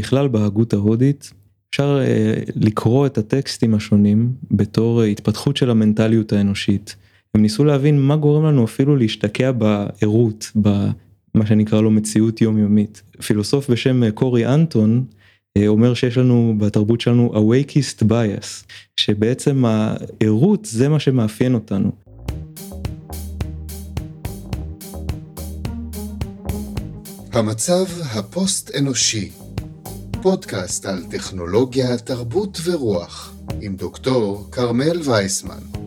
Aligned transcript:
בכלל 0.00 0.28
בהגות 0.28 0.72
ההודית 0.72 1.32
אפשר 1.70 2.00
לקרוא 2.56 3.06
את 3.06 3.18
הטקסטים 3.18 3.74
השונים 3.74 4.32
בתור 4.50 5.02
התפתחות 5.02 5.56
של 5.56 5.70
המנטליות 5.70 6.32
האנושית. 6.32 6.96
הם 7.34 7.42
ניסו 7.42 7.64
להבין 7.64 8.00
מה 8.00 8.16
גורם 8.16 8.44
לנו 8.44 8.64
אפילו 8.64 8.96
להשתקע 8.96 9.52
בערות, 9.52 10.50
במה 10.56 11.46
שנקרא 11.46 11.80
לו 11.80 11.90
מציאות 11.90 12.40
יומיומית. 12.40 13.02
פילוסוף 13.26 13.70
בשם 13.70 14.10
קורי 14.10 14.46
אנטון 14.54 15.04
אומר 15.66 15.94
שיש 15.94 16.18
לנו 16.18 16.54
בתרבות 16.58 17.00
שלנו 17.00 17.32
awakeist 17.34 18.02
bias, 18.02 18.72
שבעצם 18.96 19.64
הערות 19.64 20.64
זה 20.64 20.88
מה 20.88 21.00
שמאפיין 21.00 21.54
אותנו. 21.54 21.92
המצב 27.32 27.84
הפוסט 28.14 28.70
אנושי, 28.78 29.30
פודקאסט 30.22 30.86
על 30.86 31.04
טכנולוגיה, 31.10 31.98
תרבות 31.98 32.58
ורוח, 32.64 33.34
עם 33.60 33.76
דוקטור 33.76 34.48
כרמל 34.52 35.00
וייסמן. 35.04 35.79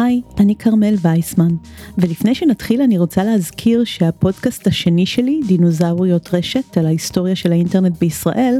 היי, 0.00 0.20
אני 0.38 0.54
כרמל 0.56 0.94
וייסמן, 1.02 1.54
ולפני 1.98 2.34
שנתחיל 2.34 2.82
אני 2.82 2.98
רוצה 2.98 3.24
להזכיר 3.24 3.84
שהפודקאסט 3.84 4.66
השני 4.66 5.06
שלי, 5.06 5.40
דינוזאוריות 5.46 6.34
רשת, 6.34 6.78
על 6.78 6.86
ההיסטוריה 6.86 7.36
של 7.36 7.52
האינטרנט 7.52 7.98
בישראל, 7.98 8.54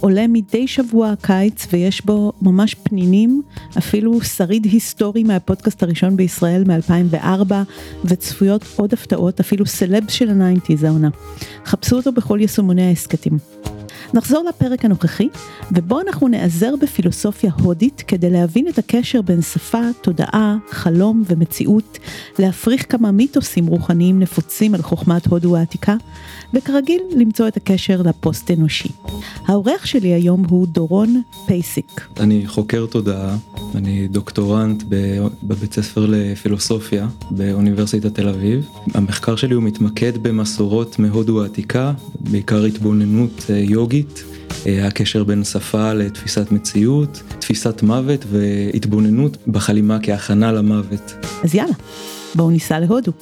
עולה 0.00 0.26
מדי 0.26 0.68
שבוע 0.68 1.10
הקיץ 1.10 1.66
ויש 1.72 2.04
בו 2.04 2.32
ממש 2.42 2.74
פנינים, 2.74 3.42
אפילו 3.78 4.20
שריד 4.20 4.64
היסטורי 4.64 5.24
מהפודקאסט 5.24 5.82
הראשון 5.82 6.16
בישראל 6.16 6.64
מ-2004, 6.64 7.52
וצפויות 8.04 8.64
עוד 8.76 8.92
הפתעות, 8.92 9.40
אפילו 9.40 9.66
סלבס 9.66 10.12
של 10.12 10.30
ה 10.30 10.36
nineties 10.36 10.84
העונה. 10.84 11.08
חפשו 11.64 11.96
אותו 11.96 12.12
בכל 12.12 12.38
יישומוני 12.40 12.82
ההסכתים. 12.82 13.38
נחזור 14.14 14.44
לפרק 14.48 14.84
הנוכחי, 14.84 15.28
ובו 15.72 16.00
אנחנו 16.00 16.28
נעזר 16.28 16.74
בפילוסופיה 16.82 17.50
הודית 17.62 18.04
כדי 18.08 18.30
להבין 18.30 18.68
את 18.68 18.78
הקשר 18.78 19.22
בין 19.22 19.42
שפה, 19.42 19.80
תודעה, 20.00 20.56
חלום 20.70 21.22
ומציאות, 21.26 21.98
להפריך 22.38 22.92
כמה 22.92 23.10
מיתוסים 23.10 23.66
רוחניים 23.66 24.20
נפוצים 24.20 24.74
על 24.74 24.82
חוכמת 24.82 25.26
הודו 25.26 25.56
העתיקה, 25.56 25.96
וכרגיל 26.54 27.02
למצוא 27.16 27.48
את 27.48 27.56
הקשר 27.56 28.02
לפוסט 28.02 28.50
אנושי. 28.50 28.88
האורח 29.46 29.86
שלי 29.86 30.08
היום 30.08 30.44
הוא 30.48 30.66
דורון 30.66 31.22
פייסיק. 31.46 32.08
אני 32.20 32.42
חוקר 32.46 32.86
תודעה, 32.86 33.36
אני 33.74 34.08
דוקטורנט 34.08 34.82
בבית 35.42 35.72
ספר 35.72 36.06
לפילוסופיה 36.08 37.08
באוניברסיטת 37.30 38.14
תל 38.14 38.28
אביב. 38.28 38.68
המחקר 38.94 39.36
שלי 39.36 39.54
הוא 39.54 39.62
מתמקד 39.62 40.22
במסורות 40.22 40.98
מהודו 40.98 41.42
העתיקה, 41.42 41.92
בעיקר 42.20 42.64
התבוננות 42.64 43.46
אה, 43.50 43.58
יוגית. 43.58 43.95
אה, 44.66 44.86
הקשר 44.86 45.24
בין 45.24 45.44
שפה 45.44 45.92
לתפיסת 45.92 46.52
מציאות, 46.52 47.22
תפיסת 47.38 47.82
מוות 47.82 48.24
והתבוננות 48.30 49.36
בחלימה 49.46 49.98
כהכנה 50.02 50.52
למוות. 50.52 51.14
אז 51.44 51.54
יאללה, 51.54 51.74
בואו 52.34 52.50
ניסע 52.50 52.80
להודו. 52.80 53.12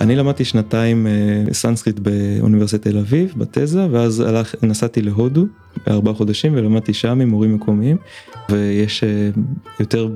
אני 0.00 0.16
למדתי 0.16 0.44
שנתיים 0.44 1.06
אה, 1.06 1.52
סנסקריט 1.52 1.98
באוניברסיטת 1.98 2.82
תל 2.82 2.98
אביב 2.98 3.34
בתזה 3.36 3.86
ואז 3.90 4.20
הלך, 4.20 4.54
נסעתי 4.62 5.02
להודו 5.02 5.46
ארבעה 5.88 6.14
חודשים 6.14 6.54
ולמדתי 6.54 6.94
שם 6.94 7.20
עם 7.20 7.28
מורים 7.28 7.54
מקומיים 7.54 7.96
ויש 8.48 9.04
אה, 9.04 9.30
יותר 9.80 10.08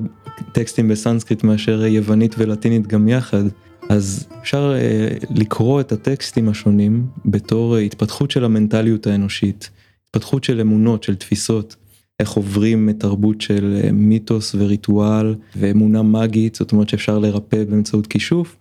טקסטים 0.51 0.87
בסנסקריט 0.87 1.43
מאשר 1.43 1.85
יוונית 1.85 2.35
ולטינית 2.37 2.87
גם 2.87 3.07
יחד 3.07 3.43
אז 3.89 4.27
אפשר 4.41 4.73
אה, 4.75 5.07
לקרוא 5.35 5.81
את 5.81 5.91
הטקסטים 5.91 6.49
השונים 6.49 7.07
בתור 7.25 7.77
התפתחות 7.77 8.31
של 8.31 8.45
המנטליות 8.45 9.07
האנושית, 9.07 9.69
התפתחות 10.05 10.43
של 10.43 10.61
אמונות, 10.61 11.03
של 11.03 11.15
תפיסות. 11.15 11.75
איך 12.19 12.31
עוברים 12.31 12.85
מתרבות 12.85 13.41
של 13.41 13.89
מיתוס 13.93 14.55
וריטואל 14.55 15.35
ואמונה 15.55 16.03
מגית, 16.03 16.55
זאת 16.55 16.71
אומרת 16.71 16.89
שאפשר 16.89 17.19
לרפא 17.19 17.63
באמצעות 17.63 18.07
כישוף, 18.07 18.55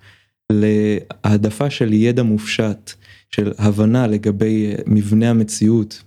להעדפה 0.53 1.71
של 1.71 1.93
ידע 1.93 2.23
מופשט, 2.23 2.93
של 3.35 3.53
הבנה 3.59 4.07
לגבי 4.07 4.73
מבנה 4.87 5.31
המציאות 5.31 6.03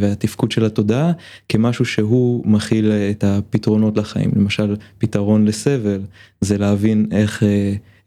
והתפקוד 0.00 0.52
של 0.52 0.64
התודעה 0.64 1.12
כמשהו 1.48 1.84
שהוא 1.84 2.46
מכיל 2.46 2.92
את 2.92 3.24
הפתרונות 3.24 3.96
לחיים. 3.96 4.30
למשל 4.36 4.76
פתרון 4.98 5.44
לסבל 5.44 6.00
זה 6.40 6.58
להבין 6.58 7.06
איך 7.10 7.42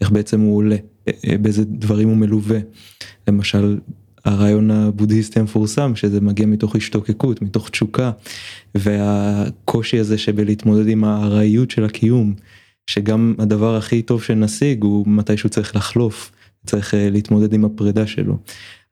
איך 0.01 0.11
בעצם 0.11 0.41
הוא 0.41 0.57
עולה 0.57 0.75
באיזה 1.41 1.65
דברים 1.65 2.09
הוא 2.09 2.17
מלווה. 2.17 2.59
למשל 3.27 3.77
הרעיון 4.25 4.71
הבודהיסטי 4.71 5.39
המפורסם 5.39 5.95
שזה 5.95 6.21
מגיע 6.21 6.45
מתוך 6.45 6.75
השתוקקות 6.75 7.41
מתוך 7.41 7.69
תשוקה 7.69 8.11
והקושי 8.75 9.99
הזה 9.99 10.17
שבלהתמודד 10.17 10.87
עם 10.87 11.03
הארעיות 11.03 11.71
של 11.71 11.85
הקיום 11.85 12.33
שגם 12.87 13.35
הדבר 13.39 13.75
הכי 13.75 14.01
טוב 14.01 14.23
שנשיג 14.23 14.83
הוא 14.83 15.05
מתישהו 15.07 15.49
צריך 15.49 15.75
לחלוף, 15.75 16.31
צריך 16.65 16.93
אה, 16.93 17.09
להתמודד 17.09 17.53
עם 17.53 17.65
הפרידה 17.65 18.07
שלו. 18.07 18.37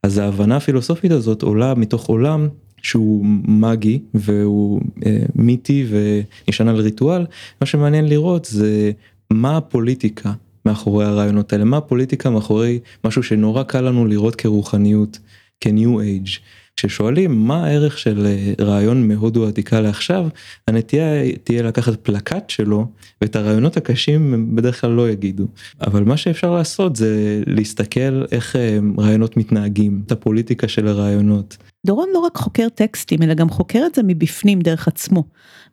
אז 0.02 0.18
ההבנה 0.18 0.56
הפילוסופית 0.56 1.12
הזאת 1.12 1.42
עולה 1.42 1.74
מתוך 1.74 2.06
עולם 2.06 2.48
שהוא 2.82 3.24
מגי 3.48 4.00
והוא 4.14 4.80
אה, 5.06 5.22
מיתי 5.34 5.86
ונשען 5.88 6.68
על 6.68 6.76
ריטואל, 6.76 7.26
מה 7.60 7.66
שמעניין 7.66 8.08
לראות 8.08 8.44
זה 8.44 8.92
מה 9.30 9.56
הפוליטיקה 9.56 10.32
מאחורי 10.66 11.04
הרעיונות 11.04 11.52
האלה, 11.52 11.64
מה 11.64 11.76
הפוליטיקה 11.76 12.30
מאחורי 12.30 12.78
משהו 13.04 13.22
שנורא 13.22 13.62
קל 13.62 13.80
לנו 13.80 14.06
לראות 14.06 14.36
כרוחניות, 14.36 15.18
כ-new 15.60 15.98
age. 15.98 16.40
כששואלים 16.76 17.46
מה 17.46 17.66
הערך 17.66 17.98
של 17.98 18.26
אה, 18.26 18.64
רעיון 18.64 19.08
מהודו 19.08 19.46
העתיקה 19.46 19.80
לעכשיו, 19.80 20.28
הנטייה 20.68 21.36
תהיה 21.44 21.62
לקחת 21.62 22.00
פלקט 22.02 22.50
שלו 22.50 22.86
ואת 23.20 23.36
הרעיונות 23.36 23.76
הקשים 23.76 24.34
הם 24.34 24.56
בדרך 24.56 24.80
כלל 24.80 24.90
לא 24.90 25.10
יגידו. 25.10 25.46
אבל 25.80 26.04
מה 26.04 26.16
שאפשר 26.16 26.50
לעשות 26.50 26.96
זה 26.96 27.42
להסתכל 27.46 28.24
איך 28.32 28.56
אה, 28.56 28.78
רעיונות 28.98 29.36
מתנהגים, 29.36 30.02
את 30.06 30.12
הפוליטיקה 30.12 30.68
של 30.68 30.88
הרעיונות. 30.88 31.56
דורון 31.86 32.08
לא 32.14 32.18
רק 32.18 32.36
חוקר 32.36 32.68
טקסטים 32.68 33.22
אלא 33.22 33.34
גם 33.34 33.50
חוקר 33.50 33.82
את 33.86 33.94
זה 33.94 34.02
מבפנים 34.02 34.60
דרך 34.60 34.88
עצמו. 34.88 35.24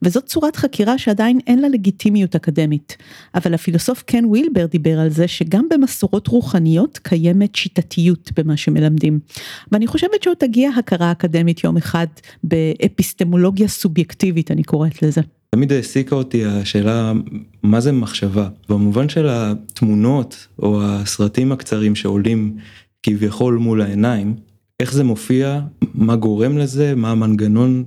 וזאת 0.01 0.25
צורת 0.25 0.55
חקירה 0.55 0.97
שעדיין 0.97 1.39
אין 1.47 1.59
לה 1.59 1.69
לגיטימיות 1.69 2.35
אקדמית. 2.35 2.97
אבל 3.35 3.53
הפילוסוף 3.53 4.03
קן 4.03 4.25
וילבר 4.25 4.65
דיבר 4.65 4.99
על 4.99 5.09
זה 5.09 5.27
שגם 5.27 5.67
במסורות 5.69 6.27
רוחניות 6.27 6.97
קיימת 7.03 7.55
שיטתיות 7.55 8.31
במה 8.37 8.57
שמלמדים. 8.57 9.19
ואני 9.71 9.87
חושבת 9.87 10.23
שעוד 10.23 10.37
תגיע 10.37 10.69
הכרה 10.69 11.11
אקדמית 11.11 11.63
יום 11.63 11.77
אחד 11.77 12.07
באפיסטמולוגיה 12.43 13.67
סובייקטיבית 13.67 14.51
אני 14.51 14.63
קוראת 14.63 15.01
לזה. 15.01 15.21
תמיד 15.49 15.71
העסיקה 15.71 16.15
אותי 16.15 16.45
השאלה 16.45 17.13
מה 17.63 17.79
זה 17.79 17.91
מחשבה 17.91 18.49
במובן 18.69 19.09
של 19.09 19.27
התמונות 19.29 20.47
או 20.59 20.83
הסרטים 20.83 21.51
הקצרים 21.51 21.95
שעולים 21.95 22.57
כביכול 23.03 23.57
מול 23.57 23.81
העיניים 23.81 24.48
איך 24.79 24.93
זה 24.93 25.03
מופיע 25.03 25.59
מה 25.93 26.15
גורם 26.15 26.57
לזה 26.57 26.95
מה 26.95 27.11
המנגנון 27.11 27.83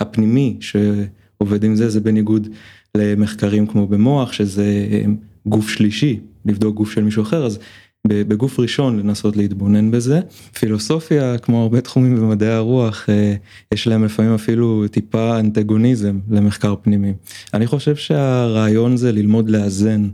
הפנימי 0.00 0.56
שעובד 0.60 1.64
עם 1.64 1.76
זה 1.76 1.88
זה 1.88 2.00
בניגוד 2.00 2.48
למחקרים 2.96 3.66
כמו 3.66 3.86
במוח 3.86 4.32
שזה 4.32 4.86
גוף 5.46 5.68
שלישי 5.68 6.20
לבדוק 6.46 6.76
גוף 6.76 6.92
של 6.92 7.04
מישהו 7.04 7.22
אחר 7.22 7.46
אז 7.46 7.58
בגוף 8.06 8.60
ראשון 8.60 8.98
לנסות 8.98 9.36
להתבונן 9.36 9.90
בזה. 9.90 10.20
פילוסופיה 10.58 11.38
כמו 11.38 11.62
הרבה 11.62 11.80
תחומים 11.80 12.16
במדעי 12.16 12.50
הרוח 12.50 13.06
אה, 13.08 13.34
יש 13.74 13.86
להם 13.86 14.04
לפעמים 14.04 14.34
אפילו 14.34 14.84
טיפה 14.90 15.38
אנטגוניזם 15.38 16.18
למחקר 16.30 16.74
פנימי. 16.82 17.12
אני 17.54 17.66
חושב 17.66 17.96
שהרעיון 17.96 18.96
זה 18.96 19.12
ללמוד 19.12 19.50
לאזן. 19.50 20.08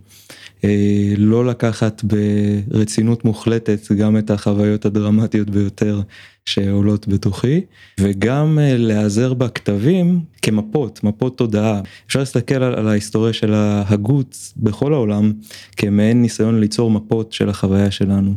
אה, 0.65 1.13
לא 1.17 1.47
לקחת 1.47 2.05
ברצינות 2.05 3.25
מוחלטת 3.25 3.93
גם 3.93 4.19
את 4.19 4.31
החוויות 4.31 4.85
הדרמטיות 4.85 5.51
ביותר 5.51 6.01
שעולות 6.47 7.09
בתוכי 7.09 7.61
וגם 8.01 8.59
אה, 8.59 8.77
להיעזר 8.77 9.35
בכתבים 9.35 10.21
כמפות 10.43 11.05
מפות 11.05 11.39
תודעה 11.39 11.81
אפשר 12.07 12.19
להסתכל 12.19 12.63
על, 12.63 12.75
על 12.75 12.89
ההיסטוריה 12.89 13.33
של 13.33 13.55
ההגות 13.55 14.37
בכל 14.57 14.95
העולם 14.95 15.33
כמעין 15.77 16.23
ניסיון 16.23 16.61
ליצור 16.61 16.91
מפות 16.91 17.33
של 17.33 17.49
החוויה 17.49 17.91
שלנו 17.91 18.35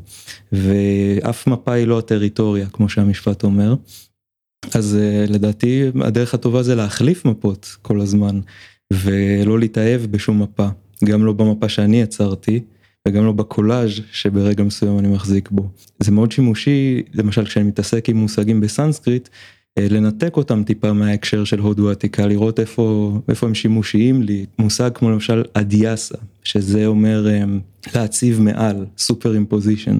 ואף 0.51 1.47
מפה 1.47 1.73
היא 1.73 1.87
לא 1.87 1.99
הטריטוריה 1.99 2.67
כמו 2.69 2.89
שהמשפט 2.89 3.43
אומר. 3.43 3.75
אז 4.75 4.97
אה, 5.01 5.25
לדעתי 5.27 5.83
הדרך 6.01 6.33
הטובה 6.33 6.63
זה 6.63 6.75
להחליף 6.75 7.25
מפות 7.25 7.77
כל 7.81 8.01
הזמן 8.01 8.39
ולא 8.93 9.59
להתאהב 9.59 10.01
בשום 10.01 10.41
מפה 10.41 10.67
גם 11.05 11.25
לא 11.25 11.33
במפה 11.33 11.69
שאני 11.69 12.01
יצרתי 12.01 12.59
וגם 13.07 13.25
לא 13.25 13.31
בקולאז' 13.31 13.91
שברגע 14.11 14.63
מסוים 14.63 14.99
אני 14.99 15.07
מחזיק 15.07 15.49
בו. 15.51 15.69
זה 15.99 16.11
מאוד 16.11 16.31
שימושי 16.31 17.03
למשל 17.13 17.45
כשאני 17.45 17.65
מתעסק 17.65 18.09
עם 18.09 18.17
מושגים 18.17 18.61
בסנסקריט 18.61 19.29
לנתק 19.79 20.37
אותם 20.37 20.63
טיפה 20.63 20.93
מההקשר 20.93 21.43
של 21.43 21.59
הודו 21.59 21.89
העתיקה, 21.89 22.27
לראות 22.27 22.59
איפה, 22.59 23.17
איפה 23.29 23.47
הם 23.47 23.55
שימושיים 23.55 24.21
לי, 24.21 24.45
מושג 24.59 24.89
כמו 24.93 25.11
למשל 25.11 25.43
אדיאסה, 25.53 26.15
שזה 26.43 26.85
אומר 26.85 27.27
להציב 27.95 28.41
מעל, 28.41 28.85
סופר 28.97 29.33
אימפוזיישן. 29.33 29.99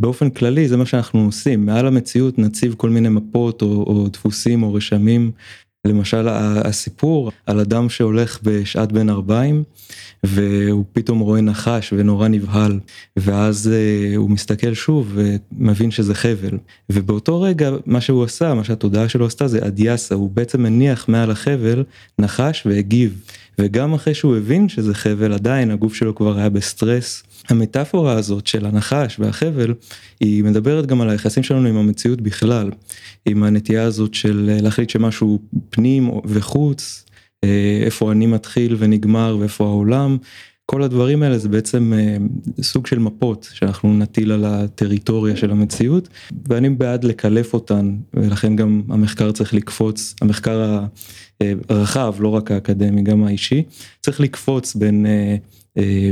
באופן 0.00 0.30
כללי 0.30 0.68
זה 0.68 0.76
מה 0.76 0.86
שאנחנו 0.86 1.24
עושים, 1.24 1.66
מעל 1.66 1.86
המציאות 1.86 2.38
נציב 2.38 2.74
כל 2.74 2.90
מיני 2.90 3.08
מפות 3.08 3.62
או, 3.62 3.66
או 3.66 4.08
דפוסים 4.08 4.62
או 4.62 4.74
רשמים 4.74 5.30
למשל 5.86 6.28
הסיפור 6.28 7.30
על 7.46 7.60
אדם 7.60 7.88
שהולך 7.88 8.38
בשעת 8.42 8.92
בין 8.92 9.10
ארבעים 9.10 9.62
והוא 10.24 10.84
פתאום 10.92 11.18
רואה 11.18 11.40
נחש 11.40 11.92
ונורא 11.96 12.28
נבהל 12.28 12.80
ואז 13.16 13.70
uh, 13.72 14.16
הוא 14.16 14.30
מסתכל 14.30 14.74
שוב 14.74 15.12
ומבין 15.14 15.90
שזה 15.90 16.14
חבל 16.14 16.58
ובאותו 16.90 17.42
רגע 17.42 17.70
מה 17.86 18.00
שהוא 18.00 18.24
עשה 18.24 18.54
מה 18.54 18.64
שהתודעה 18.64 19.08
שלו 19.08 19.26
עשתה 19.26 19.48
זה 19.48 19.66
אדיאסה 19.66 20.14
הוא 20.14 20.30
בעצם 20.30 20.62
מניח 20.62 21.08
מעל 21.08 21.30
החבל 21.30 21.84
נחש 22.18 22.66
והגיב 22.66 23.20
וגם 23.58 23.94
אחרי 23.94 24.14
שהוא 24.14 24.36
הבין 24.36 24.68
שזה 24.68 24.94
חבל 24.94 25.32
עדיין 25.32 25.70
הגוף 25.70 25.94
שלו 25.94 26.14
כבר 26.14 26.38
היה 26.38 26.48
בסטרס. 26.48 27.22
המטאפורה 27.48 28.12
הזאת 28.12 28.46
של 28.46 28.66
הנחש 28.66 29.16
והחבל 29.20 29.74
היא 30.20 30.44
מדברת 30.44 30.86
גם 30.86 31.00
על 31.00 31.10
היחסים 31.10 31.42
שלנו 31.42 31.68
עם 31.68 31.76
המציאות 31.76 32.20
בכלל, 32.20 32.70
עם 33.26 33.42
הנטייה 33.42 33.84
הזאת 33.84 34.14
של 34.14 34.58
להחליט 34.62 34.90
שמשהו 34.90 35.38
פנים 35.70 36.10
וחוץ, 36.24 37.04
אה, 37.44 37.80
איפה 37.84 38.12
אני 38.12 38.26
מתחיל 38.26 38.76
ונגמר 38.78 39.36
ואיפה 39.40 39.64
העולם, 39.64 40.18
כל 40.66 40.82
הדברים 40.82 41.22
האלה 41.22 41.38
זה 41.38 41.48
בעצם 41.48 41.92
אה, 41.96 42.16
סוג 42.62 42.86
של 42.86 42.98
מפות 42.98 43.48
שאנחנו 43.52 43.98
נטיל 43.98 44.32
על 44.32 44.44
הטריטוריה 44.44 45.36
של 45.36 45.50
המציאות 45.50 46.08
ואני 46.48 46.70
בעד 46.70 47.04
לקלף 47.04 47.54
אותן 47.54 47.96
ולכן 48.14 48.56
גם 48.56 48.82
המחקר 48.88 49.32
צריך 49.32 49.54
לקפוץ, 49.54 50.14
המחקר 50.20 50.80
הרחב 51.68 52.14
לא 52.18 52.28
רק 52.28 52.50
האקדמי 52.50 53.02
גם 53.02 53.24
האישי, 53.24 53.62
צריך 54.00 54.20
לקפוץ 54.20 54.74
בין 54.74 55.06
אה, 55.06 55.36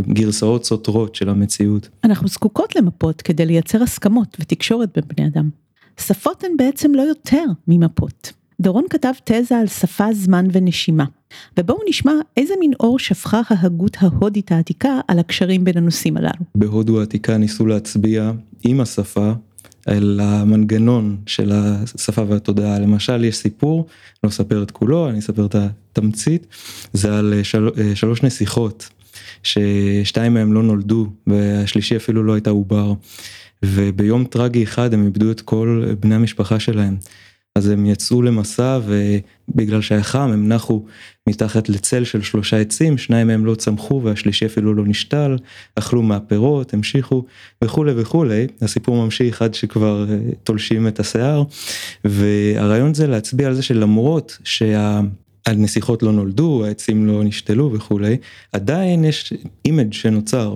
גרסאות 0.09 0.65
סותרות 0.65 1.15
של 1.15 1.29
המציאות. 1.29 1.89
אנחנו 2.05 2.29
זקוקות 2.29 2.77
למפות 2.77 3.23
כדי 3.23 3.47
לייצר 3.47 3.83
הסכמות 3.83 4.37
ותקשורת 4.41 4.89
בין 4.95 5.05
בני 5.17 5.27
אדם. 5.27 5.51
שפות 6.01 6.45
הן 6.45 6.51
בעצם 6.57 6.95
לא 6.95 7.03
יותר 7.03 7.45
ממפות. 7.69 8.33
דורון 8.61 8.85
כתב 8.91 9.13
תזה 9.25 9.59
על 9.59 9.67
שפה, 9.67 10.13
זמן 10.13 10.47
ונשימה. 10.53 11.05
ובואו 11.59 11.79
נשמע 11.89 12.13
איזה 12.37 12.55
מין 12.61 12.73
אור 12.81 12.99
שפכה 12.99 13.41
ההגות 13.49 13.97
ההודית 14.01 14.53
העתיקה 14.53 15.01
על 15.09 15.19
הקשרים 15.19 15.65
בין 15.65 15.77
הנושאים 15.77 16.17
הללו. 16.17 16.45
בהודו 16.55 17.01
העתיקה 17.01 17.37
ניסו 17.37 17.67
להצביע 17.67 18.33
עם 18.65 18.81
השפה 18.81 19.33
אל 19.89 20.21
המנגנון 20.23 21.17
של 21.27 21.53
השפה 21.53 22.23
והתודעה. 22.29 22.79
למשל 22.79 23.25
יש 23.25 23.37
סיפור, 23.37 23.87
לא 24.25 24.29
אספר 24.29 24.63
את 24.63 24.71
כולו, 24.71 25.09
אני 25.09 25.19
אספר 25.19 25.47
את 25.47 25.55
התמצית, 25.55 26.47
זה 26.93 27.19
על 27.19 27.35
של, 27.43 27.69
שלוש 27.95 28.23
נסיכות, 28.23 28.89
ששתיים 29.49 30.35
מהם 30.35 30.53
לא 30.53 30.63
נולדו 30.63 31.07
והשלישי 31.27 31.97
אפילו 31.97 32.23
לא 32.23 32.35
הייתה 32.35 32.51
עובר. 32.51 32.93
וביום 33.65 34.25
טרגי 34.25 34.63
אחד 34.63 34.95
הם 34.95 35.05
איבדו 35.05 35.31
את 35.31 35.41
כל 35.41 35.85
בני 36.01 36.15
המשפחה 36.15 36.61
שלהם. 36.61 36.97
אז 37.55 37.69
הם 37.69 37.87
יצאו 37.87 38.23
למסע 38.23 38.79
ובגלל 38.87 39.81
שהיה 39.81 40.03
חם 40.03 40.31
הם 40.33 40.49
נחו 40.49 40.85
מתחת 41.29 41.69
לצל 41.69 42.05
של 42.05 42.23
שלושה 42.23 42.57
עצים, 42.61 42.99
שניים 42.99 43.27
מהם 43.27 43.47
לא 43.47 43.55
צמחו 43.55 44.01
והשלישי 44.05 44.47
אפילו 44.47 44.75
לא 44.75 44.85
נשתל, 44.87 45.37
אכלו 45.75 46.03
מהפירות, 46.03 46.75
המשיכו 46.75 47.25
וכולי 47.65 47.93
וכולי, 47.97 48.47
הסיפור 48.63 49.05
ממשיך 49.05 49.43
עד 49.43 49.55
שכבר 49.55 50.07
אה, 50.11 50.19
תולשים 50.45 50.89
את 50.89 51.01
השיער, 51.01 51.43
והרעיון 52.05 52.95
זה 52.95 53.07
להצביע 53.07 53.47
על 53.47 53.55
זה 53.55 53.63
שלמרות 53.63 54.39
שה... 54.45 55.01
הנסיכות 55.49 56.03
לא 56.03 56.13
נולדו, 56.13 56.65
העצים 56.65 57.07
לא 57.07 57.25
נשתלו 57.25 57.73
וכולי, 57.73 58.17
עדיין 58.53 59.05
יש 59.05 59.33
image 59.65 59.93
שנוצר. 59.93 60.55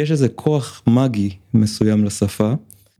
יש 0.00 0.10
איזה 0.10 0.28
כוח 0.28 0.82
מגי 0.86 1.30
מסוים 1.54 2.04
לשפה, 2.04 2.52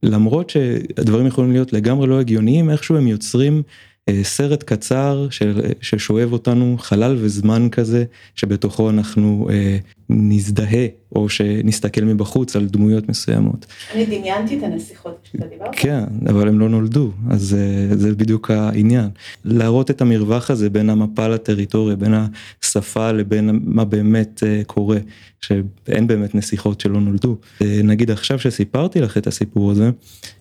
למרות 0.02 0.50
שהדברים 0.50 1.26
יכולים 1.26 1.52
להיות 1.52 1.72
לגמרי 1.72 2.06
לא 2.06 2.20
הגיוניים, 2.20 2.70
איכשהו 2.70 2.96
הם 2.96 3.06
יוצרים 3.06 3.62
אה, 4.08 4.20
סרט 4.24 4.62
קצר 4.62 5.26
של, 5.30 5.60
ששואב 5.80 6.32
אותנו 6.32 6.76
חלל 6.78 7.16
וזמן 7.18 7.68
כזה 7.68 8.04
שבתוכו 8.34 8.90
אנחנו 8.90 9.48
אה, 9.52 9.78
נזדהה 10.12 10.86
או 11.16 11.28
שנסתכל 11.28 12.04
מבחוץ 12.04 12.56
על 12.56 12.66
דמויות 12.66 13.08
מסוימות. 13.08 13.66
אני 13.94 14.06
דמיינתי 14.06 14.58
את 14.58 14.62
הנסיכות 14.62 15.18
כשאתה 15.24 15.46
דיברת. 15.46 15.70
כן, 15.72 16.04
אבל 16.30 16.48
הם 16.48 16.60
לא 16.60 16.68
נולדו, 16.68 17.10
אז 17.30 17.54
אה, 17.54 17.96
זה 17.96 18.14
בדיוק 18.14 18.50
העניין. 18.50 19.08
להראות 19.44 19.90
את 19.90 20.00
המרווח 20.00 20.50
הזה 20.50 20.70
בין 20.70 20.90
המפה 20.90 21.28
לטריטוריה, 21.28 21.96
בין 21.96 22.14
השפה 22.62 23.12
לבין 23.12 23.60
מה 23.64 23.84
באמת 23.84 24.42
אה, 24.46 24.62
קורה, 24.66 24.98
שאין 25.40 26.06
באמת 26.06 26.34
נסיכות 26.34 26.80
שלא 26.80 27.00
נולדו. 27.00 27.36
אה, 27.62 27.80
נגיד 27.84 28.10
עכשיו 28.10 28.38
שסיפרתי 28.38 29.00
לך 29.00 29.18
את 29.18 29.26
הסיפור 29.26 29.70
הזה, 29.70 29.90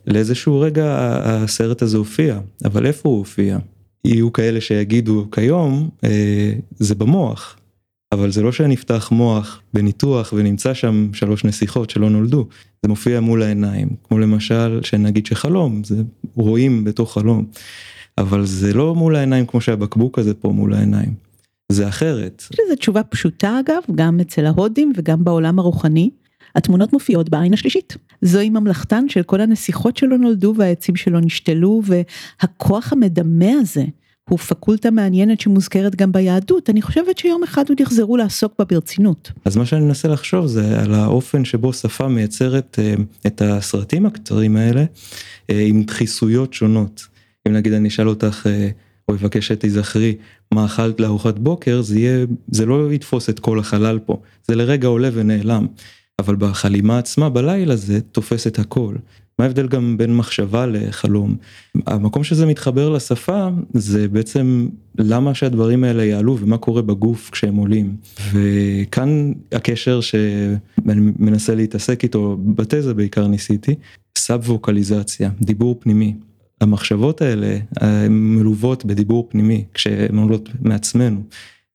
לאיזשהו 0.08 0.60
רגע 0.60 0.98
הסרט 1.24 1.82
הזה 1.82 1.98
הופיע, 1.98 2.40
אבל 2.66 2.86
איפה 2.86 3.10
הוא 3.10 3.18
הופיע? 3.18 3.58
יהיו 4.06 4.34
כאלה 4.34 4.62
שיגידו 4.62 5.28
כיום 5.32 5.90
זה 6.80 6.96
במוח, 6.96 7.58
אבל 8.12 8.31
זה 8.31 8.42
לא 8.42 8.52
שנפתח 8.52 9.10
מוח 9.12 9.62
בניתוח 9.74 10.34
ונמצא 10.34 10.74
שם 10.74 11.10
שלוש 11.13 11.46
נסיכות 11.46 11.90
שלא 11.90 12.10
נולדו, 12.10 12.48
זה 12.84 12.90
מופיע 12.90 13.19
מול 13.19 13.44
העיניים, 13.44 13.90
כמו 14.04 14.19
למשל 14.19 14.80
שנגיד 14.84 15.25
שחלום, 15.25 15.84
זה 15.84 15.96
רואים 16.36 16.84
בתוך 16.84 17.13
חלום, 17.13 17.46
אבל 18.18 18.46
זה 18.46 18.74
לא 18.74 18.96
מול 18.96 19.16
העיניים 19.16 19.46
כמו 19.46 19.62
שהבקבוק 19.62 20.19
הזה 20.19 20.34
פה 20.34 20.50
מול 20.50 20.74
העיניים, 20.74 21.13
זה 21.72 21.88
אחרת. 21.88 22.44
יש 22.54 22.60
לזה 22.66 22.75
תשובה 22.75 23.04
פשוטה 23.04 23.60
אגב, 23.60 23.81
גם 23.96 24.19
אצל 24.19 24.46
ההודים 24.46 24.94
וגם 24.96 25.24
בעולם 25.24 25.60
הרוחני. 25.60 26.10
התמונות 26.56 26.94
מופיעות 26.94 27.30
בעין 27.30 27.54
השלישית. 27.54 27.98
זוהי 28.22 28.50
ממלכתן 28.50 29.10
של 29.10 29.24
כל 29.24 29.42
הנסיכות 29.42 29.98
שלא 29.98 30.18
נולדו 30.18 30.54
והעצים 30.58 30.96
שלא 30.96 31.19
נשתלו 31.22 31.81
והכוח 31.86 32.94
המדמה 32.94 33.52
הזה 33.62 33.84
הוא 34.30 34.40
פקולטה 34.40 34.92
מעניינת 34.92 35.42
שמוזכרת 35.42 35.96
גם 35.96 36.12
ביהדות, 36.12 36.70
אני 36.70 36.82
חושבת 36.82 37.18
שיום 37.18 37.44
אחד 37.44 37.70
עוד 37.70 37.80
יחזרו 37.80 38.18
לעסוק 38.18 38.54
בה 38.60 38.66
ברצינות. 38.66 39.32
אז 39.46 39.58
מה 39.58 39.66
שאני 39.66 39.86
מנסה 39.86 40.08
לחשוב 40.08 40.48
זה 40.48 40.82
על 40.82 40.94
האופן 40.94 41.46
שבו 41.46 41.74
שפה 41.74 42.08
מייצרת 42.08 42.80
אה, 42.82 42.94
את 43.28 43.42
הסרטים 43.42 44.06
הקצרים 44.06 44.58
האלה 44.58 44.86
אה, 45.50 45.66
עם 45.68 45.84
דחיסויות 45.84 46.54
שונות. 46.54 47.08
אם 47.48 47.54
נגיד 47.54 47.74
אני 47.74 47.88
אשאל 47.88 48.10
אותך 48.10 48.48
אה, 48.50 48.70
או 49.10 49.14
אבקש 49.14 49.48
שתיזכרי 49.48 50.16
מה 50.54 50.66
אכלת 50.66 51.00
לארוחת 51.00 51.40
בוקר, 51.40 51.82
זה 51.82 52.00
יהיה, 52.00 52.26
זה 52.48 52.66
לא 52.66 52.94
יתפוס 52.94 53.30
את 53.30 53.40
כל 53.40 53.60
החלל 53.60 54.00
פה, 54.00 54.22
זה 54.48 54.56
לרגע 54.56 54.88
עולה 54.88 55.10
ונעלם. 55.13 55.68
אבל 56.20 56.36
בחלימה 56.36 56.98
עצמה 56.98 57.30
בלילה 57.30 57.75
זה 57.75 58.01
תופס 58.01 58.48
את 58.48 58.60
הכל. 58.60 58.96
מה 59.41 59.45
ההבדל 59.45 59.67
גם 59.67 59.98
בין 59.98 60.15
מחשבה 60.15 60.65
לחלום? 60.65 61.36
המקום 61.88 62.24
שזה 62.24 62.45
מתחבר 62.45 62.89
לשפה 62.89 63.50
זה 63.74 64.07
בעצם 64.07 64.67
למה 64.98 65.33
שהדברים 65.33 65.83
האלה 65.83 66.05
יעלו 66.05 66.38
ומה 66.39 66.57
קורה 66.57 66.81
בגוף 66.81 67.29
כשהם 67.29 67.55
עולים. 67.55 67.95
וכאן 68.33 69.33
הקשר 69.51 70.01
שאני 70.01 71.12
מנסה 71.19 71.55
להתעסק 71.55 72.03
איתו 72.03 72.38
בתזה 72.55 72.93
בעיקר 72.93 73.27
ניסיתי, 73.27 73.75
סאב 74.17 74.50
ווקליזציה, 74.50 75.29
דיבור 75.41 75.75
פנימי. 75.79 76.15
המחשבות 76.62 77.21
האלה 77.21 77.57
הן 77.77 78.12
מלוות 78.12 78.86
בדיבור 78.86 79.27
פנימי 79.29 79.63
כשהן 79.74 80.17
עולות 80.17 80.50
מעצמנו. 80.62 81.24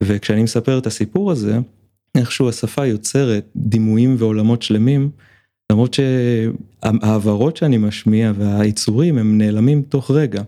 וכשאני 0.02 0.42
מספר 0.42 0.78
את 0.78 0.86
הסיפור 0.86 1.30
הזה, 1.30 1.58
איכשהו 2.14 2.48
השפה 2.48 2.86
יוצרת 2.86 3.44
דימויים 3.56 4.16
ועולמות 4.18 4.62
שלמים 4.62 5.10
למרות 5.72 5.94
שההעברות 5.94 7.56
שאני 7.56 7.76
משמיע 7.78 8.32
והיצורים 8.36 9.18
הם 9.18 9.38
נעלמים 9.38 9.82
תוך 9.82 10.10
רגע. 10.10 10.42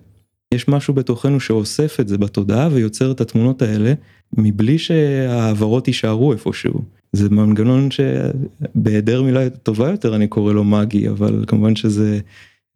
יש 0.54 0.68
משהו 0.68 0.94
בתוכנו 0.94 1.40
שאוסף 1.40 2.00
את 2.00 2.08
זה 2.08 2.18
בתודעה 2.18 2.68
ויוצר 2.72 3.10
את 3.10 3.20
התמונות 3.20 3.62
האלה 3.62 3.92
מבלי 4.37 4.78
שההעברות 4.78 5.88
יישארו 5.88 6.32
איפשהו. 6.32 6.82
זה 7.12 7.28
מנגנון 7.30 7.88
שבהיעדר 7.90 9.22
מילה 9.22 9.50
טובה 9.50 9.90
יותר 9.90 10.16
אני 10.16 10.28
קורא 10.28 10.52
לו 10.52 10.64
מגי 10.64 11.08
אבל 11.08 11.44
כמובן 11.46 11.76
שזה 11.76 12.20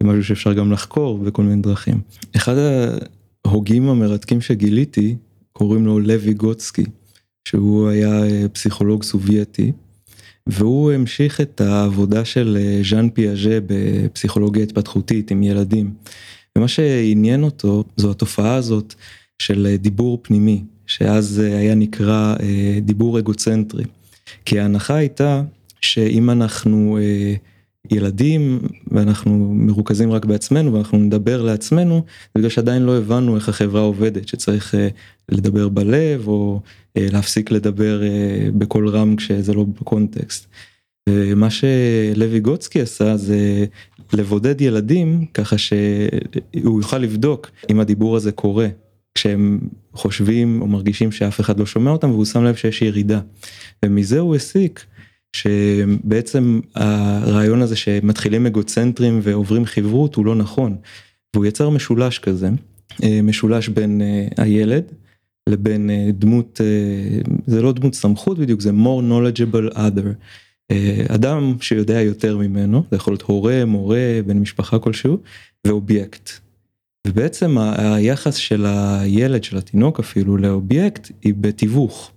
משהו 0.03 0.23
שאפשר 0.23 0.53
גם 0.53 0.71
לחקור 0.71 1.17
בכל 1.17 1.43
מיני 1.43 1.61
דרכים. 1.61 2.01
אחד 2.35 2.55
ההוגים 3.45 3.89
המרתקים 3.89 4.41
שגיליתי 4.41 5.15
קוראים 5.53 5.85
לו 5.85 5.99
לוי 5.99 6.33
גוצקי 6.33 6.85
שהוא 7.47 7.89
היה 7.89 8.21
פסיכולוג 8.53 9.03
סובייטי 9.03 9.71
והוא 10.47 10.91
המשיך 10.91 11.41
את 11.41 11.61
העבודה 11.61 12.25
של 12.25 12.57
אה, 12.59 12.81
ז'אן 12.89 13.09
פיאז'ה 13.09 13.59
בפסיכולוגיה 13.65 14.63
התפתחותית 14.63 15.31
עם 15.31 15.43
ילדים. 15.43 15.93
ומה 16.57 16.67
שעניין 16.67 17.43
אותו 17.43 17.83
זו 17.97 18.11
התופעה 18.11 18.55
הזאת 18.55 18.93
של 19.39 19.67
אה, 19.69 19.77
דיבור 19.77 20.19
פנימי, 20.21 20.63
שאז 20.87 21.41
אה, 21.43 21.57
היה 21.57 21.75
נקרא 21.75 22.35
דיבור 22.81 23.19
אגוצנטרי. 23.19 23.83
כי 24.45 24.59
ההנחה 24.59 24.95
הייתה 24.95 25.43
שאם 25.81 26.29
אנחנו 26.29 26.97
ילדים 27.91 28.59
ואנחנו 28.91 29.53
מרוכזים 29.53 30.11
רק 30.11 30.25
בעצמנו 30.25 30.73
ואנחנו 30.73 30.97
נדבר 30.97 31.41
לעצמנו 31.41 32.03
בגלל 32.37 32.49
שעדיין 32.49 32.81
לא 32.81 32.97
הבנו 32.97 33.35
איך 33.35 33.49
החברה 33.49 33.81
עובדת 33.81 34.27
שצריך 34.27 34.75
לדבר 35.29 35.69
בלב 35.69 36.27
או 36.27 36.61
להפסיק 36.95 37.51
לדבר 37.51 38.01
בקול 38.53 38.89
רם 38.89 39.15
כשזה 39.15 39.53
לא 39.53 39.63
בקונטקסט. 39.63 40.47
מה 41.35 41.49
שלוי 41.49 42.39
גוצקי 42.39 42.81
עשה 42.81 43.17
זה 43.17 43.65
לבודד 44.13 44.61
ילדים 44.61 45.25
ככה 45.33 45.57
שהוא 45.57 46.81
יוכל 46.81 46.97
לבדוק 46.97 47.51
אם 47.69 47.79
הדיבור 47.79 48.15
הזה 48.15 48.31
קורה 48.31 48.67
כשהם 49.15 49.59
חושבים 49.93 50.61
או 50.61 50.67
מרגישים 50.67 51.11
שאף 51.11 51.39
אחד 51.39 51.59
לא 51.59 51.65
שומע 51.65 51.91
אותם 51.91 52.11
והוא 52.11 52.25
שם 52.25 52.43
לב 52.43 52.55
שיש 52.55 52.81
ירידה. 52.81 53.19
ומזה 53.85 54.19
הוא 54.19 54.35
הסיק 54.35 54.85
שבעצם 55.33 56.59
הרעיון 56.75 57.61
הזה 57.61 57.75
שמתחילים 57.75 58.45
אגוצנטרים 58.45 59.19
ועוברים 59.23 59.65
חברות 59.65 60.15
הוא 60.15 60.25
לא 60.25 60.35
נכון. 60.35 60.75
והוא 61.33 61.45
יצר 61.45 61.69
משולש 61.69 62.19
כזה, 62.19 62.49
משולש 63.23 63.67
בין 63.67 64.01
הילד 64.37 64.83
לבין 65.49 65.89
דמות, 66.13 66.61
זה 67.47 67.61
לא 67.61 67.71
דמות 67.71 67.95
סמכות 67.95 68.39
בדיוק, 68.39 68.61
זה 68.61 68.69
more 68.69 69.01
knowledgeable 69.01 69.75
other. 69.75 70.07
אדם 71.07 71.55
שיודע 71.61 72.01
יותר 72.01 72.37
ממנו, 72.37 72.83
זה 72.91 72.97
יכול 72.97 73.13
להיות 73.13 73.21
הורה, 73.21 73.65
מורה, 73.65 74.19
בן 74.25 74.37
משפחה 74.37 74.79
כלשהו, 74.79 75.17
ואובייקט. 75.67 76.29
ובעצם 77.07 77.57
היחס 77.77 78.35
של 78.35 78.65
הילד, 78.65 79.43
של 79.43 79.57
התינוק 79.57 79.99
אפילו, 79.99 80.37
לאובייקט 80.37 81.11
היא 81.23 81.33
בתיווך. 81.37 82.11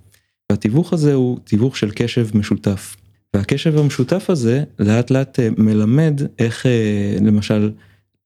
והתיווך 0.53 0.93
הזה 0.93 1.15
הוא 1.15 1.39
תיווך 1.45 1.77
של 1.77 1.91
קשב 1.95 2.29
משותף. 2.35 2.97
והקשב 3.37 3.79
המשותף 3.79 4.31
הזה 4.31 4.65
לאט 4.79 5.11
לאט 5.11 5.41
מלמד 5.59 6.21
איך 6.39 6.67
למשל 7.21 7.71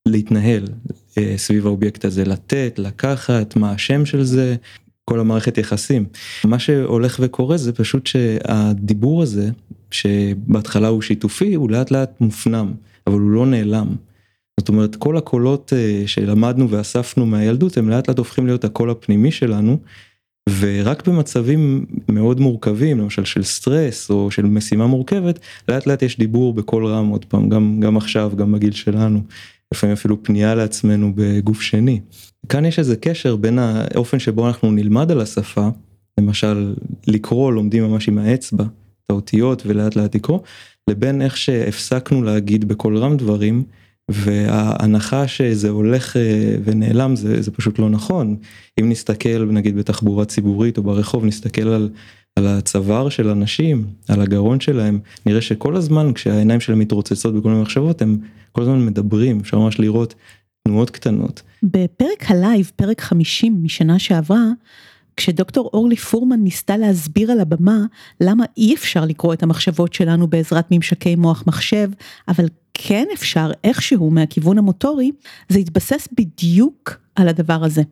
להתנהל 0.07 0.65
סביב 1.37 1.67
האובייקט 1.67 2.05
הזה, 2.05 2.25
לתת, 2.25 2.75
לקחת, 2.79 3.57
מה 3.57 3.71
השם 3.71 4.07
של 4.07 4.23
זה, 4.23 4.57
כל 5.05 5.21
המערכת 5.21 5.59
יחסים. 5.59 6.05
מה 6.45 6.59
שהולך 6.59 7.17
וקורה 7.23 7.57
זה 7.57 7.73
פשוט 7.73 8.07
שהדיבור 8.07 9.23
הזה, 9.23 9.51
שבהתחלה 9.91 10.89
הוא 10.89 11.03
שיתופי, 11.03 11.55
הוא 11.55 11.71
לאט 11.71 11.91
לאט 11.91 12.21
מופנם, 12.21 12.73
אבל 13.07 13.19
הוא 13.21 13.31
לא 13.31 13.47
נעלם. 13.47 13.89
זאת 14.61 14.69
אומרת 14.69 14.97
כל 14.97 15.17
הקולות 15.17 15.73
שלמדנו 16.07 16.71
ואספנו 16.71 17.27
מהילדות 17.27 17.77
הם 17.77 17.89
לאט 17.89 18.09
לאט 18.09 18.19
הופכים 18.19 18.47
להיות 18.47 18.65
הקול 18.65 18.91
הפנימי 18.91 19.31
שלנו. 19.31 19.79
ורק 20.49 21.09
במצבים 21.09 21.87
מאוד 22.09 22.41
מורכבים 22.41 22.99
למשל 22.99 23.25
של 23.25 23.43
סטרס 23.43 24.11
או 24.11 24.31
של 24.31 24.47
משימה 24.47 24.87
מורכבת 24.87 25.39
לאט 25.69 25.87
לאט 25.87 26.03
יש 26.03 26.19
דיבור 26.19 26.55
בקול 26.55 26.87
רם 26.87 27.09
עוד 27.09 27.25
פעם 27.25 27.49
גם 27.49 27.81
גם 27.81 27.97
עכשיו 27.97 28.33
גם 28.37 28.53
בגיל 28.53 28.73
שלנו. 28.73 29.23
לפעמים 29.75 29.93
אפילו 29.93 30.23
פנייה 30.23 30.55
לעצמנו 30.55 31.13
בגוף 31.15 31.61
שני. 31.61 32.01
כאן 32.49 32.65
יש 32.65 32.79
איזה 32.79 32.97
קשר 32.97 33.37
בין 33.37 33.59
האופן 33.59 34.19
שבו 34.19 34.49
אנחנו 34.49 34.71
נלמד 34.71 35.11
על 35.11 35.21
השפה 35.21 35.69
למשל 36.21 36.75
לקרוא 37.07 37.53
לומדים 37.53 37.85
ממש 37.85 38.09
עם 38.09 38.19
האצבע 38.19 38.65
את 38.65 39.11
האותיות 39.11 39.63
ולאט 39.67 39.97
לאט 39.97 40.15
לקרוא 40.15 40.39
לבין 40.91 41.23
איך 41.23 41.37
שהפסקנו 41.37 42.23
להגיד 42.23 42.69
בקול 42.69 42.99
רם 42.99 43.17
דברים 43.17 43.65
וההנחה 44.11 45.29
שזה 45.29 45.69
הולך 45.69 46.17
ונעלם 46.65 47.17
זה 47.17 47.43
זה 47.43 47.51
פשוט 47.51 47.79
לא 47.79 47.91
נכון 47.91 48.37
אם 48.81 48.89
נסתכל 48.89 49.45
נגיד 49.45 49.77
בתחבורה 49.77 50.25
ציבורית 50.25 50.79
או 50.79 50.83
ברחוב 50.83 51.25
נסתכל 51.25 51.69
על 51.69 51.91
על 52.37 52.47
הצוואר 52.47 53.09
של 53.09 53.29
אנשים 53.29 53.87
על 54.09 54.21
הגרון 54.21 54.61
שלהם 54.61 54.99
נראה 55.27 55.41
שכל 55.41 55.77
הזמן 55.77 56.13
כשהעיניים 56.13 56.61
שלהם 56.61 56.79
מתרוצצות 56.79 57.35
בכל 57.35 57.49
מיני 57.49 57.63
מחשבות 57.63 58.03
הם 58.03 58.19
כל 58.53 58.63
הזמן 58.63 58.87
מדברים 58.87 59.41
אפשר 59.41 59.59
ממש 59.59 59.81
לראות 59.81 60.15
תנועות 60.65 60.91
קטנות. 60.91 61.43
בפרק 61.63 62.31
ה 62.31 62.39
live 62.39 62.71
פרק 62.77 63.01
50 63.01 63.59
משנה 63.63 63.99
שעברה 63.99 64.45
כשדוקטור 65.17 65.71
אורלי 65.73 65.97
פורמן 65.97 66.41
ניסתה 66.41 66.77
להסביר 66.77 67.31
על 67.31 67.41
הבמה 67.41 67.79
למה 68.21 68.45
אי 68.57 68.75
אפשר 68.75 69.05
לקרוא 69.05 69.35
את 69.35 69.43
המחשבות 69.43 69.93
שלנו 69.93 70.27
בעזרת 70.27 70.67
ממשקי 70.71 71.17
מוח 71.17 71.45
מחשב, 71.47 71.91
אבל 72.29 72.47
כן 72.83 73.07
אפשר 73.15 73.51
איכשהו 73.65 74.11
מהכיוון 74.11 74.59
המוטורי, 74.59 75.11
זה 75.49 75.59
התבסס 75.59 76.09
בדיוק 76.19 76.97
על 77.15 77.29
הדבר 77.29 77.65
הזה. 77.65 77.83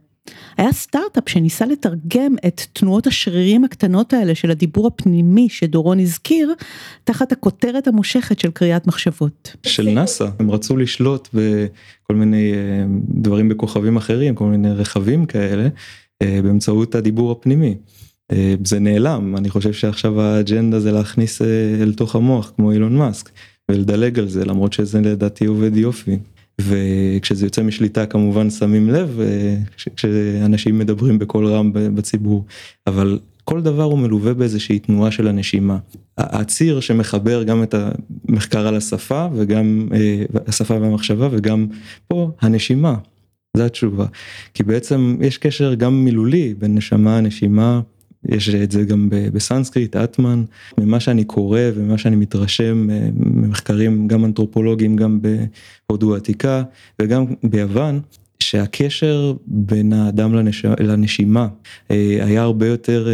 היה 0.57 0.73
סטארט-אפ 0.73 1.29
שניסה 1.29 1.67
לתרגם 1.67 2.35
את 2.47 2.61
תנועות 2.73 3.07
השרירים 3.07 3.65
הקטנות 3.65 4.13
האלה 4.13 4.35
של 4.35 4.51
הדיבור 4.51 4.87
הפנימי 4.87 5.49
שדורון 5.49 6.01
הזכיר, 6.01 6.55
תחת 7.05 7.33
הכותרת 7.33 7.89
המושכת 7.89 8.39
של 8.39 8.51
קריאת 8.51 8.87
מחשבות. 8.87 9.57
של 9.67 9.89
נאסא, 9.89 10.27
הם 10.39 10.51
רצו 10.51 10.77
לשלוט 10.77 11.29
בכל 11.35 12.15
מיני 12.15 12.53
דברים 13.09 13.49
בכוכבים 13.49 13.97
אחרים, 13.97 14.35
כל 14.35 14.47
מיני 14.47 14.73
רכבים 14.73 15.27
כאלה. 15.27 15.69
באמצעות 16.23 16.95
הדיבור 16.95 17.33
הפנימי. 17.33 17.77
זה 18.65 18.79
נעלם 18.79 19.37
אני 19.37 19.51
חושב 19.51 19.73
שעכשיו 19.73 20.21
האג'נדה 20.21 20.81
זה 20.81 20.93
להכניס 20.93 21.43
אל 21.83 21.93
תוך 21.93 22.17
המוח 22.17 22.53
כמו 22.57 22.73
אילון 22.73 22.97
מאסק 22.97 23.31
ולדלג 23.71 24.19
על 24.19 24.29
זה 24.29 24.45
למרות 24.45 24.73
שזה 24.73 25.01
לדעתי 25.01 25.47
עובד 25.47 25.77
יופי. 25.77 26.19
וכשזה 26.61 27.47
יוצא 27.47 27.63
משליטה 27.63 28.07
כמובן 28.07 28.51
שמים 28.51 28.91
לב 28.91 29.21
כשאנשים 29.97 30.79
מדברים 30.79 31.19
בקול 31.19 31.47
רם 31.47 31.71
בציבור 31.73 32.45
אבל 32.87 33.19
כל 33.45 33.63
דבר 33.63 33.83
הוא 33.83 33.99
מלווה 33.99 34.35
באיזושהי 34.35 34.79
תנועה 34.79 35.11
של 35.11 35.29
הנשימה. 35.29 35.79
הציר 36.19 36.81
שמחבר 36.81 37.43
גם 37.43 37.63
את 37.63 37.75
המחקר 38.29 38.67
על 38.67 38.77
השפה 38.77 39.29
וגם 39.35 39.89
השפה 40.47 40.75
והמחשבה 40.81 41.29
וגם 41.31 41.67
פה 42.09 42.31
הנשימה. 42.41 42.95
זה 43.57 43.65
התשובה. 43.65 44.07
כי 44.55 44.63
בעצם 44.63 45.17
יש 45.21 45.39
קשר 45.39 45.75
גם 45.75 46.05
מילולי 46.05 46.55
בין 46.59 46.75
נשמה 46.75 47.21
נשימה 47.21 47.81
יש 48.25 48.49
את 48.49 48.71
זה 48.71 48.85
גם 48.85 49.09
בסנסקריט 49.11 49.97
אטמן 49.97 50.45
ממה 50.79 51.01
שאני 51.01 51.25
קורא 51.25 51.61
ומה 51.75 51.99
שאני 51.99 52.17
מתרשם 52.17 52.89
ממחקרים 53.15 54.09
גם 54.09 54.25
אנתרופולוגיים 54.25 54.97
גם 54.97 55.21
בהודו 55.87 56.15
העתיקה 56.15 56.63
וגם 57.03 57.25
ביוון 57.43 58.01
שהקשר 58.41 59.35
בין 59.47 59.93
האדם 59.93 60.35
לנש... 60.35 60.65
לנשימה 60.65 61.49
היה 61.89 62.43
הרבה 62.43 62.67
יותר 62.67 63.09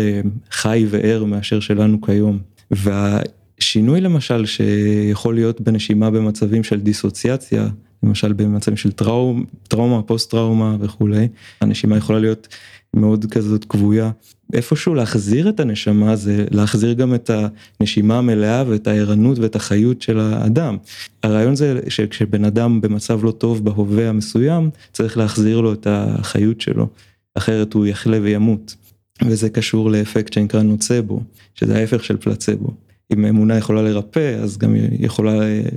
חי 0.50 0.86
וער 0.90 1.24
מאשר 1.24 1.60
שלנו 1.60 2.00
כיום. 2.00 2.38
והשינוי 2.70 4.00
למשל 4.00 4.46
שיכול 4.46 5.34
להיות 5.34 5.60
בנשימה 5.60 6.10
במצבים 6.10 6.64
של 6.64 6.80
דיסוציאציה 6.80 7.68
למשל 8.02 8.32
במצבים 8.32 8.76
של 8.76 8.92
טראום, 8.92 9.44
טראומה, 9.68 10.02
פוסט 10.02 10.30
טראומה 10.30 10.76
וכולי, 10.80 11.28
הנשימה 11.60 11.96
יכולה 11.96 12.18
להיות 12.18 12.48
מאוד 12.96 13.24
כזאת 13.30 13.64
כבויה. 13.64 14.10
איפשהו 14.52 14.94
להחזיר 14.94 15.48
את 15.48 15.60
הנשמה 15.60 16.16
זה 16.16 16.44
להחזיר 16.50 16.92
גם 16.92 17.14
את 17.14 17.30
הנשימה 17.80 18.18
המלאה 18.18 18.64
ואת 18.66 18.86
הערנות 18.86 19.38
ואת 19.38 19.56
החיות 19.56 20.02
של 20.02 20.18
האדם. 20.18 20.76
הרעיון 21.22 21.56
זה 21.56 21.80
שכשבן 21.88 22.44
אדם 22.44 22.80
במצב 22.80 23.24
לא 23.24 23.30
טוב 23.30 23.64
בהווה 23.64 24.08
המסוים 24.08 24.70
צריך 24.92 25.18
להחזיר 25.18 25.60
לו 25.60 25.72
את 25.72 25.86
החיות 25.90 26.60
שלו, 26.60 26.88
אחרת 27.34 27.72
הוא 27.72 27.86
יחלה 27.86 28.18
וימות. 28.22 28.74
וזה 29.22 29.50
קשור 29.50 29.90
לאפקט 29.90 30.32
שנקרא 30.32 30.62
נוצבו, 30.62 31.20
שזה 31.54 31.76
ההפך 31.76 32.04
של 32.04 32.16
פלצבו. 32.16 32.70
אם 33.12 33.24
אמונה 33.24 33.56
יכולה 33.56 33.82
לרפא 33.82 34.34
אז 34.42 34.58
גם 34.58 34.74
יכולה 34.98 35.32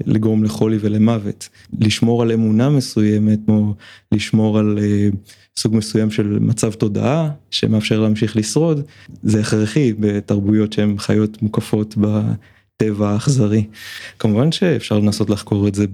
לגרום 0.05 0.43
לחולי 0.43 0.77
ולמוות. 0.81 1.49
לשמור 1.79 2.21
על 2.21 2.31
אמונה 2.31 2.69
מסוימת 2.69 3.39
כמו 3.45 3.73
לשמור 4.11 4.59
על 4.59 4.79
סוג 5.57 5.75
מסוים 5.75 6.11
של 6.11 6.37
מצב 6.41 6.71
תודעה 6.71 7.29
שמאפשר 7.51 7.99
להמשיך 7.99 8.37
לשרוד 8.37 8.81
זה 9.23 9.39
הכרחי 9.39 9.93
בתרבויות 9.99 10.73
שהן 10.73 10.97
חיות 10.97 11.41
מוקפות 11.41 11.95
בטבע 11.97 13.09
האכזרי. 13.09 13.63
כמובן 14.19 14.51
שאפשר 14.51 14.99
לנסות 14.99 15.29
לחקור 15.29 15.67
את 15.67 15.75
זה 15.75 15.85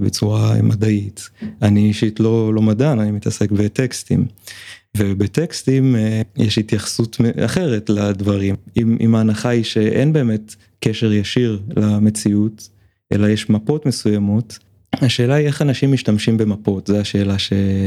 בצורה 0.00 0.62
מדעית. 0.62 1.30
אני 1.62 1.88
אישית 1.88 2.20
לא 2.20 2.54
לא 2.54 2.62
מדען 2.62 2.98
אני 2.98 3.10
מתעסק 3.10 3.50
בטקסטים. 3.50 4.26
ובטקסטים 4.96 5.96
יש 6.36 6.58
התייחסות 6.58 7.20
אחרת 7.44 7.90
לדברים 7.90 8.54
אם 8.76 8.96
אם 9.00 9.14
ההנחה 9.14 9.48
היא 9.48 9.64
שאין 9.64 10.12
באמת 10.12 10.54
קשר 10.80 11.12
ישיר 11.12 11.60
למציאות 11.76 12.68
אלא 13.12 13.26
יש 13.26 13.50
מפות 13.50 13.86
מסוימות. 13.86 14.58
השאלה 14.92 15.34
היא 15.34 15.46
איך 15.46 15.62
אנשים 15.62 15.92
משתמשים 15.92 16.36
במפות 16.36 16.86
זה 16.86 17.00
השאלה. 17.00 17.36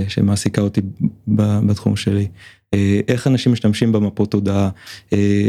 שמעסיקה 0.08 0.62
אותי 0.62 0.82
בתחום 1.28 1.96
שלי. 1.96 2.28
איך 3.08 3.28
אנשים 3.28 3.52
משתמשים 3.52 3.92
במפות 3.92 4.32
תודעה 4.32 4.70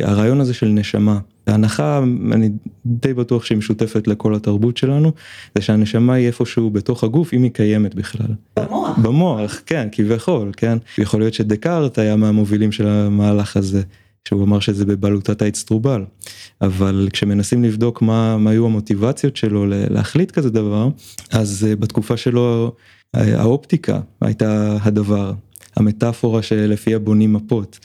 הרעיון 0.03 0.41
הזה 0.41 0.55
של 0.55 0.67
נשמה 0.67 1.19
ההנחה 1.47 2.03
אני 2.33 2.51
די 2.87 3.15
בטוח 3.15 3.45
שהיא 3.45 3.59
משותפת 3.59 4.09
לכל 4.09 4.35
התרבות 4.35 4.77
שלנו 4.77 5.13
זה 5.55 5.63
שהנשמה 5.63 6.15
היא 6.15 6.27
איפשהו 6.27 6.71
בתוך 6.71 7.05
הגוף 7.05 7.33
אם 7.35 7.43
היא 7.43 7.51
קיימת 7.51 7.95
בכלל. 7.95 8.35
במוח. 8.59 8.99
במוח 8.99 9.63
כן 9.67 9.89
כביכול 9.93 10.53
כן 10.57 10.79
יכול 10.99 11.21
להיות 11.21 11.35
שדקארט 11.35 11.99
היה 11.99 12.17
מהמובילים 12.17 12.73
של 12.73 12.87
המהלך 12.87 13.57
הזה 13.57 13.83
שהוא 14.29 14.45
אמר 14.45 14.61
שזה 14.61 14.87
בבעלותת 14.87 15.43
האצטרובל. 15.43 16.05
אבל 16.61 17.09
כשמנסים 17.13 17.65
לבדוק 17.65 18.03
מה, 18.03 18.39
מה 18.39 18.51
היו 18.51 18.67
המוטיבציות 18.67 19.37
שלו 19.37 19.67
להחליט 19.69 20.31
כזה 20.31 20.51
דבר, 20.51 20.89
אז 21.31 21.67
אה, 21.69 21.77
בתקופה 21.77 22.17
שלו 22.17 22.73
האופטיקה 23.15 24.01
הייתה 24.21 24.77
הדבר, 24.83 25.33
המטאפורה 25.77 26.43
שלפיה 26.43 26.99
בונים 26.99 27.33
מפות. 27.33 27.79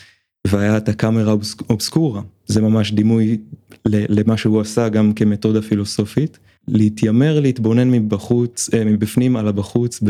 והיה 0.50 0.77
את 0.77 0.89
הקאמרה 0.89 1.36
אובסקורה, 1.70 2.22
זה 2.46 2.62
ממש 2.62 2.91
דימוי 2.91 3.38
למה 3.86 4.38
שהוא 4.38 4.62
עשה 4.62 4.89
גם 4.89 5.13
כמתודה 5.13 5.62
פילוסופית, 5.62 6.39
להתיימר 6.68 7.39
להתבונן 7.39 7.91
מבחוץ, 7.91 8.70
אה, 8.74 8.86
מבפנים 8.86 9.36
על 9.36 9.48
הבחוץ 9.48 10.03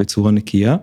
בצורה 0.00 0.30
נקייה. 0.30 0.76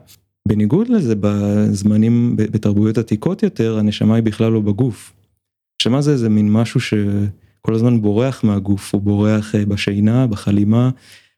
בניגוד 0.48 0.90
לזה 0.90 1.16
בזמנים 1.20 2.36
בתרבויות 2.36 2.98
עתיקות 2.98 3.44
יותר 3.44 3.78
הנשמה 3.78 4.16
היא 4.16 4.24
בכלל 4.24 4.52
לא 4.52 4.60
בגוף. 4.60 5.14
נשמה 5.82 6.02
זה 6.02 6.12
איזה 6.12 6.30
מין 6.30 6.52
משהו 6.52 6.80
שכל 6.80 7.74
הזמן 7.74 8.02
בורח 8.02 8.44
מהגוף, 8.44 8.94
הוא 8.94 9.02
בורח 9.02 9.56
אה, 9.56 9.66
בשינה, 9.66 10.28
בחלימה, 10.28 10.90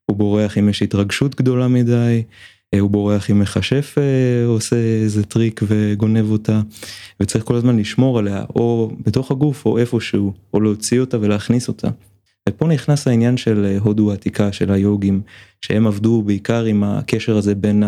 הוא 0.06 0.18
בורח 0.18 0.58
אם 0.58 0.70
יש 0.70 0.82
התרגשות 0.82 1.36
גדולה 1.36 1.68
מדי, 1.68 2.24
הוא 2.80 2.90
בורח 2.90 3.30
עם 3.30 3.40
מכשף 3.40 3.96
אה, 3.98 4.46
עושה 4.46 4.76
איזה 4.76 5.24
טריק 5.24 5.62
וגונב 5.68 6.32
אותה 6.32 6.62
וצריך 7.20 7.46
כל 7.46 7.56
הזמן 7.56 7.78
לשמור 7.78 8.20
עליה 8.20 8.44
או 8.56 8.92
בתוך 9.06 9.32
הגוף 9.32 9.66
או 9.66 9.78
איפשהו 9.78 10.34
או 10.54 10.62
להוציא 10.62 11.00
אותה 11.00 11.18
ולהכניס 11.22 11.68
אותה. 11.68 11.88
ופה 12.50 12.68
נכנס 12.68 13.08
העניין 13.08 13.38
של 13.38 13.66
אה, 13.66 13.78
הודו 13.80 14.12
העתיקה 14.12 14.52
של 14.52 14.72
היוגים 14.72 15.22
שהם 15.62 15.88
עבדו 15.88 16.22
בעיקר 16.22 16.64
עם 16.64 16.84
הקשר 16.84 17.38
הזה 17.38 17.56
בין 17.56 17.84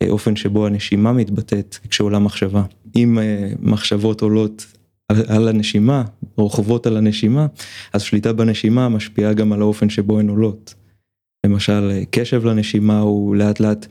האופן 0.00 0.36
שבו 0.36 0.66
הנשימה 0.66 1.12
מתבטאת 1.12 1.78
כשעולה 1.90 2.18
מחשבה. 2.18 2.62
אם 2.96 3.18
מחשבות 3.60 4.22
עולות 4.22 4.66
על 5.08 5.48
הנשימה, 5.48 6.04
רוכבות 6.36 6.86
על 6.86 6.96
הנשימה, 6.96 7.46
אז 7.92 8.02
שליטה 8.02 8.32
בנשימה 8.32 8.88
משפיעה 8.88 9.32
גם 9.32 9.52
על 9.52 9.60
האופן 9.60 9.88
שבו 9.88 10.18
הן 10.18 10.28
עולות. 10.28 10.74
למשל 11.46 11.92
קשב 12.10 12.44
לנשימה 12.44 12.98
הוא 12.98 13.36
לאט 13.36 13.60
לאט 13.60 13.86
אה, 13.86 13.90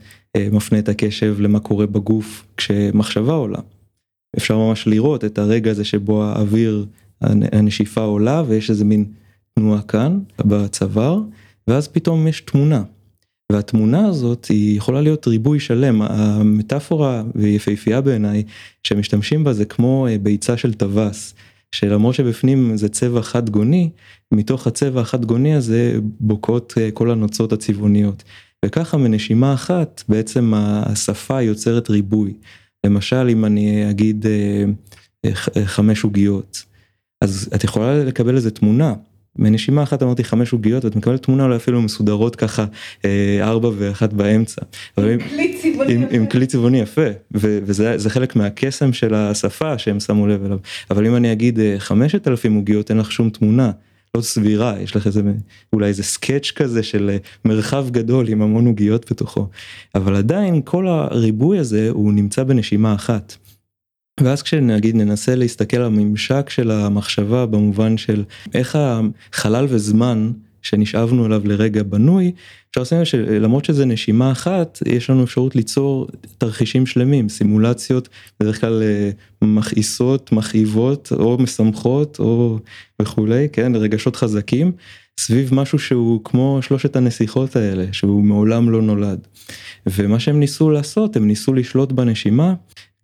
מפנה 0.52 0.78
את 0.78 0.88
הקשב 0.88 1.36
למה 1.40 1.60
קורה 1.60 1.86
בגוף 1.86 2.46
כשמחשבה 2.56 3.32
עולה. 3.32 3.58
אפשר 4.36 4.58
ממש 4.58 4.86
לראות 4.86 5.24
את 5.24 5.38
הרגע 5.38 5.70
הזה 5.70 5.84
שבו 5.84 6.24
האוויר, 6.24 6.86
הנשיפה 7.52 8.00
עולה 8.00 8.42
ויש 8.46 8.70
איזה 8.70 8.84
מין 8.84 9.04
תנועה 9.54 9.82
כאן 9.82 10.18
בצוואר 10.38 11.20
ואז 11.68 11.88
פתאום 11.88 12.28
יש 12.28 12.40
תמונה. 12.40 12.82
והתמונה 13.52 14.06
הזאת 14.06 14.46
היא 14.46 14.76
יכולה 14.76 15.00
להיות 15.00 15.26
ריבוי 15.26 15.60
שלם 15.60 16.02
המטאפורה 16.02 17.22
ויפהפייה 17.34 18.00
בעיניי 18.00 18.42
שמשתמשים 18.82 19.44
בה 19.44 19.52
זה 19.52 19.64
כמו 19.64 20.06
אה, 20.06 20.18
ביצה 20.18 20.56
של 20.56 20.74
טווס 20.74 21.34
שלמרות 21.72 22.14
שבפנים 22.14 22.76
זה 22.76 22.88
צבע 22.88 23.22
חד 23.22 23.50
גוני 23.50 23.90
מתוך 24.32 24.66
הצבע 24.66 25.00
החד 25.00 25.24
גוני 25.24 25.54
הזה 25.54 25.98
בוקעות 26.20 26.74
אה, 26.78 26.90
כל 26.90 27.10
הנוצות 27.10 27.52
הצבעוניות. 27.52 28.24
וככה 28.64 28.96
מנשימה 28.96 29.54
אחת 29.54 30.02
בעצם 30.08 30.52
השפה 30.54 31.42
יוצרת 31.42 31.90
ריבוי. 31.90 32.34
למשל 32.86 33.28
אם 33.30 33.44
אני 33.44 33.90
אגיד 33.90 34.26
אה, 34.26 34.64
אה, 35.24 35.66
חמש 35.66 36.04
עוגיות 36.04 36.64
אז 37.20 37.50
את 37.54 37.64
יכולה 37.64 38.04
לקבל 38.04 38.36
איזה 38.36 38.50
תמונה. 38.50 38.94
מנשימה 39.38 39.82
אחת 39.82 40.02
אמרתי 40.02 40.24
חמש 40.24 40.52
עוגיות 40.52 40.84
ואת 40.84 40.96
מקבלת 40.96 41.22
תמונה 41.22 41.44
אולי 41.44 41.56
אפילו 41.56 41.82
מסודרות 41.82 42.36
ככה 42.36 42.64
אה, 43.04 43.38
ארבע 43.42 43.70
ואחת 43.78 44.12
באמצע. 44.12 44.62
עם 44.96 45.18
כלי 45.30 45.56
צבעוני 45.62 45.92
יפה. 45.92 46.16
עם 46.16 46.26
כלי 46.26 46.46
צבעוני 46.46 46.80
יפה 46.80 47.06
וזה 47.30 48.10
חלק 48.10 48.36
מהקסם 48.36 48.92
של 48.92 49.14
השפה 49.14 49.78
שהם 49.78 50.00
שמו 50.00 50.26
לב 50.26 50.44
אליו 50.44 50.58
אבל 50.90 51.06
אם 51.06 51.16
אני 51.16 51.32
אגיד 51.32 51.58
חמשת 51.78 52.28
אלפים 52.28 52.54
עוגיות 52.54 52.90
אין 52.90 52.98
לך 52.98 53.12
שום 53.12 53.30
תמונה 53.30 53.70
לא 54.16 54.20
סבירה, 54.20 54.80
יש 54.80 54.96
לך 54.96 55.06
איזה, 55.06 55.22
אולי 55.72 55.88
איזה 55.88 56.02
סקאץ' 56.02 56.50
כזה 56.50 56.82
של 56.82 57.10
אה, 57.10 57.16
מרחב 57.44 57.90
גדול 57.90 58.28
עם 58.28 58.42
המון 58.42 58.66
עוגיות 58.66 59.10
בתוכו, 59.10 59.48
אבל 59.94 60.16
עדיין 60.16 60.62
כל 60.64 60.88
הריבוי 60.88 61.58
הזה 61.58 61.90
הוא 61.90 62.12
נמצא 62.12 62.44
בנשימה 62.44 62.94
אחת. 62.94 63.36
ואז 64.20 64.42
כשנגיד 64.42 64.96
ננסה 64.96 65.34
להסתכל 65.34 65.76
על 65.76 65.82
הממשק 65.84 66.50
של 66.50 66.70
המחשבה 66.70 67.46
במובן 67.46 67.96
של 67.96 68.24
איך 68.54 68.78
החלל 68.80 69.66
וזמן 69.68 70.30
שנשאבנו 70.66 71.26
אליו 71.26 71.42
לרגע 71.44 71.82
בנוי, 71.82 72.32
אפשר 72.70 72.82
לשים 72.82 73.04
שלמרות 73.04 73.64
שזה 73.64 73.84
נשימה 73.84 74.32
אחת, 74.32 74.78
יש 74.86 75.10
לנו 75.10 75.24
אפשרות 75.24 75.56
ליצור 75.56 76.06
תרחישים 76.38 76.86
שלמים, 76.86 77.28
סימולציות 77.28 78.08
בדרך 78.40 78.60
כלל 78.60 78.82
אה, 78.82 79.10
מכעיסות, 79.42 80.32
מכאיבות, 80.32 81.12
או 81.12 81.38
משמחות, 81.40 82.18
או 82.18 82.58
וכולי, 83.02 83.48
כן, 83.52 83.72
רגשות 83.74 84.16
חזקים, 84.16 84.72
סביב 85.20 85.54
משהו 85.54 85.78
שהוא 85.78 86.20
כמו 86.24 86.58
שלושת 86.62 86.96
הנסיכות 86.96 87.56
האלה, 87.56 87.84
שהוא 87.92 88.24
מעולם 88.24 88.70
לא 88.70 88.82
נולד. 88.82 89.26
ומה 89.86 90.20
שהם 90.20 90.40
ניסו 90.40 90.70
לעשות, 90.70 91.16
הם 91.16 91.26
ניסו 91.26 91.54
לשלוט 91.54 91.92
בנשימה 91.92 92.54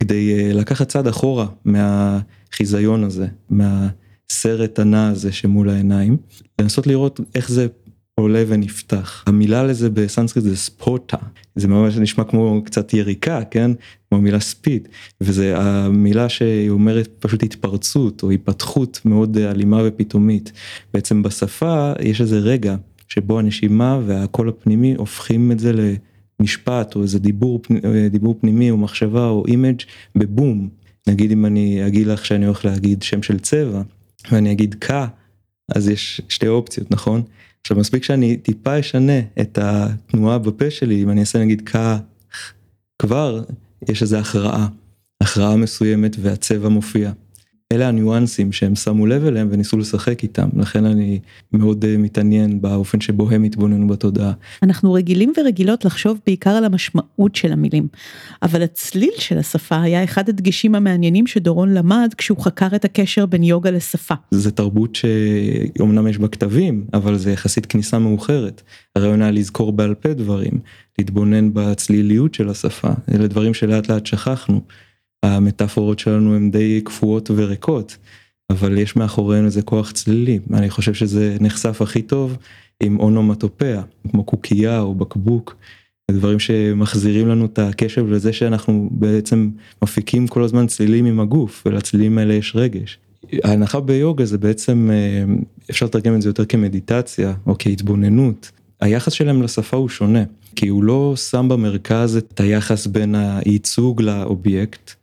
כדי 0.00 0.32
אה, 0.32 0.52
לקחת 0.52 0.88
צעד 0.88 1.06
אחורה 1.06 1.46
מהחיזיון 1.64 3.04
הזה, 3.04 3.26
מה... 3.50 3.88
הסרט 4.32 4.78
הנע 4.78 5.08
הזה 5.08 5.32
שמול 5.32 5.70
העיניים, 5.70 6.16
לנסות 6.60 6.86
לראות 6.86 7.20
איך 7.34 7.50
זה 7.50 7.66
עולה 8.14 8.44
ונפתח. 8.48 9.24
המילה 9.26 9.64
לזה 9.64 9.90
בסנסקריט 9.90 10.44
זה 10.46 10.56
ספוטה, 10.56 11.16
זה 11.56 11.68
ממש 11.68 11.96
נשמע 11.96 12.24
כמו 12.24 12.62
קצת 12.64 12.94
יריקה, 12.94 13.40
כן? 13.50 13.70
כמו 14.08 14.18
המילה 14.18 14.40
spit, 14.40 14.88
וזה 15.20 15.58
המילה 15.58 16.28
שהיא 16.28 16.70
אומרת 16.70 17.08
פשוט 17.18 17.42
התפרצות 17.42 18.22
או 18.22 18.30
היפתחות 18.30 19.00
מאוד 19.04 19.38
אלימה 19.38 19.82
ופתאומית. 19.84 20.52
בעצם 20.94 21.22
בשפה 21.22 21.92
יש 22.00 22.20
איזה 22.20 22.38
רגע 22.38 22.76
שבו 23.08 23.38
הנשימה 23.38 24.00
והקול 24.06 24.48
הפנימי 24.48 24.94
הופכים 24.94 25.52
את 25.52 25.58
זה 25.58 25.96
למשפט 26.40 26.94
או 26.96 27.02
איזה 27.02 27.18
דיבור, 27.18 27.60
דיבור 28.10 28.36
פנימי 28.40 28.70
או 28.70 28.76
מחשבה 28.76 29.28
או 29.28 29.44
image 29.46 29.80
בבום. 30.16 30.68
נגיד 31.06 31.32
אם 31.32 31.46
אני 31.46 31.86
אגיד 31.86 32.06
לך 32.06 32.26
שאני 32.26 32.46
הולך 32.46 32.64
להגיד 32.64 33.02
שם 33.02 33.22
של 33.22 33.38
צבע, 33.38 33.82
ואני 34.30 34.52
אגיד 34.52 34.74
ק, 34.84 34.90
אז 35.74 35.88
יש 35.88 36.20
שתי 36.28 36.48
אופציות, 36.48 36.90
נכון? 36.90 37.22
עכשיו 37.60 37.76
מספיק 37.76 38.04
שאני 38.04 38.36
טיפה 38.36 38.80
אשנה 38.80 39.20
את 39.40 39.58
התנועה 39.62 40.38
בפה 40.38 40.70
שלי, 40.70 41.02
אם 41.02 41.10
אני 41.10 41.20
אעשה 41.20 41.38
נגיד 41.38 41.68
ק, 41.68 41.76
כבר 42.98 43.42
יש 43.88 44.02
איזה 44.02 44.18
הכרעה, 44.18 44.68
הכרעה 45.20 45.56
מסוימת 45.56 46.16
והצבע 46.20 46.68
מופיע. 46.68 47.12
אלה 47.72 47.88
הניואנסים 47.88 48.52
שהם 48.52 48.74
שמו 48.74 49.06
לב 49.06 49.24
אליהם 49.24 49.48
וניסו 49.50 49.78
לשחק 49.78 50.22
איתם, 50.22 50.48
לכן 50.56 50.84
אני 50.84 51.20
מאוד 51.52 51.84
uh, 51.84 51.98
מתעניין 51.98 52.60
באופן 52.60 53.00
שבו 53.00 53.30
הם 53.30 53.42
התבוננו 53.42 53.86
בתודעה. 53.86 54.32
אנחנו 54.62 54.92
רגילים 54.92 55.32
ורגילות 55.40 55.84
לחשוב 55.84 56.18
בעיקר 56.26 56.50
על 56.50 56.64
המשמעות 56.64 57.34
של 57.34 57.52
המילים, 57.52 57.88
אבל 58.42 58.62
הצליל 58.62 59.12
של 59.18 59.38
השפה 59.38 59.82
היה 59.82 60.04
אחד 60.04 60.28
הדגשים 60.28 60.74
המעניינים 60.74 61.26
שדורון 61.26 61.74
למד 61.74 62.14
כשהוא 62.18 62.38
חקר 62.38 62.68
את 62.74 62.84
הקשר 62.84 63.26
בין 63.26 63.42
יוגה 63.42 63.70
לשפה. 63.70 64.14
זה 64.30 64.50
תרבות 64.50 64.94
שאומנם 64.94 66.08
יש 66.08 66.18
בה 66.18 66.28
כתבים, 66.28 66.84
אבל 66.94 67.18
זה 67.18 67.32
יחסית 67.32 67.66
כניסה 67.66 67.98
מאוחרת. 67.98 68.62
הרעיון 68.96 69.22
היה 69.22 69.30
לזכור 69.30 69.72
בעל 69.72 69.94
פה 69.94 70.14
דברים, 70.14 70.52
להתבונן 70.98 71.50
בצליליות 71.52 72.34
של 72.34 72.48
השפה, 72.48 72.90
אלה 73.14 73.26
דברים 73.26 73.54
שלאט 73.54 73.88
לאט 73.88 74.06
שכחנו. 74.06 74.60
המטאפורות 75.22 75.98
שלנו 75.98 76.36
הן 76.36 76.50
די 76.50 76.80
קפואות 76.84 77.30
וריקות, 77.34 77.96
אבל 78.50 78.78
יש 78.78 78.96
מאחוריהן 78.96 79.44
איזה 79.44 79.62
כוח 79.62 79.92
צלילי, 79.92 80.38
אני 80.52 80.70
חושב 80.70 80.94
שזה 80.94 81.36
נחשף 81.40 81.82
הכי 81.82 82.02
טוב 82.02 82.36
עם 82.82 83.00
אונומטופיה, 83.00 83.82
כמו 84.10 84.24
קוקייה 84.24 84.80
או 84.80 84.94
בקבוק, 84.94 85.56
דברים 86.10 86.38
שמחזירים 86.38 87.28
לנו 87.28 87.46
את 87.46 87.58
הקשב 87.58 88.06
לזה 88.06 88.32
שאנחנו 88.32 88.88
בעצם 88.92 89.50
מפיקים 89.82 90.28
כל 90.28 90.42
הזמן 90.42 90.66
צלילים 90.66 91.06
עם 91.06 91.20
הגוף, 91.20 91.62
ולצלילים 91.66 92.18
האלה 92.18 92.34
יש 92.34 92.56
רגש. 92.56 92.98
ההנחה 93.44 93.80
ביוגה 93.80 94.24
זה 94.24 94.38
בעצם, 94.38 94.90
אה, 94.92 95.34
אפשר 95.70 95.86
לתרגם 95.86 96.14
את 96.14 96.22
זה 96.22 96.28
יותר 96.28 96.44
כמדיטציה 96.44 97.34
או 97.46 97.54
כהתבוננות. 97.58 98.50
היחס 98.80 99.12
שלהם 99.12 99.42
לשפה 99.42 99.76
הוא 99.76 99.88
שונה, 99.88 100.24
כי 100.56 100.68
הוא 100.68 100.84
לא 100.84 101.14
שם 101.16 101.48
במרכז 101.48 102.16
את 102.16 102.40
היחס 102.40 102.86
בין 102.86 103.14
הייצוג 103.14 104.02
לאובייקט, 104.02 104.94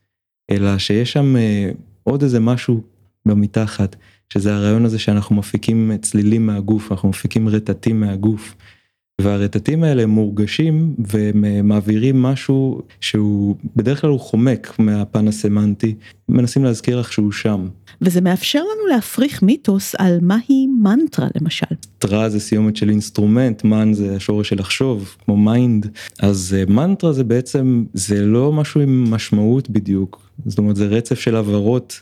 אלא 0.52 0.78
שיש 0.78 1.12
שם 1.12 1.36
אה, 1.36 1.72
עוד 2.04 2.24
איזה 2.24 2.40
משהו 2.40 2.82
במתחת, 3.26 3.96
שזה 4.34 4.56
הרעיון 4.56 4.86
הזה 4.86 5.00
שאנחנו 5.00 5.36
מפיקים 5.36 5.92
צלילים 6.02 6.46
מהגוף, 6.46 6.92
אנחנו 6.92 7.10
מפיקים 7.10 7.50
רטטים 7.50 8.00
מהגוף. 8.00 8.56
והרטטים 9.22 9.84
האלה 9.84 10.06
מורגשים 10.06 10.96
ומעבירים 11.14 12.22
משהו 12.22 12.82
שהוא 13.02 13.56
בדרך 13.76 14.02
כלל 14.02 14.10
הוא 14.10 14.20
חומק 14.20 14.80
מהפן 14.80 15.28
הסמנטי, 15.28 15.96
מנסים 16.30 16.64
להזכיר 16.64 17.00
איך 17.00 17.14
שהוא 17.14 17.32
שם. 17.32 17.68
וזה 18.02 18.22
מאפשר 18.22 18.60
לנו 18.60 18.88
להפריך 18.88 19.44
מיתוס 19.44 19.96
על 19.96 20.20
מהי 20.22 20.68
מנטרה 20.84 21.28
למשל. 21.42 21.76
טרה 21.98 22.30
זה 22.30 22.40
סיומת 22.40 22.76
של 22.76 22.90
אינסטרומנט, 22.90 23.64
מן 23.64 23.94
זה 23.94 24.16
השורש 24.16 24.50
של 24.50 24.60
לחשוב, 24.60 25.16
כמו 25.26 25.38
mind, 25.38 25.88
אז 26.20 26.56
אה, 26.58 26.74
מנטרה 26.74 27.14
זה 27.14 27.24
בעצם, 27.24 27.86
זה 27.94 28.26
לא 28.26 28.52
משהו 28.52 28.82
עם 28.82 29.12
משמעות 29.12 29.70
בדיוק, 29.70 30.30
זאת 30.46 30.58
אומרת 30.58 30.76
זה 30.76 30.86
רצף 30.86 31.20
של 31.20 31.36
הברות 31.36 32.02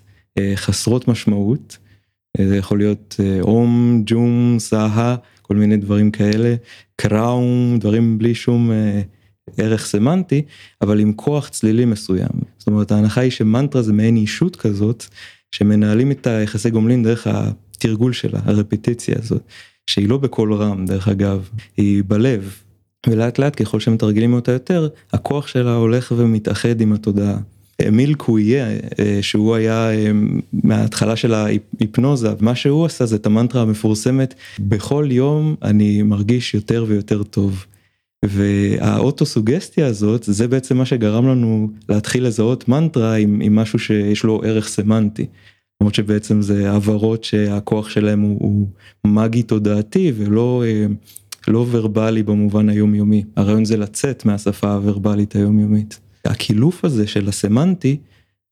חסרות 0.55 1.07
משמעות. 1.07 1.77
זה 2.41 2.57
יכול 2.57 2.77
להיות 2.77 3.15
אום, 3.41 4.03
ג'ום, 4.05 4.55
סהה, 4.59 5.15
כל 5.41 5.55
מיני 5.55 5.77
דברים 5.77 6.11
כאלה, 6.11 6.55
קראום, 6.95 7.77
דברים 7.79 8.17
בלי 8.17 8.35
שום 8.35 8.71
ערך 9.57 9.85
סמנטי, 9.85 10.41
אבל 10.81 10.99
עם 10.99 11.13
כוח 11.13 11.49
צלילי 11.49 11.85
מסוים. 11.85 12.29
זאת 12.57 12.67
אומרת 12.67 12.91
ההנחה 12.91 13.21
היא 13.21 13.31
שמנטרה 13.31 13.81
זה 13.81 13.93
מעין 13.93 14.15
אישות 14.15 14.55
כזאת, 14.55 15.05
שמנהלים 15.51 16.11
את 16.11 16.27
היחסי 16.27 16.69
גומלין 16.69 17.03
דרך 17.03 17.27
התרגול 17.27 18.13
שלה, 18.13 18.39
הרפטיציה 18.45 19.15
הזאת, 19.19 19.41
שהיא 19.87 20.09
לא 20.09 20.17
בקול 20.17 20.53
רם 20.53 20.85
דרך 20.85 21.07
אגב, 21.07 21.49
היא 21.77 22.03
בלב, 22.07 22.55
ולאט 23.07 23.39
לאט 23.39 23.61
ככל 23.61 23.79
שמתרגלים 23.79 24.33
אותה 24.33 24.51
יותר, 24.51 24.87
הכוח 25.13 25.47
שלה 25.47 25.75
הולך 25.75 26.13
ומתאחד 26.17 26.81
עם 26.81 26.93
התודעה. 26.93 27.37
אמיל 27.87 28.13
קוויה 28.13 28.67
אה, 28.99 29.19
שהוא 29.21 29.55
היה 29.55 29.91
אה, 29.91 30.11
מההתחלה 30.53 31.15
של 31.15 31.33
ההיפנוזה 31.33 32.29
מה 32.39 32.55
שהוא 32.55 32.85
עשה 32.85 33.05
זה 33.05 33.15
את 33.15 33.25
המנטרה 33.25 33.61
המפורסמת 33.61 34.33
בכל 34.59 35.07
יום 35.11 35.55
אני 35.61 36.03
מרגיש 36.03 36.53
יותר 36.53 36.85
ויותר 36.87 37.23
טוב. 37.23 37.65
והאוטוסוגסטיה 38.25 39.87
הזאת 39.87 40.23
זה 40.23 40.47
בעצם 40.47 40.77
מה 40.77 40.85
שגרם 40.85 41.27
לנו 41.27 41.69
להתחיל 41.89 42.27
לזהות 42.27 42.67
מנטרה 42.67 43.15
עם, 43.15 43.41
עם 43.43 43.55
משהו 43.55 43.79
שיש 43.79 44.23
לו 44.23 44.41
ערך 44.43 44.67
סמנטי. 44.67 45.25
למרות 45.81 45.95
שבעצם 45.95 46.41
זה 46.41 46.71
הבהרות 46.71 47.23
שהכוח 47.23 47.89
שלהם 47.89 48.21
הוא, 48.21 48.67
הוא 49.01 49.11
מגי 49.11 49.43
תודעתי 49.43 50.11
ולא 50.15 50.63
אה, 50.65 50.85
לא 51.47 51.65
ורבלי 51.71 52.23
במובן 52.23 52.69
היומיומי 52.69 53.23
הרעיון 53.35 53.65
זה 53.65 53.77
לצאת 53.77 54.25
מהשפה 54.25 54.73
הוורבלית 54.73 55.35
היומיומית. 55.35 55.99
הקילוף 56.25 56.85
הזה 56.85 57.07
של 57.07 57.29
הסמנטי 57.29 57.97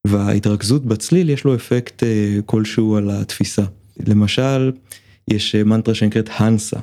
וההתרכזות 0.07 0.85
בצליל 0.85 1.29
יש 1.29 1.43
לו 1.43 1.55
אפקט 1.55 2.03
אה, 2.03 2.39
כלשהו 2.45 2.95
על 2.95 3.09
התפיסה. 3.11 3.63
למשל 4.07 4.71
יש 5.27 5.55
מנטרה 5.55 5.95
שנקראת 5.95 6.29
הנסה 6.37 6.79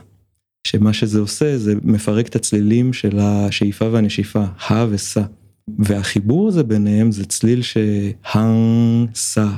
שמה 0.67 0.93
שזה 0.93 1.19
עושה 1.21 1.59
זה 1.59 1.75
מפרק 1.83 2.27
את 2.27 2.37
הצלילים 2.37 2.93
של 2.93 3.19
השאיפה 3.19 3.89
והנשיפה, 3.93 4.45
ה 4.69 4.87
וסה. 4.91 5.23
והחיבור 5.79 6.49
הזה 6.49 6.63
ביניהם 6.63 7.13
זה 7.13 7.25
צליל 7.25 7.63
שהן 7.63 9.07
סה. 9.15 9.49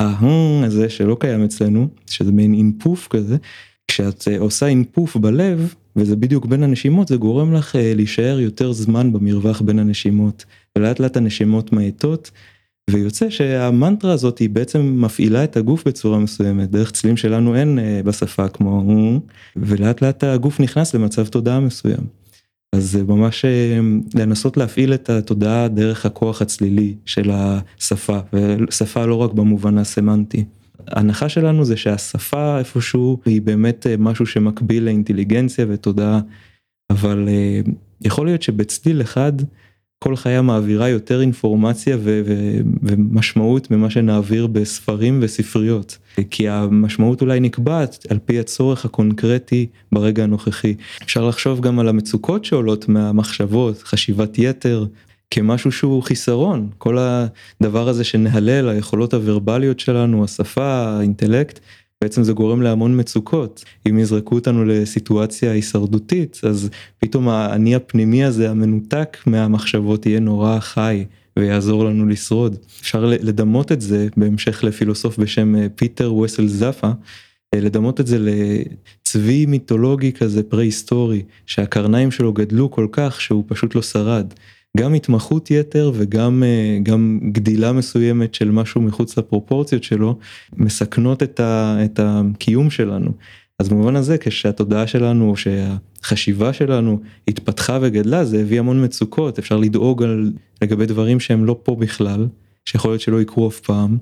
ההן 0.00 0.64
הזה 0.64 0.88
שלא 0.88 1.16
קיים 1.20 1.44
אצלנו, 1.44 1.88
שזה 2.06 2.32
מעין 2.32 2.54
אינפוף 2.54 3.08
כזה, 3.08 3.36
כשאת 3.88 4.28
אה, 4.28 4.38
עושה 4.38 4.66
אינפוף 4.66 5.16
בלב, 5.16 5.74
וזה 5.96 6.16
בדיוק 6.16 6.46
בין 6.46 6.62
הנשימות, 6.62 7.08
זה 7.08 7.16
גורם 7.16 7.52
לך 7.52 7.76
אה, 7.76 7.92
להישאר 7.94 8.40
יותר 8.40 8.72
זמן 8.72 9.12
במרווח 9.12 9.60
בין 9.60 9.78
הנשימות. 9.78 10.44
ולאט 10.78 11.00
לאט 11.00 11.16
הנשימות 11.16 11.72
מאטות, 11.72 12.30
ויוצא 12.90 13.30
שהמנטרה 13.30 14.12
הזאת 14.12 14.38
היא 14.38 14.50
בעצם 14.50 15.02
מפעילה 15.02 15.44
את 15.44 15.56
הגוף 15.56 15.88
בצורה 15.88 16.18
מסוימת 16.18 16.70
דרך 16.70 16.90
צלילים 16.90 17.16
שלנו 17.16 17.56
אין 17.56 17.78
אה, 17.78 18.00
בשפה 18.04 18.48
כמו 18.48 19.20
ולאט 19.56 20.02
לאט 20.02 20.24
הגוף 20.24 20.60
נכנס 20.60 20.94
למצב 20.94 21.26
תודעה 21.26 21.60
מסוים. 21.60 22.20
אז 22.72 22.90
זה 22.90 23.04
ממש 23.04 23.44
אה, 23.44 23.78
לנסות 24.14 24.56
להפעיל 24.56 24.94
את 24.94 25.10
התודעה 25.10 25.68
דרך 25.68 26.06
הכוח 26.06 26.42
הצלילי 26.42 26.94
של 27.06 27.30
השפה 27.32 28.18
ושפה 28.32 29.06
לא 29.06 29.14
רק 29.14 29.32
במובן 29.32 29.78
הסמנטי. 29.78 30.44
ההנחה 30.88 31.28
שלנו 31.28 31.64
זה 31.64 31.76
שהשפה 31.76 32.58
איפשהו 32.58 33.20
היא 33.24 33.42
באמת 33.42 33.86
אה, 33.86 33.94
משהו 33.98 34.26
שמקביל 34.26 34.84
לאינטליגנציה 34.84 35.66
ותודעה 35.68 36.20
אבל 36.90 37.28
יכול 38.04 38.26
להיות 38.26 38.42
שבצליל 38.42 39.02
אחד 39.02 39.32
כל 40.04 40.16
חיה 40.16 40.42
מעבירה 40.42 40.88
יותר 40.88 41.20
אינפורמציה 41.20 41.96
ומשמעות 42.82 43.70
ממה 43.70 43.90
שנעביר 43.90 44.46
בספרים 44.46 45.18
וספריות 45.22 45.98
כי 46.30 46.48
המשמעות 46.48 47.20
אולי 47.20 47.40
נקבעת 47.40 48.06
על 48.10 48.18
פי 48.24 48.40
הצורך 48.40 48.84
הקונקרטי 48.84 49.66
ברגע 49.92 50.22
הנוכחי. 50.22 50.74
אפשר 51.02 51.28
לחשוב 51.28 51.60
גם 51.60 51.78
על 51.78 51.88
המצוקות 51.88 52.44
שעולות 52.44 52.88
מהמחשבות 52.88 53.82
חשיבת 53.82 54.38
יתר 54.38 54.86
כמשהו 55.30 55.72
שהוא 55.72 56.02
חיסרון 56.02 56.68
כל 56.78 56.98
הדבר 56.98 57.88
הזה 57.88 58.04
שנהלל 58.04 58.68
היכולות 58.68 59.14
הוורבליות 59.14 59.80
שלנו 59.80 60.24
השפה 60.24 60.64
האינטלקט 60.64 61.60
בעצם 62.02 62.22
זה 62.22 62.32
גורם 62.32 62.62
להמון 62.62 63.00
מצוקות 63.00 63.64
אם 63.88 63.98
יזרקו 63.98 64.34
אותנו 64.34 64.64
לסיטואציה 64.64 65.52
הישרדותית 65.52 66.40
אז 66.42 66.70
פתאום 66.98 67.28
האני 67.28 67.74
הפנימי 67.74 68.24
הזה 68.24 68.50
המנותק 68.50 69.16
מהמחשבות 69.26 70.06
יהיה 70.06 70.20
נורא 70.20 70.60
חי 70.60 71.04
ויעזור 71.36 71.84
לנו 71.84 72.06
לשרוד 72.06 72.56
אפשר 72.80 73.04
לדמות 73.04 73.72
את 73.72 73.80
זה 73.80 74.08
בהמשך 74.16 74.64
לפילוסוף 74.64 75.18
בשם 75.18 75.56
אה, 75.56 75.66
פיטר 75.76 76.14
וסל 76.14 76.48
זאפה 76.48 76.90
אה, 77.54 77.60
לדמות 77.60 78.00
את 78.00 78.06
זה 78.06 78.18
לצבי 78.20 79.46
מיתולוגי 79.46 80.12
כזה 80.12 80.42
פרה 80.42 80.62
היסטורי 80.62 81.22
שהקרניים 81.46 82.10
שלו 82.10 82.32
גדלו 82.32 82.70
כל 82.70 82.86
כך 82.92 83.20
שהוא 83.20 83.44
פשוט 83.48 83.74
לא 83.74 83.82
שרד. 83.82 84.34
גם 84.76 84.94
התמחות 84.94 85.50
יתר 85.50 85.92
וגם 85.94 86.42
אה, 86.42 86.78
גם 86.82 87.20
גדילה 87.32 87.72
מסוימת 87.72 88.34
של 88.34 88.50
משהו 88.50 88.80
מחוץ 88.80 89.18
לפרופורציות 89.18 89.82
שלו 89.82 90.18
מסכנות 90.56 91.22
את, 91.22 91.40
ה, 91.40 91.78
את 91.84 92.00
הקיום 92.02 92.70
שלנו. 92.70 93.12
אז 93.58 93.68
במובן 93.68 93.96
הזה 93.96 94.18
כשהתודעה 94.18 94.86
שלנו 94.86 95.30
או 95.30 95.34
שהחשיבה 95.36 96.52
שלנו 96.52 97.00
התפתחה 97.28 97.78
וגדלה 97.82 98.24
זה 98.24 98.40
הביא 98.40 98.58
המון 98.58 98.84
מצוקות 98.84 99.38
אפשר 99.38 99.56
לדאוג 99.56 100.02
על 100.02 100.32
לגבי 100.62 100.86
דברים 100.86 101.20
שהם 101.20 101.44
לא 101.44 101.60
פה 101.62 101.76
בכלל 101.76 102.26
שיכול 102.64 102.90
להיות 102.90 103.00
שלא 103.00 103.20
יקרו 103.22 103.48
אף 103.48 103.60
פעם. 103.60 103.98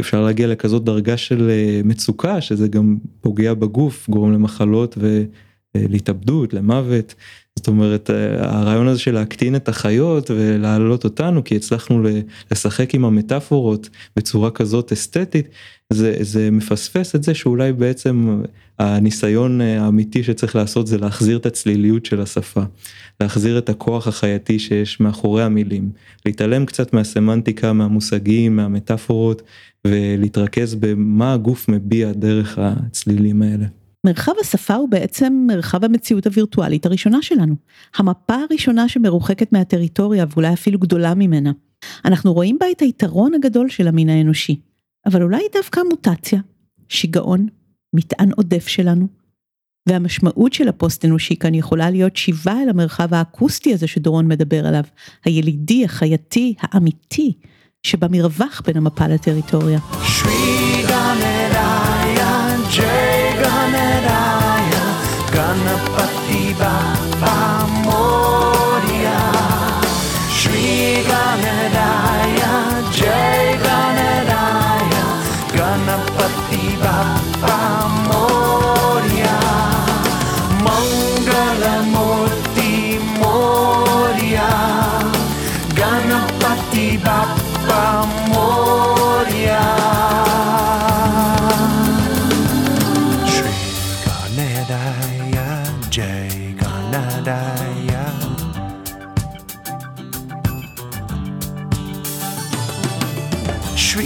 אפשר 0.00 0.24
להגיע 0.24 0.46
לכזאת 0.46 0.84
דרגה 0.84 1.16
של 1.16 1.50
אה, 1.50 1.80
מצוקה 1.84 2.40
שזה 2.40 2.68
גם 2.68 2.96
פוגע 3.20 3.54
בגוף 3.54 4.08
גורם 4.10 4.32
למחלות 4.32 4.98
ולהתאבדות 5.74 6.54
למוות 6.54 7.14
זאת 7.58 7.68
אומרת 7.68 8.10
הרעיון 8.38 8.88
הזה 8.88 8.98
של 9.00 9.14
להקטין 9.14 9.56
את 9.56 9.68
החיות 9.68 10.30
ולהעלות 10.30 11.04
אותנו 11.04 11.44
כי 11.44 11.56
הצלחנו 11.56 12.02
לשחק 12.50 12.94
עם 12.94 13.04
המטאפורות 13.04 13.88
בצורה 14.16 14.50
כזאת 14.50 14.92
אסתטית 14.92 15.48
זה 15.92 16.16
זה 16.20 16.50
מפספס 16.50 17.14
את 17.14 17.22
זה 17.22 17.34
שאולי 17.34 17.72
בעצם 17.72 18.42
הניסיון 18.78 19.60
האמיתי 19.60 20.22
שצריך 20.22 20.56
לעשות 20.56 20.86
זה 20.86 20.98
להחזיר 20.98 21.36
את 21.36 21.46
הצליליות 21.46 22.06
של 22.06 22.20
השפה. 22.20 22.62
להחזיר 23.20 23.58
את 23.58 23.68
הכוח 23.68 24.08
החייתי 24.08 24.58
שיש 24.58 25.00
מאחורי 25.00 25.42
המילים 25.42 25.90
להתעלם 26.26 26.66
קצת 26.66 26.92
מהסמנטיקה 26.92 27.72
מהמושגים 27.72 28.56
מהמטאפורות 28.56 29.42
ולהתרכז 29.86 30.74
במה 30.74 31.32
הגוף 31.32 31.68
מביע 31.68 32.12
דרך 32.12 32.58
הצלילים 32.58 33.42
האלה. 33.42 33.83
מרחב 34.04 34.32
השפה 34.40 34.74
הוא 34.74 34.88
בעצם 34.88 35.44
מרחב 35.46 35.84
המציאות 35.84 36.26
הווירטואלית 36.26 36.86
הראשונה 36.86 37.22
שלנו. 37.22 37.54
המפה 37.96 38.34
הראשונה 38.34 38.88
שמרוחקת 38.88 39.52
מהטריטוריה 39.52 40.26
ואולי 40.30 40.52
אפילו 40.52 40.78
גדולה 40.78 41.14
ממנה. 41.14 41.52
אנחנו 42.04 42.32
רואים 42.32 42.58
בה 42.60 42.66
את 42.70 42.80
היתרון 42.80 43.34
הגדול 43.34 43.68
של 43.68 43.88
המין 43.88 44.08
האנושי. 44.08 44.60
אבל 45.06 45.22
אולי 45.22 45.42
דווקא 45.52 45.80
מוטציה, 45.90 46.40
שיגעון, 46.88 47.46
מטען 47.92 48.30
עודף 48.36 48.68
שלנו. 48.68 49.06
והמשמעות 49.88 50.52
של 50.52 50.68
הפוסט 50.68 51.04
אנושי 51.04 51.36
כאן 51.36 51.54
יכולה 51.54 51.90
להיות 51.90 52.16
שיבה 52.16 52.62
אל 52.62 52.68
המרחב 52.68 53.14
האקוסטי 53.14 53.74
הזה 53.74 53.86
שדורון 53.86 54.28
מדבר 54.28 54.66
עליו, 54.66 54.84
הילידי, 55.24 55.84
החייתי, 55.84 56.54
האמיתי, 56.60 57.32
שבמרווח 57.82 58.62
בין 58.66 58.76
המפה 58.76 59.06
לטריטוריה. 59.06 59.78
Ganapati 59.78 60.43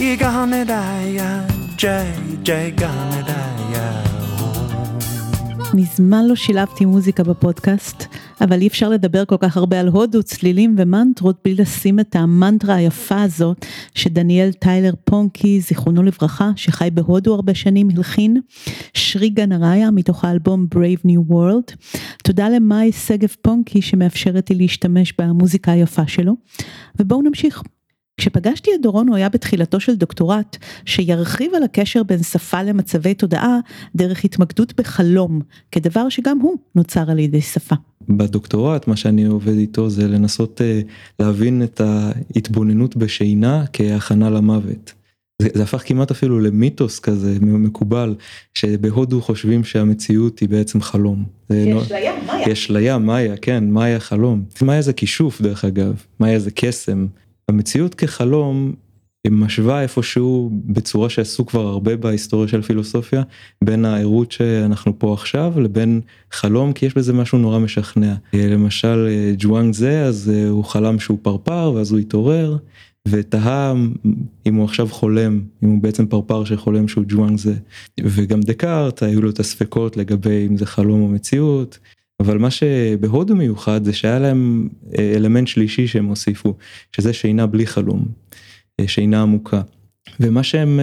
Shri 0.09 0.17
Ganadaya, 0.17 1.31
Jai 1.77 2.09
Jai 2.47 2.69
Ganadaya. 2.81 3.87
מזמן 5.75 6.25
לא 6.27 6.37
שילבתי 6.37 6.85
מוזיקה 6.85 7.23
בפודקאסט, 7.23 8.05
אבל 8.41 8.61
אי 8.61 8.67
אפשר 8.67 8.89
לדבר 8.89 9.25
כל 9.25 9.37
כך 9.41 9.57
הרבה 9.57 9.81
על 9.81 9.89
הודו, 9.89 10.23
צלילים 10.23 10.75
ומנטרות 10.79 11.37
בלי 11.45 11.55
לשים 11.55 12.01
את 12.01 12.17
המנטרה 12.17 12.75
היפה 12.75 13.23
הזאת 13.23 13.67
שדניאל 13.95 14.53
טיילר 14.53 14.93
פונקי, 15.05 15.61
זיכרונו 15.61 16.03
לברכה, 16.03 16.51
שחי 16.57 16.89
בהודו 16.95 17.35
הרבה 17.35 17.55
שנים, 17.55 17.89
הלחין, 17.97 18.41
שרי 18.95 19.29
גנריה 19.29 19.91
מתוך 19.91 20.25
האלבום 20.25 20.67
Brave 20.75 21.07
New 21.07 21.33
World. 21.33 21.99
תודה 22.25 22.49
למאי 22.49 22.93
שגב 22.93 23.35
פונקי 23.43 23.83
שמאפשרת 23.83 24.51
לי 24.51 24.57
להשתמש 24.57 25.15
במוזיקה 25.19 25.73
היפה 25.73 26.07
שלו, 26.07 26.33
ובואו 26.99 27.23
נמשיך. 27.23 27.63
כשפגשתי 28.19 28.71
את 28.75 28.83
דורון 28.83 29.09
הוא 29.09 29.17
היה 29.17 29.29
בתחילתו 29.29 29.81
של 29.81 29.97
דוקטורט 29.97 30.57
שירחיב 30.85 31.55
על 31.55 31.63
הקשר 31.63 32.03
בין 32.03 32.23
שפה 32.23 32.63
למצבי 32.63 33.15
תודעה 33.15 33.59
דרך 33.95 34.25
התמקדות 34.25 34.81
בחלום 34.81 35.41
כדבר 35.73 36.09
שגם 36.09 36.39
הוא 36.39 36.57
נוצר 36.75 37.11
על 37.11 37.19
ידי 37.19 37.41
שפה. 37.41 37.75
בדוקטורט 38.09 38.89
מה 38.89 38.97
שאני 38.97 39.25
עובד 39.25 39.57
איתו 39.57 39.91
זה 39.91 40.09
לנסות 40.09 40.61
uh, 40.61 40.89
להבין 41.21 41.63
את 41.63 41.81
ההתבוננות 41.81 42.97
בשינה 42.97 43.65
כהכנה 43.73 44.31
למוות. 44.31 44.93
זה, 45.43 45.49
זה 45.55 45.63
הפך 45.63 45.83
כמעט 45.87 46.11
אפילו 46.11 46.41
למיתוס 46.41 47.01
כזה 47.01 47.37
מקובל 47.41 48.15
שבהודו 48.55 49.21
חושבים 49.21 49.65
שהמציאות 49.65 50.39
היא 50.39 50.49
בעצם 50.49 50.81
חלום. 50.81 51.25
יש 51.51 51.93
לים, 51.93 52.15
מאיה. 52.27 52.51
יש 52.51 52.71
לים, 52.71 53.07
מאיה, 53.07 53.37
כן, 53.37 53.71
מאיה 53.71 54.01
חלום. 54.01 54.43
מאיה 54.63 54.83
זה 54.83 54.93
כישוף 54.93 55.41
דרך 55.41 55.65
אגב, 55.65 56.03
מאיה 56.21 56.39
זה 56.39 56.51
קסם. 56.51 57.07
המציאות 57.49 57.95
כחלום 57.95 58.75
משווה 59.31 59.83
איפשהו 59.83 60.51
בצורה 60.65 61.11
שעשו 61.11 61.47
כבר 61.47 61.67
הרבה 61.67 61.97
בהיסטוריה 61.97 62.49
של 62.49 62.63
פילוסופיה 62.63 63.23
בין 63.65 63.85
הערות 63.85 64.33
שאנחנו 64.33 64.99
פה 64.99 65.13
עכשיו 65.13 65.53
לבין 65.61 66.01
חלום 66.33 66.73
כי 66.73 66.87
יש 66.87 66.95
בזה 66.95 67.13
משהו 67.13 67.39
נורא 67.39 67.59
משכנע. 67.59 68.15
למשל 68.33 69.09
ג'ואנג 69.39 69.75
זה 69.75 70.05
אז 70.05 70.33
הוא 70.49 70.65
חלם 70.65 70.99
שהוא 70.99 71.19
פרפר 71.23 71.73
ואז 71.75 71.93
הוא 71.93 71.99
התעורר 71.99 72.57
ותהה 73.09 73.75
אם 74.47 74.55
הוא 74.55 74.65
עכשיו 74.65 74.89
חולם 74.89 75.41
אם 75.63 75.69
הוא 75.69 75.83
בעצם 75.83 76.07
פרפר 76.07 76.45
שחולם 76.45 76.89
שהוא 76.89 77.05
ג'ואנג 77.09 77.39
זה. 77.39 77.55
וגם 78.01 78.41
דקארט 78.41 79.03
היו 79.03 79.23
לו 79.23 79.31
את 79.31 79.41
הספקות 79.41 79.97
לגבי 79.97 80.47
אם 80.47 80.57
זה 80.57 80.67
חלום 80.67 81.03
או 81.03 81.09
מציאות 81.09 81.79
אבל 82.21 82.39
מה 82.39 82.51
שבהודו 82.51 83.37
מיוחד 83.37 83.85
זה 83.85 83.93
שהיה 83.93 84.19
להם 84.19 84.69
אלמנט 84.99 85.49
שלישי 85.49 85.87
שהם 85.87 86.05
הוסיפו 86.05 86.55
שזה 86.93 87.13
שינה 87.13 87.47
בלי 87.47 87.67
חלום. 87.67 88.05
שינה 88.87 89.23
עמוקה. 89.23 89.63
ומה 90.21 90.43
שהם 90.43 90.81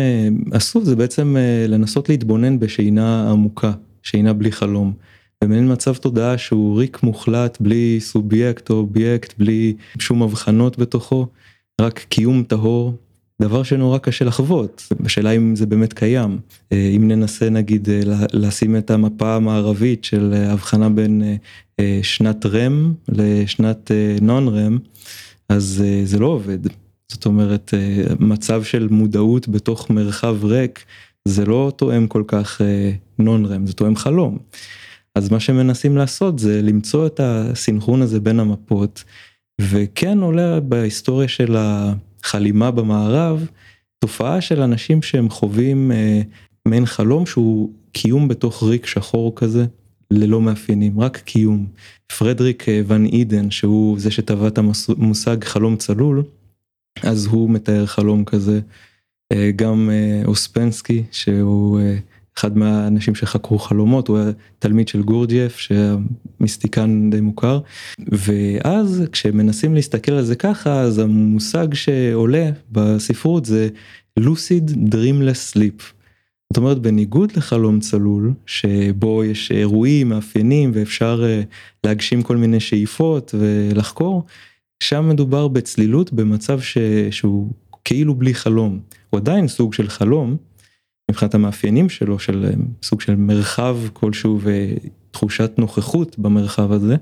עשו 0.51 0.85
זה 0.85 0.95
בעצם 0.95 1.35
לנסות 1.67 2.09
להתבונן 2.09 2.59
בשינה 2.59 3.31
עמוקה, 3.31 3.71
שינה 4.03 4.33
בלי 4.33 4.51
חלום. 4.51 4.93
במין 5.43 5.71
מצב 5.71 5.95
תודעה 5.95 6.37
שהוא 6.37 6.79
ריק 6.79 7.03
מוחלט 7.03 7.57
בלי 7.61 7.97
סובייקט 7.99 8.69
או 8.69 8.75
אובייקט 8.75 9.33
בלי 9.37 9.73
שום 9.99 10.23
הבחנות 10.23 10.79
בתוכו, 10.79 11.27
רק 11.81 11.99
קיום 11.99 12.43
טהור, 12.43 12.93
דבר 13.41 13.63
שנורא 13.63 13.97
קשה 13.97 14.25
לחוות, 14.25 14.87
השאלה 15.05 15.31
אם 15.31 15.55
זה 15.55 15.65
באמת 15.65 15.93
קיים. 15.93 16.39
אם 16.71 17.07
ננסה 17.07 17.49
נגיד 17.49 17.87
לשים 18.33 18.77
את 18.77 18.91
המפה 18.91 19.35
המערבית 19.35 20.03
של 20.03 20.33
הבחנה 20.33 20.89
בין 20.89 21.37
שנת 22.01 22.45
רם 22.45 22.93
לשנת 23.09 23.91
נון 24.21 24.47
רם, 24.47 24.77
אז 25.49 25.83
זה 26.03 26.19
לא 26.19 26.27
עובד. 26.27 26.59
זאת 27.11 27.25
אומרת 27.25 27.73
מצב 28.19 28.63
של 28.63 28.87
מודעות 28.91 29.47
בתוך 29.47 29.89
מרחב 29.89 30.45
ריק 30.45 30.85
זה 31.27 31.45
לא 31.45 31.71
תואם 31.75 32.07
כל 32.07 32.23
כך 32.27 32.61
נון 33.19 33.45
רם 33.45 33.67
זה 33.67 33.73
תואם 33.73 33.95
חלום. 33.95 34.37
אז 35.15 35.31
מה 35.31 35.39
שמנסים 35.39 35.97
לעשות 35.97 36.39
זה 36.39 36.61
למצוא 36.61 37.07
את 37.07 37.19
הסינכרון 37.23 38.01
הזה 38.01 38.19
בין 38.19 38.39
המפות 38.39 39.03
וכן 39.61 40.17
עולה 40.17 40.59
בהיסטוריה 40.59 41.27
של 41.27 41.55
החלימה 42.25 42.71
במערב 42.71 43.47
תופעה 43.99 44.41
של 44.41 44.61
אנשים 44.61 45.01
שהם 45.01 45.29
חווים 45.29 45.91
מעין 46.65 46.85
חלום 46.85 47.25
שהוא 47.25 47.71
קיום 47.91 48.27
בתוך 48.27 48.63
ריק 48.63 48.85
שחור 48.85 49.35
כזה 49.35 49.65
ללא 50.11 50.41
מאפיינים 50.41 50.99
רק 50.99 51.17
קיום. 51.17 51.67
פרדריק 52.17 52.65
ון 52.87 53.05
אידן 53.05 53.51
שהוא 53.51 53.99
זה 53.99 54.11
שטבע 54.11 54.47
את 54.47 54.57
המושג 54.57 55.43
חלום 55.43 55.77
צלול. 55.77 56.23
אז 57.03 57.25
הוא 57.25 57.49
מתאר 57.49 57.85
חלום 57.85 58.25
כזה, 58.25 58.59
גם 59.55 59.89
אוספנסקי 60.25 61.03
שהוא 61.11 61.79
אחד 62.39 62.57
מהאנשים 62.57 63.15
שחקרו 63.15 63.59
חלומות, 63.59 64.07
הוא 64.07 64.17
היה 64.17 64.31
תלמיד 64.59 64.87
של 64.87 65.01
גורג'ייף 65.01 65.57
שהיה 65.57 65.95
מיסטיקן 66.39 67.09
די 67.09 67.21
מוכר, 67.21 67.59
ואז 67.99 69.03
כשמנסים 69.11 69.75
להסתכל 69.75 70.11
על 70.11 70.23
זה 70.23 70.35
ככה 70.35 70.79
אז 70.79 70.99
המושג 70.99 71.73
שעולה 71.73 72.49
בספרות 72.71 73.45
זה 73.45 73.69
lucid 74.19 74.71
dreamless 74.91 75.53
sleep. 75.53 75.83
זאת 76.53 76.57
אומרת 76.57 76.79
בניגוד 76.79 77.31
לחלום 77.37 77.79
צלול 77.79 78.33
שבו 78.45 79.23
יש 79.23 79.51
אירועים 79.51 80.09
מאפיינים 80.09 80.71
ואפשר 80.73 81.23
להגשים 81.83 82.21
כל 82.21 82.37
מיני 82.37 82.59
שאיפות 82.59 83.35
ולחקור. 83.39 84.23
שם 84.83 85.09
מדובר 85.09 85.47
בצלילות 85.47 86.13
במצב 86.13 86.61
ש... 86.61 86.77
שהוא 87.11 87.51
כאילו 87.83 88.15
בלי 88.15 88.33
חלום, 88.33 88.79
הוא 89.09 89.19
עדיין 89.19 89.47
סוג 89.47 89.73
של 89.73 89.89
חלום 89.89 90.37
מבחינת 91.11 91.35
המאפיינים 91.35 91.89
שלו 91.89 92.19
של 92.19 92.51
סוג 92.83 93.01
של 93.01 93.15
מרחב 93.15 93.77
כלשהו 93.93 94.39
ותחושת 94.41 95.51
נוכחות 95.57 96.19
במרחב 96.19 96.71
הזה, 96.71 96.95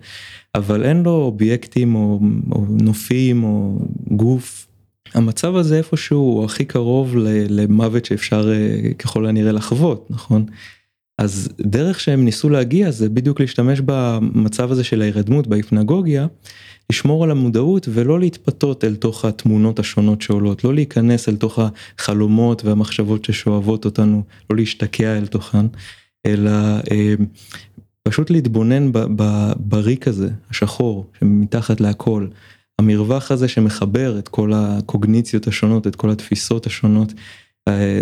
אבל 0.56 0.84
אין 0.84 1.04
לו 1.04 1.12
אובייקטים 1.12 1.96
או, 1.96 2.20
או 2.52 2.66
נופים 2.70 3.44
או 3.44 3.80
גוף. 4.12 4.68
המצב 5.13 5.56
הזה 5.56 5.78
איפשהו 5.78 6.20
הוא 6.20 6.46
הכי 6.46 6.66
קרוב 6.66 7.16
למוות 7.50 8.06
שאפשר 8.06 8.52
ככל 9.00 9.26
הנראה 9.26 9.52
לחוות, 9.52 10.08
נכון? 10.10 10.46
אז 11.18 11.50
דרך 11.62 12.00
שהם 12.00 12.26
ניסו 12.26 12.50
להגיע 12.50 12.92
זה 12.92 13.10
בדיוק 13.10 13.39
להשתמש 13.39 13.82
במצב 13.86 14.72
הזה 14.72 14.84
של 14.84 15.02
ההירדמות 15.02 15.48
בהיפנגוגיה. 15.48 16.28
לשמור 16.89 17.24
על 17.24 17.32
המודעות 17.32 17.88
ולא 17.91 18.19
להתפתות 18.19 18.84
אל 18.84 18.96
תוך 18.96 19.26
התמונות 19.26 19.80
השונות 19.80 20.22
שעולות, 20.22 20.63
לא 20.63 20.74
להיכנס 20.74 21.30
אל 21.30 21.36
תוך 21.36 21.60
החלומות 21.98 22.65
והמחשבות 22.65 23.26
ששואבות 23.26 23.86
אותנו, 23.86 24.24
לא 24.50 24.56
להשתקע 24.56 25.17
אל 25.17 25.28
תוכן, 25.28 25.65
אלא 26.26 26.52
אה, 26.91 27.13
פשוט 28.04 28.30
להתבונן 28.30 28.91
בריק 29.58 30.08
הזה, 30.08 30.30
השחור, 30.50 31.06
שמתחת 31.19 31.82
להכל, 31.82 32.28
המרווח 32.80 33.32
הזה 33.32 33.48
שמחבר 33.48 34.19
את 34.19 34.28
כל 34.28 34.52
הקוגניציות 34.56 35.48
השונות, 35.48 35.88
את 35.88 35.96
כל 35.96 36.10
התפיסות 36.10 36.65
השונות, 36.65 37.13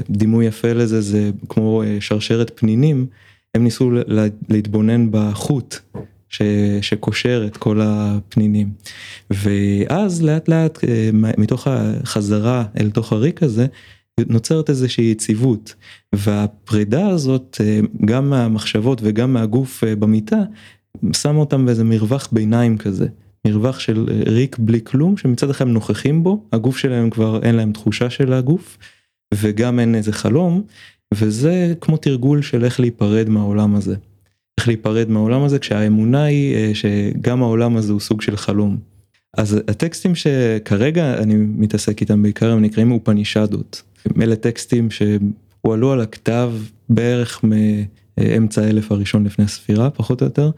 דימוי 0.10 0.46
יפה 0.46 0.74
לזה 0.74 1.02
זה 1.02 1.32
כמו 1.50 1.84
שרשרת 2.00 2.52
פנינים, 2.56 3.08
הם 3.56 3.64
ניסו 3.64 3.92
להתבונן 4.50 5.08
בחוט 5.12 5.76
ש, 6.32 6.42
שקושר 6.82 7.44
את 7.48 7.58
כל 7.58 7.80
הפנינים. 7.84 8.70
ואז 9.30 10.24
לאט 10.24 10.50
לאט 10.50 10.80
מתוך 11.14 11.68
החזרה 11.68 12.66
אל 12.80 12.90
תוך 12.90 13.14
הריק 13.14 13.44
הזה 13.44 13.66
נוצרת 14.20 14.70
איזושהי 14.70 15.12
יציבות 15.12 15.76
והפרידה 16.16 17.08
הזאת 17.08 17.62
גם 18.06 18.30
מהמחשבות 18.30 19.02
וגם 19.04 19.34
מהגוף 19.34 19.84
במיטה 20.00 20.42
שמה 21.14 21.40
אותם 21.40 21.66
באיזה 21.66 21.84
מרווח 21.84 22.30
ביניים 22.32 22.78
כזה. 22.78 23.08
מרווח 23.48 23.80
של 23.80 24.06
ריק 24.26 24.58
בלי 24.60 24.80
כלום 24.84 25.18
שמצד 25.18 25.50
אחד 25.50 25.68
נוכחים 25.68 26.24
בו 26.24 26.44
הגוף 26.54 26.78
שלהם 26.78 27.10
כבר 27.10 27.40
אין 27.44 27.56
להם 27.56 27.72
תחושה 27.72 28.10
של 28.10 28.34
הגוף 28.34 28.78
וגם 29.34 29.80
אין 29.80 29.96
איזה 29.96 30.14
חלום 30.14 30.64
וזה 31.14 31.74
כמו 31.82 31.98
תרגול 31.98 32.42
של 32.42 32.66
איך 32.66 32.80
להיפרד 32.80 33.30
מהעולם 33.30 33.76
הזה. 33.76 33.96
איך 34.62 34.68
להיפרד 34.68 35.10
מהעולם 35.10 35.44
הזה 35.44 35.60
כשהאמונה 35.60 36.24
היא 36.24 36.74
שגם 36.74 37.42
העולם 37.42 37.78
הזה 37.78 37.92
הוא 37.92 38.00
סוג 38.00 38.22
של 38.22 38.38
חלום. 38.38 38.78
אז 39.38 39.60
הטקסטים 39.68 40.16
שכרגע 40.16 41.18
אני 41.18 41.36
מתעסק 41.36 42.02
איתם 42.02 42.24
בעיקר 42.24 42.52
הם 42.52 42.62
נקראים 42.62 42.92
אופנישדות. 42.92 43.82
אלה 44.22 44.36
טקסטים 44.36 44.90
שהועלו 44.92 45.92
על 45.92 46.02
הכתב 46.02 46.54
בערך 46.90 47.42
מאמצע 47.44 48.62
האלף 48.62 48.92
הראשון 48.92 49.24
לפני 49.24 49.46
הספירה 49.46 49.90
פחות 49.90 50.22
או 50.22 50.28
יותר 50.28 50.52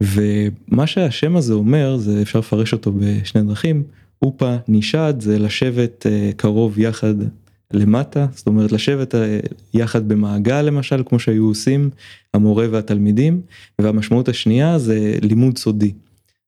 ומה 0.00 0.86
שהשם 0.86 1.36
הזה 1.36 1.52
אומר 1.52 1.96
זה 1.96 2.22
אפשר 2.22 2.38
לפרש 2.38 2.72
אותו 2.72 2.92
בשני 2.92 3.42
דרכים. 3.42 3.82
אופה 4.22 4.56
נישד 4.68 5.14
זה 5.18 5.38
לשבת 5.38 6.06
קרוב 6.36 6.78
יחד 6.78 7.14
למטה, 7.74 8.26
זאת 8.34 8.46
אומרת 8.46 8.72
לשבת 8.72 9.14
יחד 9.74 10.08
במעגל 10.08 10.62
למשל 10.62 11.02
כמו 11.06 11.18
שהיו 11.18 11.44
עושים 11.44 11.90
המורה 12.34 12.66
והתלמידים 12.70 13.40
והמשמעות 13.80 14.28
השנייה 14.28 14.78
זה 14.78 15.14
לימוד 15.22 15.58
סודי. 15.58 15.92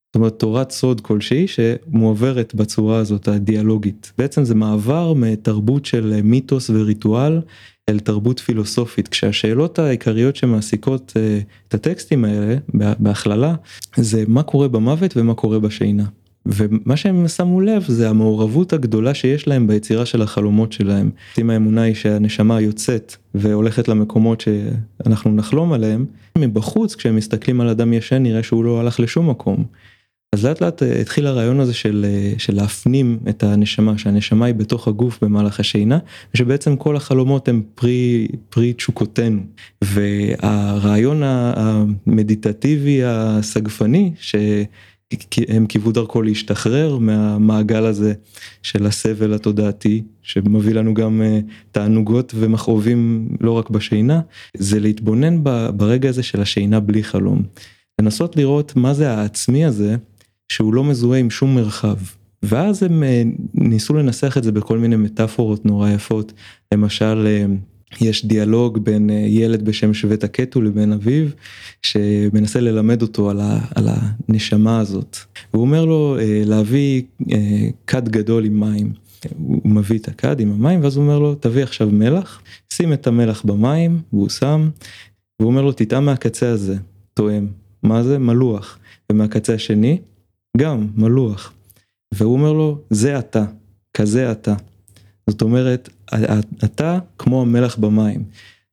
זאת 0.06 0.14
אומרת 0.14 0.38
תורת 0.38 0.70
סוד 0.70 1.00
כלשהי 1.00 1.46
שמועברת 1.46 2.54
בצורה 2.54 2.98
הזאת 2.98 3.28
הדיאלוגית. 3.28 4.12
בעצם 4.18 4.44
זה 4.44 4.54
מעבר 4.54 5.12
מתרבות 5.12 5.86
של 5.86 6.20
מיתוס 6.24 6.70
וריטואל 6.70 7.40
אל 7.88 7.98
תרבות 7.98 8.38
פילוסופית 8.38 9.08
כשהשאלות 9.08 9.78
העיקריות 9.78 10.36
שמעסיקות 10.36 11.12
אה, 11.16 11.40
את 11.68 11.74
הטקסטים 11.74 12.24
האלה 12.24 12.56
בהכללה 12.74 13.54
זה 13.96 14.24
מה 14.28 14.42
קורה 14.42 14.68
במוות 14.68 15.16
ומה 15.16 15.34
קורה 15.34 15.58
בשינה. 15.58 16.04
ומה 16.46 16.96
שהם 16.96 17.28
שמו 17.28 17.60
לב 17.60 17.84
זה 17.88 18.10
המעורבות 18.10 18.72
הגדולה 18.72 19.14
שיש 19.14 19.48
להם 19.48 19.66
ביצירה 19.66 20.06
של 20.06 20.22
החלומות 20.22 20.72
שלהם. 20.72 21.10
אם 21.38 21.50
האמונה 21.50 21.82
היא 21.82 21.94
שהנשמה 21.94 22.60
יוצאת 22.60 23.16
והולכת 23.34 23.88
למקומות 23.88 24.40
שאנחנו 24.40 25.34
נחלום 25.34 25.72
עליהם, 25.72 26.06
מבחוץ 26.38 26.94
כשהם 26.94 27.16
מסתכלים 27.16 27.60
על 27.60 27.68
אדם 27.68 27.92
ישן 27.92 28.22
נראה 28.22 28.42
שהוא 28.42 28.64
לא 28.64 28.80
הלך 28.80 29.00
לשום 29.00 29.30
מקום. 29.30 29.64
אז 30.32 30.46
לאט 30.46 30.60
לאט 30.60 30.82
התחיל 30.82 31.26
הרעיון 31.26 31.60
הזה 31.60 31.74
של, 31.74 32.06
של 32.38 32.54
להפנים 32.54 33.18
את 33.28 33.42
הנשמה, 33.42 33.98
שהנשמה 33.98 34.46
היא 34.46 34.54
בתוך 34.54 34.88
הגוף 34.88 35.24
במהלך 35.24 35.60
השינה, 35.60 35.98
ושבעצם 36.34 36.76
כל 36.76 36.96
החלומות 36.96 37.48
הם 37.48 37.62
פרי, 37.74 38.28
פרי 38.48 38.72
תשוקותינו. 38.72 39.40
והרעיון 39.84 41.22
המדיטטיבי 41.24 43.00
הסגפני, 43.04 44.12
שהם 45.14 45.66
קיוו 45.66 45.92
דרכו 45.92 46.22
להשתחרר 46.22 46.98
מהמעגל 46.98 47.84
הזה 47.84 48.14
של 48.62 48.86
הסבל 48.86 49.34
התודעתי, 49.34 50.02
שמביא 50.22 50.74
לנו 50.74 50.94
גם 50.94 51.22
אה, 51.22 51.40
תענוגות 51.72 52.32
ומכאובים 52.36 53.28
לא 53.40 53.52
רק 53.52 53.70
בשינה, 53.70 54.20
זה 54.56 54.80
להתבונן 54.80 55.44
ברגע 55.76 56.08
הזה 56.08 56.22
של 56.22 56.40
השינה 56.40 56.80
בלי 56.80 57.04
חלום. 57.04 57.42
לנסות 58.00 58.36
לראות 58.36 58.76
מה 58.76 58.94
זה 58.94 59.10
העצמי 59.10 59.64
הזה 59.64 59.96
שהוא 60.48 60.74
לא 60.74 60.84
מזוהה 60.84 61.20
עם 61.20 61.30
שום 61.30 61.54
מרחב. 61.54 61.96
ואז 62.42 62.82
הם 62.82 63.02
אה, 63.02 63.22
ניסו 63.54 63.94
לנסח 63.94 64.38
את 64.38 64.44
זה 64.44 64.52
בכל 64.52 64.78
מיני 64.78 64.96
מטאפורות 64.96 65.66
נורא 65.66 65.90
יפות. 65.90 66.32
למשל, 66.74 67.26
אה, 67.26 67.46
יש 68.00 68.26
דיאלוג 68.26 68.78
בין 68.78 69.10
אה, 69.10 69.14
ילד 69.14 69.64
בשם 69.64 69.94
שווית 69.94 70.24
הקטו 70.24 70.60
לבין 70.60 70.92
אביו, 70.92 71.26
שמנסה 71.82 72.60
ללמד 72.60 73.02
אותו 73.02 73.30
על, 73.30 73.40
ה, 73.40 73.58
על 73.74 73.88
הנשמה 73.88 74.80
הזאת. 74.80 75.16
הוא 75.50 75.60
אומר 75.62 75.84
לו 75.84 76.16
להביא 76.44 77.02
כד 77.86 78.08
גדול 78.08 78.44
עם 78.44 78.60
מים. 78.60 78.92
הוא 79.38 79.70
מביא 79.70 79.98
את 79.98 80.08
הכד 80.08 80.40
עם 80.40 80.52
המים 80.52 80.82
ואז 80.82 80.96
הוא 80.96 81.04
אומר 81.04 81.18
לו 81.18 81.34
תביא 81.34 81.62
עכשיו 81.62 81.88
מלח, 81.92 82.42
שים 82.72 82.92
את 82.92 83.06
המלח 83.06 83.42
במים, 83.44 84.00
והוא 84.12 84.28
שם, 84.28 84.70
והוא 85.40 85.50
אומר 85.50 85.62
לו 85.62 85.72
תטעם 85.72 86.04
מהקצה 86.04 86.50
הזה, 86.50 86.76
תואם. 87.14 87.46
מה 87.82 88.02
זה? 88.02 88.18
מלוח. 88.18 88.78
ומהקצה 89.12 89.54
השני, 89.54 89.98
גם 90.56 90.86
מלוח. 90.96 91.52
והוא 92.14 92.32
אומר 92.32 92.52
לו, 92.52 92.78
זה 92.90 93.18
אתה, 93.18 93.44
כזה 93.94 94.32
אתה. 94.32 94.54
זאת 95.30 95.42
אומרת, 95.42 95.88
אתה 96.64 96.98
כמו 97.18 97.42
המלח 97.42 97.76
במים. 97.76 98.24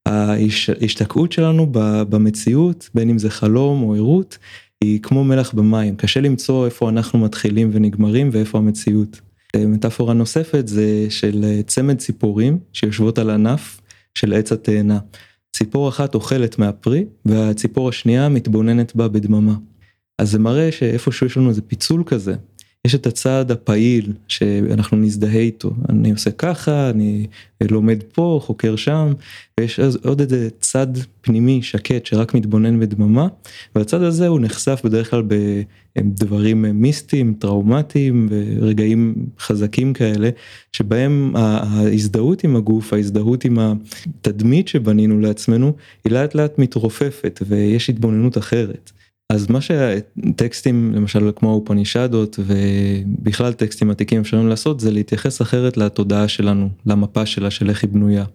ההשתקעות 0.06 1.32
שלנו 1.32 1.68
במציאות, 2.10 2.90
בין 2.96 3.10
אם 3.10 3.18
זה 3.18 3.30
חלום 3.30 3.84
או 3.84 3.96
ערות, 3.96 4.38
היא 4.84 5.00
כמו 5.02 5.24
מלח 5.24 5.54
במים. 5.54 5.96
קשה 5.96 6.22
למצוא 6.22 6.66
איפה 6.66 6.90
אנחנו 6.90 7.20
מתחילים 7.20 7.70
ונגמרים 7.74 8.30
ואיפה 8.32 8.58
המציאות. 8.58 9.22
מטאפורה 9.56 10.14
נוספת 10.14 10.68
זה 10.68 11.06
של 11.10 11.62
צמד 11.68 11.98
ציפורים 11.98 12.60
שיושבות 12.74 13.20
על 13.20 13.30
ענף 13.30 13.82
של 14.16 14.34
עץ 14.34 14.52
התאנה. 14.52 15.00
ציפור 15.56 15.90
אחת 15.90 16.16
אוכלת 16.16 16.60
מהפרי 16.60 17.06
והציפור 17.26 17.90
השנייה 17.90 18.30
מתבוננת 18.30 18.96
בה 18.96 19.08
בדממה. 19.08 19.56
אז 20.20 20.32
זה 20.32 20.40
מראה 20.40 20.72
שאיפשהו 20.72 21.28
יש 21.28 21.38
לנו 21.38 21.50
איזה 21.50 21.62
פיצול 21.62 22.04
כזה. 22.06 22.36
יש 22.88 22.96
את 22.96 23.08
הצעד 23.08 23.52
הפעיל 23.52 24.14
שאנחנו 24.28 24.98
נזדהה 24.98 25.40
איתו, 25.40 25.72
אני 25.90 26.12
עושה 26.12 26.32
ככה, 26.32 26.90
אני 26.90 27.28
לומד 27.62 28.04
פה, 28.14 28.40
חוקר 28.44 28.76
שם, 28.76 29.14
ויש 29.60 29.80
עוד 29.80 30.22
איזה 30.22 30.50
צד 30.60 30.88
פנימי 31.22 31.62
שקט 31.62 32.06
שרק 32.06 32.34
מתבונן 32.34 32.80
בדממה, 32.80 33.28
והצד 33.76 34.02
הזה 34.02 34.28
הוא 34.28 34.40
נחשף 34.40 34.82
בדרך 34.84 35.10
כלל 35.10 35.24
בדברים 35.96 36.62
מיסטיים, 36.62 37.34
טראומטיים 37.40 38.28
ורגעים 38.30 39.16
חזקים 39.40 39.94
כאלה, 39.94 40.30
שבהם 40.72 41.36
ההזדהות 41.36 42.44
עם 42.44 42.56
הגוף, 42.56 42.94
ההזדהות 42.94 43.46
עם 43.46 43.58
התדמית 43.60 44.68
שבנינו 44.68 45.20
לעצמנו, 45.20 45.74
היא 46.06 46.14
לאט 46.14 46.36
לאט 46.36 46.60
מתרופפת 46.60 47.40
ויש 47.48 47.90
התבוננות 47.90 48.38
אחרת. 48.38 48.92
אז 49.30 49.50
מה 49.50 49.60
שטקסטים 49.62 50.92
למשל 50.96 51.32
כמו 51.36 51.50
האופנישדות 51.50 52.40
ובכלל 52.40 53.54
טקסטים 53.54 53.90
עתיקים 53.90 54.22
אפשרים 54.22 54.48
לעשות 54.48 54.80
זה 54.80 54.92
להתייחס 54.92 55.42
אחרת 55.42 55.78
לתודעה 55.78 56.28
שלנו, 56.28 56.70
למפה 56.86 57.26
שלה 57.26 57.52
של 57.52 57.70
איך 57.70 57.84
היא 57.84 57.90
בנויה. 57.90 58.26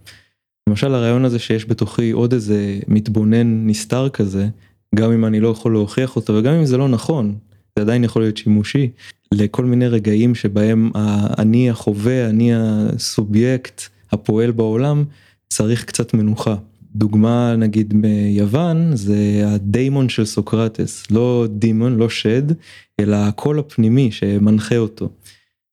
למשל 0.68 0.94
הרעיון 0.94 1.24
הזה 1.24 1.38
שיש 1.38 1.66
בתוכי 1.66 2.11
עוד 2.11 2.33
איזה 2.33 2.79
מתבונן 2.88 3.66
נסתר 3.66 4.09
כזה, 4.09 4.48
גם 4.94 5.12
אם 5.12 5.24
אני 5.24 5.40
לא 5.40 5.48
יכול 5.48 5.72
להוכיח 5.72 6.16
אותו 6.16 6.35
וגם 6.35 6.55
אם 6.55 6.66
זה 6.66 6.77
לא 6.77 6.88
נכון, 6.88 7.35
זה 7.77 7.83
עדיין 7.83 8.05
יכול 8.05 8.22
להיות 8.22 8.37
שימושי 8.37 8.90
לכל 9.35 9.64
מיני 9.64 9.88
רגעים 9.88 10.35
שבהם 10.35 10.90
אני 11.38 11.70
החווה, 11.70 12.29
אני 12.29 12.51
הסובייקט 12.55 13.83
הפועל 14.12 14.51
בעולם, 14.51 15.05
צריך 15.48 15.85
קצת 15.85 16.14
מנוחה. 16.14 16.57
דוגמה 16.98 17.56
נגיד 17.56 17.94
ביוון 18.02 18.96
זה 18.96 19.42
הדיימון 19.46 20.08
של 20.08 20.24
סוקרטס 20.24 21.11
לא 21.11 21.46
דימון 21.50 21.96
לא 21.96 22.08
שד 22.08 22.42
אלא 23.00 23.16
הקול 23.16 23.58
הפנימי 23.58 24.12
שמנחה 24.12 24.76
אותו. 24.76 25.08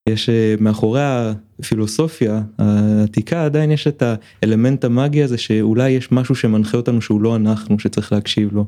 יש 0.09 0.29
אה, 0.29 0.55
מאחורי 0.59 1.01
הפילוסופיה 1.03 2.41
העתיקה 2.57 3.45
עדיין 3.45 3.71
יש 3.71 3.87
את 3.87 4.03
האלמנט 4.43 4.85
המאגי 4.85 5.23
הזה 5.23 5.37
שאולי 5.37 5.89
יש 5.89 6.11
משהו 6.11 6.35
שמנחה 6.35 6.77
אותנו 6.77 7.01
שהוא 7.01 7.21
לא 7.21 7.35
אנחנו 7.35 7.79
שצריך 7.79 8.11
להקשיב 8.11 8.53
לו 8.53 8.65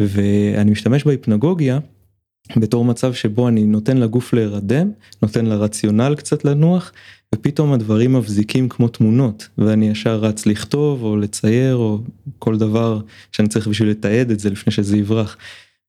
ואני 0.00 0.70
משתמש 0.70 1.04
בהיפנגוגיה 1.04 1.78
בתור 2.56 2.84
מצב 2.84 3.12
שבו 3.14 3.48
אני 3.48 3.64
נותן 3.64 3.96
לגוף 3.96 4.32
להירדם 4.32 4.90
נותן 5.22 5.46
לרציונל 5.46 6.14
קצת 6.14 6.44
לנוח 6.44 6.92
ופתאום 7.34 7.72
הדברים 7.72 8.12
מבזיקים 8.12 8.68
כמו 8.68 8.88
תמונות 8.88 9.48
ואני 9.58 9.88
ישר 9.88 10.16
רץ 10.16 10.46
לכתוב 10.46 11.02
או 11.02 11.16
לצייר 11.16 11.76
או 11.76 11.98
כל 12.38 12.58
דבר 12.58 13.00
שאני 13.32 13.48
צריך 13.48 13.68
בשביל 13.68 13.90
לתעד 13.90 14.30
את 14.30 14.40
זה 14.40 14.50
לפני 14.50 14.72
שזה 14.72 14.96
יברח. 14.96 15.36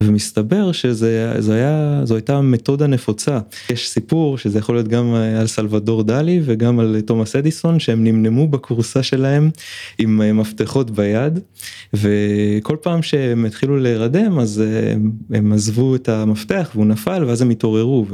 ומסתבר 0.04 0.72
שזה 0.72 1.42
זה 1.42 1.56
היה 1.56 2.02
זו 2.04 2.16
הייתה 2.16 2.42
מתודה 2.42 2.88
נפוצה 2.88 3.40
יש 3.70 3.90
סיפור 3.90 4.38
שזה 4.38 4.60
יכול 4.60 4.76
להיות 4.76 4.88
גם 4.88 5.14
על 5.14 5.48
סלבדור 5.48 6.04
דלי 6.04 6.42
וגם 6.44 6.80
על 6.80 7.02
תומאס 7.06 7.36
אדיסון 7.36 7.80
שהם 7.80 8.04
נמנמו 8.04 8.48
בכורסה 8.48 9.04
שלהם 9.04 9.50
עם 9.98 10.38
מפתחות 10.40 10.92
ביד 10.92 11.40
וכל 11.94 12.78
פעם 12.82 13.02
שהם 13.02 13.46
התחילו 13.46 13.78
להירדם 13.78 14.40
אז 14.40 14.64
הם, 14.94 15.12
הם 15.32 15.54
עזבו 15.54 15.96
את 15.96 16.10
המפתח 16.10 16.72
והוא 16.74 16.86
נפל 16.86 17.24
ואז 17.28 17.42
הם 17.42 17.50
התעוררו. 17.50 18.06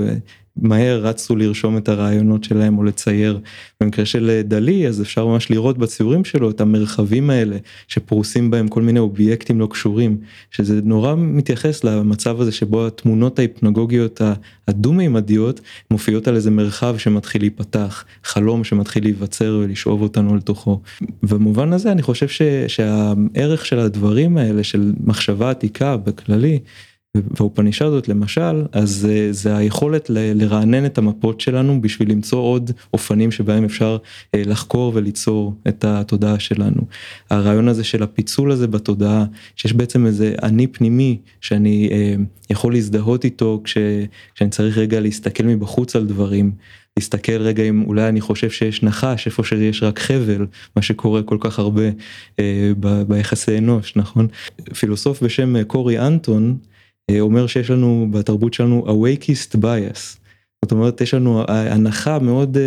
מהר 0.56 1.00
רצו 1.02 1.36
לרשום 1.36 1.78
את 1.78 1.90
הרעיונות 1.90 2.44
שלהם 2.44 2.78
או 2.78 2.84
לצייר. 2.84 3.40
במקרה 3.82 4.06
של 4.06 4.30
אה, 4.30 4.42
דלי 4.42 4.88
אז 4.88 5.02
אפשר 5.02 5.26
ממש 5.26 5.52
לראות 5.52 5.78
בציורים 5.78 6.26
שלו 6.26 6.50
את 6.50 6.62
המרחבים 6.62 7.30
האלה 7.30 7.58
שפרוסים 7.88 8.52
בהם 8.52 8.68
כל 8.68 8.82
מיני 8.82 9.00
אובייקטים 9.00 9.60
לא 9.60 9.68
קשורים 9.72 10.18
שזה 10.52 10.80
נורא 10.84 11.16
מתייחס 11.16 11.84
למצב 11.84 12.42
הזה 12.42 12.52
שבו 12.52 12.88
התמונות 12.88 13.40
ההיפנגוגיות 13.40 14.22
הדו-מימדיות 14.68 15.62
מופיעות 15.92 16.28
על 16.28 16.36
איזה 16.36 16.52
מרחב 16.52 16.98
שמתחיל 16.98 17.42
להיפתח 17.42 18.06
חלום 18.24 18.64
שמתחיל 18.64 19.04
להיווצר 19.04 19.60
ולשאוב 19.64 20.02
אותנו 20.02 20.36
לתוכו. 20.36 20.80
במובן 21.24 21.74
הזה 21.74 21.92
אני 21.92 22.02
חושב 22.02 22.28
ש, 22.28 22.42
שהערך 22.68 23.66
של 23.66 23.80
הדברים 23.80 24.38
האלה 24.38 24.64
של 24.64 24.94
מחשבה 25.04 25.50
עתיקה 25.50 25.98
בכללי. 25.98 26.60
והאופנישדות 27.18 28.08
למשל 28.08 28.66
אז 28.72 29.08
זה 29.32 29.58
היכולת 29.58 30.10
לרענן 30.10 30.86
את 30.86 30.98
המפות 30.98 31.42
שלנו 31.42 31.82
בשביל 31.82 32.12
למצוא 32.12 32.40
עוד 32.40 32.72
אופנים 32.94 33.32
שבהם 33.32 33.64
אפשר 33.64 33.98
אה, 34.36 34.42
לחקור 34.46 34.92
וליצור 34.96 35.54
את 35.68 35.86
התודעה 35.86 36.40
שלנו. 36.40 36.82
הרעיון 37.30 37.68
הזה 37.68 37.84
של 37.84 38.04
הפיצול 38.04 38.52
הזה 38.52 38.68
בתודעה 38.68 39.26
שיש 39.56 39.74
בעצם 39.74 40.06
איזה 40.06 40.36
אני 40.44 40.68
פנימי 40.68 41.18
שאני 41.42 41.90
אה, 41.92 42.16
יכול 42.50 42.74
להזדהות 42.74 43.26
איתו 43.26 43.62
כש, 43.64 43.78
כשאני 44.36 44.50
צריך 44.50 44.78
רגע 44.78 45.00
להסתכל 45.00 45.44
מבחוץ 45.44 45.96
על 45.96 46.06
דברים. 46.06 46.52
להסתכל 46.98 47.42
רגע 47.42 47.64
אם 47.64 47.84
אולי 47.88 48.10
אני 48.10 48.22
חושב 48.22 48.50
שיש 48.50 48.84
נחש 48.84 49.26
איפה 49.26 49.44
שיש 49.44 49.84
רק 49.84 50.00
חבל 50.00 50.46
מה 50.76 50.82
שקורה 50.82 51.24
כל 51.24 51.38
כך 51.40 51.60
הרבה 51.60 51.84
אה, 52.40 52.72
ביחסי 53.08 53.58
אנוש 53.58 53.96
נכון 53.96 54.28
פילוסוף 54.80 55.24
בשם 55.24 55.56
אה, 55.56 55.64
קורי 55.64 56.00
אנטון 56.00 56.50
אה, 56.50 56.73
אומר 57.20 57.48
שיש 57.48 57.70
לנו 57.70 58.08
בתרבות 58.12 58.54
שלנו 58.54 58.86
awakeist 58.88 59.56
bias. 59.56 60.18
זאת 60.64 60.72
אומרת 60.72 61.02
יש 61.02 61.14
לנו 61.14 61.44
הנחה 61.48 62.20
מאוד 62.20 62.58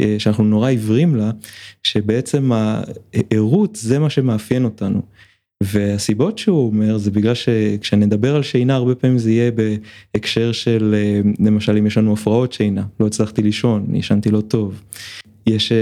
אה, 0.00 0.16
שאנחנו 0.18 0.44
נורא 0.44 0.68
עיוורים 0.68 1.16
לה 1.16 1.30
שבעצם 1.82 2.50
הערות 2.52 3.76
זה 3.76 3.98
מה 3.98 4.10
שמאפיין 4.10 4.64
אותנו. 4.64 5.02
והסיבות 5.62 6.38
שהוא 6.38 6.66
אומר 6.66 6.98
זה 6.98 7.10
בגלל 7.10 7.34
שכשנדבר 7.34 8.36
על 8.36 8.42
שינה 8.42 8.74
הרבה 8.74 8.94
פעמים 8.94 9.18
זה 9.18 9.30
יהיה 9.30 9.50
בהקשר 10.14 10.52
של 10.52 10.94
למשל 11.38 11.76
אם 11.76 11.86
יש 11.86 11.98
לנו 11.98 12.12
הפרעות 12.12 12.52
שינה, 12.52 12.84
לא 13.00 13.06
הצלחתי 13.06 13.42
לישון, 13.42 13.94
ישנתי 13.94 14.30
לא 14.30 14.40
טוב. 14.40 14.82
יש 15.46 15.72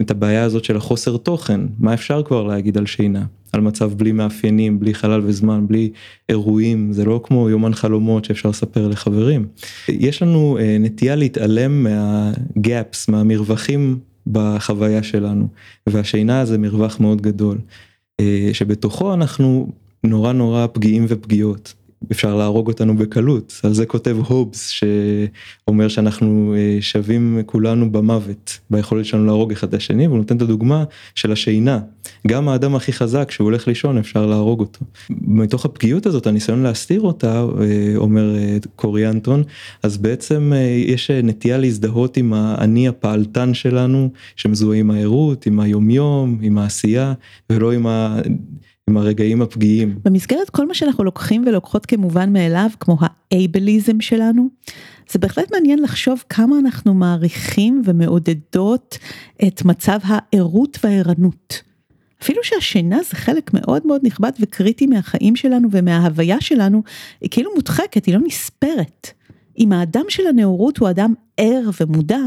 את 0.00 0.10
הבעיה 0.10 0.44
הזאת 0.44 0.64
של 0.64 0.76
החוסר 0.76 1.16
תוכן, 1.16 1.60
מה 1.78 1.94
אפשר 1.94 2.22
כבר 2.22 2.42
להגיד 2.42 2.78
על 2.78 2.86
שינה? 2.86 3.24
על 3.52 3.60
מצב 3.60 3.92
בלי 3.92 4.12
מאפיינים, 4.12 4.80
בלי 4.80 4.94
חלל 4.94 5.20
וזמן, 5.24 5.66
בלי 5.68 5.90
אירועים, 6.28 6.92
זה 6.92 7.04
לא 7.04 7.20
כמו 7.24 7.50
יומן 7.50 7.74
חלומות 7.74 8.24
שאפשר 8.24 8.48
לספר 8.48 8.88
לחברים. 8.88 9.46
יש 9.88 10.22
לנו 10.22 10.58
נטייה 10.80 11.16
להתעלם 11.16 11.84
מהגאפס, 11.84 13.08
מהמרווחים 13.08 13.98
בחוויה 14.26 15.02
שלנו, 15.02 15.48
והשינה 15.86 16.44
זה 16.44 16.58
מרווח 16.58 17.00
מאוד 17.00 17.22
גדול, 17.22 17.58
שבתוכו 18.52 19.14
אנחנו 19.14 19.72
נורא 20.04 20.32
נורא 20.32 20.66
פגיעים 20.72 21.04
ופגיעות. 21.08 21.74
אפשר 22.12 22.36
להרוג 22.36 22.68
אותנו 22.68 22.96
בקלות, 22.96 23.60
על 23.62 23.74
זה 23.74 23.86
כותב 23.86 24.16
הובס 24.26 24.68
שאומר 24.68 25.88
שאנחנו 25.88 26.54
שווים 26.80 27.42
כולנו 27.46 27.92
במוות, 27.92 28.58
ביכולת 28.70 29.04
שלנו 29.04 29.26
להרוג 29.26 29.52
אחד 29.52 29.68
את 29.68 29.74
השני, 29.74 30.06
והוא 30.06 30.18
נותן 30.18 30.36
את 30.36 30.42
הדוגמה 30.42 30.84
של 31.14 31.32
השינה, 31.32 31.80
גם 32.26 32.48
האדם 32.48 32.74
הכי 32.74 32.92
חזק 32.92 33.30
שהוא 33.30 33.44
הולך 33.44 33.68
לישון 33.68 33.98
אפשר 33.98 34.26
להרוג 34.26 34.60
אותו. 34.60 34.84
מתוך 35.10 35.64
הפגיעות 35.64 36.06
הזאת 36.06 36.26
הניסיון 36.26 36.62
להסתיר 36.62 37.00
אותה, 37.00 37.46
אומר 37.96 38.36
קורי 38.76 39.08
אנטון, 39.08 39.42
אז 39.82 39.98
בעצם 39.98 40.52
יש 40.86 41.10
נטייה 41.10 41.58
להזדהות 41.58 42.16
עם 42.16 42.32
האני 42.32 42.88
הפעלתן 42.88 43.54
שלנו, 43.54 44.10
שמזוהה 44.36 44.78
עם 44.78 44.90
הערות, 44.90 45.46
עם 45.46 45.60
היומיום, 45.60 46.38
עם 46.42 46.58
העשייה, 46.58 47.14
ולא 47.50 47.72
עם 47.72 47.86
ה... 47.86 48.20
עם 48.90 48.96
הרגעים 48.96 49.42
הפגיעים. 49.42 49.98
במסגרת 50.04 50.50
כל 50.50 50.66
מה 50.66 50.74
שאנחנו 50.74 51.04
לוקחים 51.04 51.44
ולוקחות 51.46 51.86
כמובן 51.86 52.32
מאליו, 52.32 52.70
כמו 52.80 52.96
האייבליזם 53.00 54.00
שלנו, 54.00 54.48
זה 55.10 55.18
בהחלט 55.18 55.52
מעניין 55.52 55.78
לחשוב 55.78 56.24
כמה 56.28 56.58
אנחנו 56.58 56.94
מעריכים 56.94 57.82
ומעודדות 57.84 58.98
את 59.46 59.64
מצב 59.64 59.98
הערות 60.02 60.78
והערנות. 60.84 61.62
אפילו 62.22 62.44
שהשינה 62.44 62.98
זה 63.10 63.16
חלק 63.16 63.54
מאוד 63.54 63.86
מאוד 63.86 64.00
נכבד 64.04 64.32
וקריטי 64.40 64.86
מהחיים 64.86 65.36
שלנו 65.36 65.68
ומההוויה 65.72 66.40
שלנו, 66.40 66.82
היא 67.20 67.30
כאילו 67.30 67.50
מודחקת, 67.54 68.06
היא 68.06 68.14
לא 68.14 68.20
נספרת. 68.26 69.10
אם 69.58 69.72
האדם 69.72 70.04
של 70.08 70.26
הנאורות 70.26 70.78
הוא 70.78 70.90
אדם 70.90 71.14
ער 71.36 71.70
ומודע, 71.80 72.22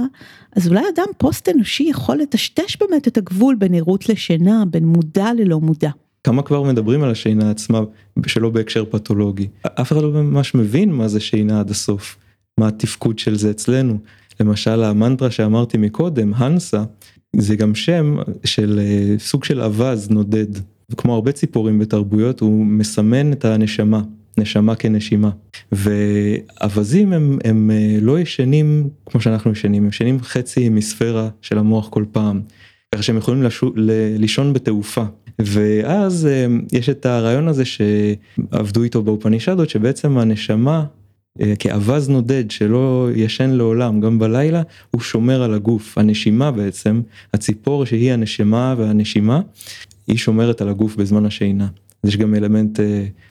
אז 0.55 0.67
אולי 0.67 0.83
אדם 0.95 1.07
פוסט 1.17 1.49
אנושי 1.49 1.83
יכול 1.83 2.17
לטשטש 2.17 2.77
באמת 2.79 3.07
את 3.07 3.17
הגבול 3.17 3.55
בין 3.55 3.73
ערות 3.73 4.09
לשינה, 4.09 4.63
בין 4.65 4.85
מודע 4.85 5.33
ללא 5.33 5.59
מודע. 5.59 5.89
כמה 6.23 6.43
כבר 6.43 6.63
מדברים 6.63 7.03
על 7.03 7.11
השינה 7.11 7.51
עצמה 7.51 7.81
שלא 8.27 8.49
בהקשר 8.49 8.85
פתולוגי. 8.85 9.47
אף 9.63 9.91
אחד 9.91 10.01
לא 10.01 10.11
ממש 10.11 10.55
מבין 10.55 10.91
מה 10.91 11.07
זה 11.07 11.19
שינה 11.19 11.59
עד 11.59 11.69
הסוף, 11.69 12.17
מה 12.59 12.67
התפקוד 12.67 13.19
של 13.19 13.35
זה 13.35 13.51
אצלנו. 13.51 13.97
למשל 14.39 14.83
המנטרה 14.83 15.31
שאמרתי 15.31 15.77
מקודם, 15.77 16.33
הנסה, 16.33 16.83
זה 17.35 17.55
גם 17.55 17.75
שם 17.75 18.17
של 18.43 18.79
סוג 19.19 19.43
של 19.43 19.61
אווז 19.61 20.09
נודד. 20.09 20.47
וכמו 20.91 21.13
הרבה 21.13 21.31
ציפורים 21.31 21.79
בתרבויות 21.79 22.39
הוא 22.39 22.65
מסמן 22.65 23.33
את 23.33 23.45
הנשמה, 23.45 24.01
נשמה 24.37 24.75
כנשימה. 24.75 25.29
ואווזים 25.71 27.13
הם, 27.13 27.39
הם 27.43 27.71
לא 28.01 28.19
ישנים 28.19 28.89
כמו 29.05 29.21
שאנחנו 29.21 29.51
ישנים, 29.51 29.83
הם 29.83 29.89
ישנים 29.89 30.19
חצי 30.21 30.69
מספירה 30.69 31.29
של 31.41 31.57
המוח 31.57 31.89
כל 31.89 32.05
פעם. 32.11 32.41
ככה 32.95 33.03
שהם 33.03 33.17
יכולים 33.17 33.43
לשו, 33.43 33.71
לישון 34.17 34.53
בתעופה. 34.53 35.03
ואז 35.39 36.27
יש 36.71 36.89
את 36.89 37.05
הרעיון 37.05 37.47
הזה 37.47 37.63
שעבדו 37.65 38.83
איתו 38.83 39.03
באופנישדות 39.03 39.69
שבעצם 39.69 40.17
הנשמה 40.17 40.85
כאווז 41.59 42.09
נודד 42.09 42.51
שלא 42.51 43.09
ישן 43.15 43.49
לעולם 43.49 44.01
גם 44.01 44.19
בלילה 44.19 44.61
הוא 44.91 45.01
שומר 45.01 45.43
על 45.43 45.53
הגוף 45.53 45.97
הנשימה 45.97 46.51
בעצם 46.51 47.01
הציפור 47.33 47.85
שהיא 47.85 48.11
הנשמה 48.11 48.75
והנשימה 48.77 49.41
היא 50.07 50.17
שומרת 50.17 50.61
על 50.61 50.69
הגוף 50.69 50.95
בזמן 50.95 51.25
השינה. 51.25 51.67
יש 52.03 52.17
גם 52.17 52.35
אלמנט 52.35 52.79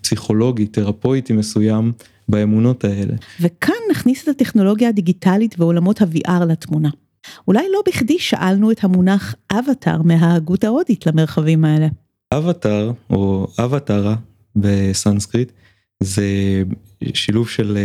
פסיכולוגי 0.02 0.66
תרפויטי 0.66 1.32
מסוים 1.32 1.92
באמונות 2.28 2.84
האלה. 2.84 3.14
וכאן 3.40 3.74
נכניס 3.90 4.22
את 4.22 4.28
הטכנולוגיה 4.28 4.88
הדיגיטלית 4.88 5.54
ועולמות 5.58 6.02
ה-VR 6.02 6.44
לתמונה. 6.48 6.88
אולי 7.48 7.66
לא 7.72 7.82
בכדי 7.88 8.18
שאלנו 8.18 8.70
את 8.70 8.84
המונח 8.84 9.34
אבטאר 9.52 10.02
מההגות 10.02 10.64
ההודית 10.64 11.06
למרחבים 11.06 11.64
האלה. 11.64 11.86
אבטאר 12.34 12.92
או 13.10 13.46
אבטרה 13.58 14.16
בסנסקריט 14.56 15.52
זה 16.02 16.24
שילוב 17.14 17.48
של 17.48 17.78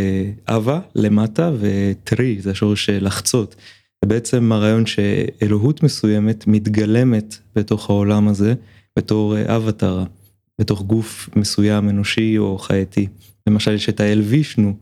אבה 0.47 0.79
למטה 0.95 1.51
וטרי 1.59 2.37
זה 2.41 2.55
שורש 2.55 2.89
לחצות. 2.89 3.55
זה 4.03 4.09
בעצם 4.09 4.51
הרעיון 4.51 4.85
שאלוהות 4.85 5.83
מסוימת 5.83 6.47
מתגלמת 6.47 7.37
בתוך 7.55 7.89
העולם 7.89 8.27
הזה 8.27 8.53
בתור 8.99 9.35
אבטרה, 9.55 10.03
בתוך 10.59 10.81
גוף 10.81 11.29
מסוים 11.35 11.89
אנושי 11.89 12.37
או 12.37 12.57
חייתי. 12.57 13.07
למשל 13.47 13.73
יש 13.73 13.89
את 13.89 13.99
האל 13.99 14.21
וישנו 14.21 14.75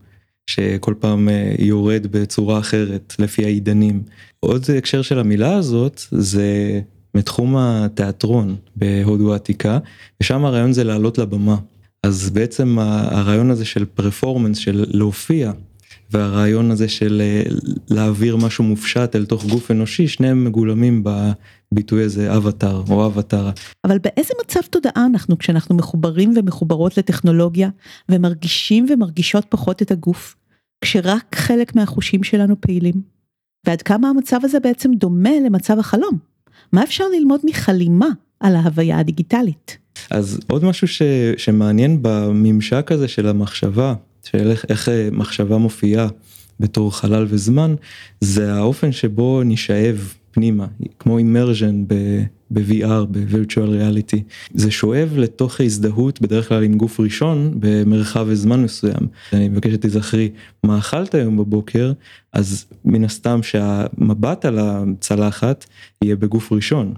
שכל 0.46 0.94
פעם 1.00 1.28
יורד 1.58 2.06
בצורה 2.10 2.58
אחרת 2.58 3.14
לפי 3.18 3.44
העידנים. 3.44 4.02
עוד 4.40 4.64
הקשר 4.78 5.02
של 5.02 5.18
המילה 5.18 5.54
הזאת 5.54 6.02
זה 6.10 6.80
מתחום 7.14 7.56
התיאטרון 7.56 8.56
בהודו 8.76 9.32
העתיקה 9.32 9.78
ושם 10.20 10.44
הרעיון 10.44 10.72
זה 10.72 10.84
לעלות 10.84 11.18
לבמה. 11.18 11.56
אז 12.02 12.30
בעצם 12.30 12.78
הרעיון 12.78 13.50
הזה 13.50 13.64
של 13.64 13.84
פרפורמנס 13.84 14.58
של 14.58 14.84
להופיע 14.88 15.52
והרעיון 16.12 16.70
הזה 16.70 16.88
של 16.88 17.22
להעביר 17.90 18.36
משהו 18.36 18.64
מופשט 18.64 19.16
אל 19.16 19.24
תוך 19.24 19.46
גוף 19.46 19.70
אנושי 19.70 20.08
שניהם 20.08 20.44
מגולמים 20.44 21.04
בביטוי 21.04 22.04
הזה 22.04 22.36
אבטאר 22.36 22.82
או 22.90 23.06
אבטרה. 23.06 23.52
אבל 23.84 23.98
באיזה 23.98 24.34
מצב 24.44 24.60
תודעה 24.70 25.06
אנחנו 25.06 25.38
כשאנחנו 25.38 25.74
מחוברים 25.74 26.34
ומחוברות 26.36 26.98
לטכנולוגיה 26.98 27.68
ומרגישים 28.08 28.86
ומרגישות 28.90 29.44
פחות 29.48 29.82
את 29.82 29.90
הגוף 29.90 30.36
כשרק 30.80 31.36
חלק 31.36 31.76
מהחושים 31.76 32.22
שלנו 32.22 32.60
פעילים. 32.60 32.94
ועד 33.66 33.82
כמה 33.82 34.08
המצב 34.08 34.40
הזה 34.42 34.60
בעצם 34.60 34.92
דומה 34.94 35.30
למצב 35.46 35.78
החלום. 35.78 36.18
מה 36.72 36.84
אפשר 36.84 37.04
ללמוד 37.08 37.40
מחלימה 37.44 38.08
על 38.40 38.56
ההוויה 38.56 38.98
הדיגיטלית? 38.98 39.78
אז 40.10 40.40
עוד 40.50 40.64
משהו 40.64 40.88
ש, 40.88 41.02
שמעניין 41.36 41.98
בממשק 42.02 42.92
הזה 42.92 43.08
של 43.08 43.28
המחשבה, 43.28 43.94
של 44.24 44.50
איך, 44.50 44.64
איך 44.68 44.88
מחשבה 45.12 45.58
מופיעה 45.58 46.08
בתור 46.60 46.96
חלל 46.96 47.26
וזמן, 47.28 47.74
זה 48.20 48.54
האופן 48.54 48.92
שבו 48.92 49.42
נשאב 49.44 50.14
פנימה, 50.32 50.66
כמו 50.98 51.18
אימרז'ן 51.18 51.84
ב-VR, 51.86 53.04
ב-Virtual 53.10 53.68
Reality. 53.68 54.18
זה 54.54 54.70
שואב 54.70 55.14
לתוך 55.16 55.60
הזדהות 55.60 56.20
בדרך 56.20 56.48
כלל 56.48 56.64
עם 56.64 56.74
גוף 56.74 57.00
ראשון 57.00 57.54
במרחב 57.60 58.26
וזמן 58.28 58.62
מסוים. 58.62 59.08
אני 59.32 59.48
מבקש 59.48 59.72
שתזכרי 59.72 60.30
מה 60.64 60.78
אכלת 60.78 61.14
היום 61.14 61.36
בבוקר, 61.36 61.92
אז 62.32 62.64
מן 62.84 63.04
הסתם 63.04 63.40
שהמבט 63.42 64.44
על 64.44 64.58
הצלחת 64.60 65.66
יהיה 66.02 66.16
בגוף 66.16 66.52
ראשון. 66.52 66.94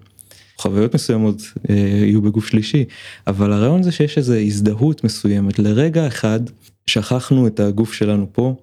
חוויות 0.59 0.95
מסוימות 0.95 1.43
אה, 1.71 1.75
יהיו 1.77 2.23
בגוף 2.23 2.47
שלישי, 2.47 2.85
אבל 3.27 3.53
הרעיון 3.53 3.83
זה 3.83 3.93
שיש 3.93 4.19
איזו 4.19 4.35
הזדהות 4.35 5.05
מסוימת. 5.05 5.59
לרגע 5.59 6.07
אחד 6.07 6.41
שכחנו 6.87 7.47
את 7.47 7.61
הגוף 7.61 7.93
שלנו 7.93 8.27
פה, 8.33 8.55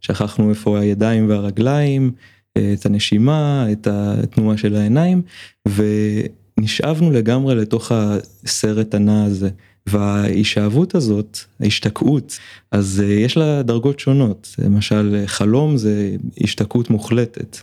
שכחנו 0.00 0.50
איפה 0.50 0.78
הידיים 0.78 1.28
והרגליים, 1.28 2.12
את 2.58 2.86
הנשימה, 2.86 3.66
את 3.72 3.86
התנועה 3.90 4.56
של 4.56 4.76
העיניים, 4.76 5.22
ונשאבנו 5.68 7.10
לגמרי 7.10 7.54
לתוך 7.54 7.92
הסרט 7.92 8.94
הנע 8.94 9.24
הזה. 9.24 9.50
וההישאבות 9.86 10.94
הזאת, 10.94 11.38
ההשתקעות, 11.60 12.38
אז 12.72 13.02
יש 13.06 13.36
לה 13.36 13.62
דרגות 13.62 14.00
שונות, 14.00 14.54
למשל 14.58 15.22
חלום 15.26 15.76
זה 15.76 16.16
השתקעות 16.40 16.90
מוחלטת. 16.90 17.56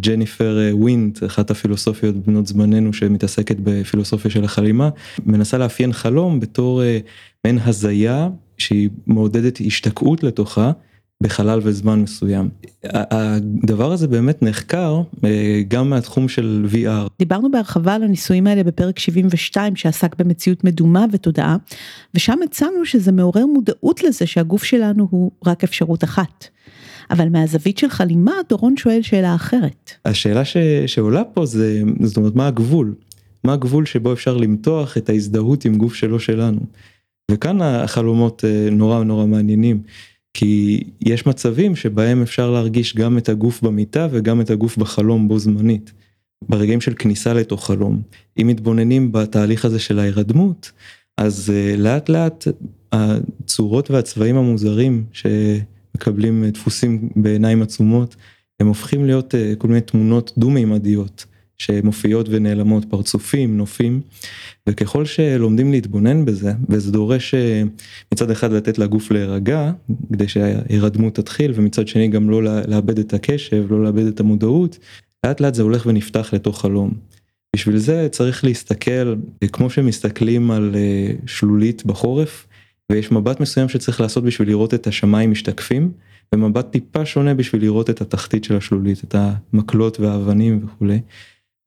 ג'ניפר 0.00 0.58
ווינדט, 0.72 1.18
אחת 1.26 1.50
הפילוסופיות 1.50 2.16
בנות 2.16 2.46
זמננו 2.46 2.92
שמתעסקת 2.92 3.56
בפילוסופיה 3.62 4.30
של 4.30 4.44
החלימה, 4.44 4.88
מנסה 5.26 5.58
לאפיין 5.58 5.92
חלום 5.92 6.40
בתור 6.40 6.82
מעין 7.44 7.58
הזיה 7.64 8.28
שהיא 8.58 8.90
מעודדת 9.06 9.58
השתקעות 9.66 10.22
לתוכה. 10.22 10.72
בחלל 11.22 11.60
וזמן 11.62 12.00
מסוים. 12.00 12.48
הדבר 12.84 13.92
הזה 13.92 14.08
באמת 14.08 14.42
נחקר 14.42 15.02
גם 15.68 15.90
מהתחום 15.90 16.28
של 16.28 16.66
VR. 16.72 17.08
דיברנו 17.18 17.50
בהרחבה 17.50 17.94
על 17.94 18.02
הניסויים 18.02 18.46
האלה 18.46 18.64
בפרק 18.64 18.98
72 18.98 19.76
שעסק 19.76 20.16
במציאות 20.16 20.64
מדומה 20.64 21.04
ותודעה, 21.12 21.56
ושם 22.14 22.38
הצענו 22.44 22.84
שזה 22.84 23.12
מעורר 23.12 23.46
מודעות 23.46 24.02
לזה 24.02 24.26
שהגוף 24.26 24.64
שלנו 24.64 25.08
הוא 25.10 25.30
רק 25.46 25.64
אפשרות 25.64 26.04
אחת. 26.04 26.48
אבל 27.10 27.28
מהזווית 27.28 27.78
של 27.78 27.90
חלימה 27.90 28.32
דורון 28.48 28.76
שואל 28.76 29.02
שאלה 29.02 29.34
אחרת. 29.34 29.90
השאלה 30.04 30.44
ש... 30.44 30.56
שעולה 30.86 31.24
פה 31.24 31.46
זה 31.46 31.82
זאת 32.02 32.16
אומרת 32.16 32.34
מה 32.34 32.46
הגבול. 32.46 32.94
מה 33.44 33.52
הגבול 33.52 33.86
שבו 33.86 34.12
אפשר 34.12 34.36
למתוח 34.36 34.96
את 34.96 35.08
ההזדהות 35.08 35.64
עם 35.64 35.76
גוף 35.76 35.94
שלא 35.94 36.18
שלנו. 36.18 36.60
וכאן 37.30 37.62
החלומות 37.62 38.44
נורא 38.72 39.04
נורא 39.04 39.26
מעניינים. 39.26 39.82
כי 40.34 40.82
יש 41.00 41.26
מצבים 41.26 41.76
שבהם 41.76 42.22
אפשר 42.22 42.50
להרגיש 42.50 42.96
גם 42.96 43.18
את 43.18 43.28
הגוף 43.28 43.62
במיטה 43.62 44.08
וגם 44.10 44.40
את 44.40 44.50
הגוף 44.50 44.76
בחלום 44.76 45.28
בו 45.28 45.38
זמנית. 45.38 45.92
ברגעים 46.48 46.80
של 46.80 46.94
כניסה 46.94 47.34
לתוך 47.34 47.66
חלום. 47.66 48.02
אם 48.40 48.46
מתבוננים 48.46 49.12
בתהליך 49.12 49.64
הזה 49.64 49.78
של 49.78 49.98
ההירדמות, 49.98 50.72
אז 51.18 51.52
uh, 51.52 51.80
לאט 51.80 52.08
לאט 52.08 52.48
הצורות 52.92 53.90
והצבעים 53.90 54.36
המוזרים 54.36 55.04
שמקבלים 55.96 56.44
דפוסים 56.44 57.08
בעיניים 57.16 57.62
עצומות, 57.62 58.16
הם 58.60 58.66
הופכים 58.66 59.04
להיות 59.04 59.34
uh, 59.34 59.56
כל 59.56 59.68
מיני 59.68 59.80
תמונות 59.80 60.32
דו-מימדיות. 60.38 61.26
שמופיעות 61.58 62.26
ונעלמות 62.30 62.84
פרצופים 62.84 63.56
נופים 63.56 64.00
וככל 64.68 65.04
שלומדים 65.04 65.72
להתבונן 65.72 66.24
בזה 66.24 66.52
וזה 66.68 66.92
דורש 66.92 67.34
אה, 67.34 67.62
מצד 68.12 68.30
אחד 68.30 68.52
לתת 68.52 68.78
לגוף 68.78 69.10
להירגע 69.10 69.72
כדי 70.12 70.28
שההירדמות 70.28 71.14
תתחיל 71.14 71.52
ומצד 71.54 71.88
שני 71.88 72.08
גם 72.08 72.30
לא 72.30 72.42
לאבד 72.42 72.98
את 72.98 73.14
הקשב 73.14 73.72
לא 73.72 73.84
לאבד 73.84 74.06
את 74.06 74.20
המודעות 74.20 74.78
לאט 75.26 75.40
לאט 75.40 75.54
זה 75.54 75.62
הולך 75.62 75.86
ונפתח 75.86 76.30
לתוך 76.32 76.60
חלום. 76.60 76.90
בשביל 77.56 77.76
זה 77.76 78.08
צריך 78.10 78.44
להסתכל 78.44 79.14
אה, 79.42 79.48
כמו 79.48 79.70
שמסתכלים 79.70 80.50
על 80.50 80.74
אה, 80.74 81.12
שלולית 81.26 81.86
בחורף 81.86 82.45
ויש 82.92 83.12
מבט 83.12 83.40
מסוים 83.40 83.68
שצריך 83.68 84.00
לעשות 84.00 84.24
בשביל 84.24 84.48
לראות 84.48 84.74
את 84.74 84.86
השמיים 84.86 85.30
משתקפים 85.30 85.92
ומבט 86.34 86.70
טיפה 86.70 87.06
שונה 87.06 87.34
בשביל 87.34 87.62
לראות 87.62 87.90
את 87.90 88.00
התחתית 88.00 88.44
של 88.44 88.56
השלולית 88.56 89.04
את 89.04 89.14
המקלות 89.18 90.00
והאבנים 90.00 90.60
וכולי. 90.64 91.00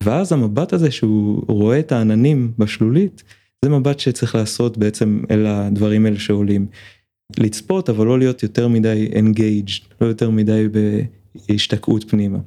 ואז 0.04 0.32
המבט 0.32 0.72
הזה 0.72 0.90
שהוא 0.90 1.44
רואה 1.48 1.78
את 1.78 1.92
העננים 1.92 2.52
בשלולית 2.58 3.22
זה 3.64 3.70
מבט 3.70 3.98
שצריך 4.00 4.34
לעשות 4.34 4.78
בעצם 4.78 5.22
אל 5.30 5.46
הדברים 5.46 6.06
האלה 6.06 6.18
שעולים. 6.18 6.66
לצפות 7.38 7.90
אבל 7.90 8.06
לא 8.06 8.18
להיות 8.18 8.42
יותר 8.42 8.68
מדי 8.68 9.08
engaged 9.12 9.94
לא 10.00 10.06
יותר 10.06 10.30
מדי 10.30 10.66
בהשתקעות 11.48 12.10
פנימה. 12.10 12.38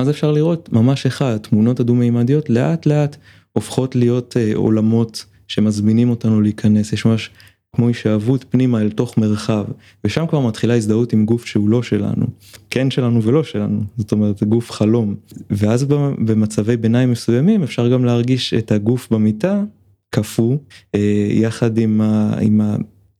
אז 0.00 0.10
אפשר 0.10 0.32
לראות 0.32 0.72
ממש 0.72 1.06
איך 1.06 1.22
התמונות 1.22 1.80
הדו-מימדיות 1.80 2.50
לאט 2.50 2.86
לאט 2.86 3.16
הופכות 3.52 3.94
להיות 3.96 4.36
אה, 4.36 4.52
עולמות 4.54 5.24
שמזמינים 5.48 6.10
אותנו 6.10 6.40
להיכנס 6.40 6.92
יש 6.92 7.04
ממש 7.04 7.30
כמו 7.76 7.88
הישאבות 7.88 8.44
פנימה 8.50 8.80
אל 8.80 8.90
תוך 8.90 9.18
מרחב 9.18 9.64
ושם 10.04 10.26
כבר 10.26 10.40
מתחילה 10.40 10.74
הזדהות 10.76 11.12
עם 11.12 11.24
גוף 11.24 11.46
שהוא 11.46 11.68
לא 11.68 11.82
שלנו 11.82 12.26
כן 12.70 12.90
שלנו 12.90 13.22
ולא 13.22 13.44
שלנו 13.44 13.80
זאת 13.96 14.12
אומרת 14.12 14.38
זה 14.38 14.46
גוף 14.46 14.70
חלום 14.70 15.14
ואז 15.50 15.84
במצבי 16.18 16.76
ביניים 16.76 17.10
מסוימים 17.10 17.62
אפשר 17.62 17.88
גם 17.88 18.04
להרגיש 18.04 18.54
את 18.54 18.72
הגוף 18.72 19.08
במיטה 19.10 19.62
קפוא 20.14 20.56
אה, 20.94 21.26
יחד 21.30 21.78
עם, 21.78 22.00
עם 22.40 22.60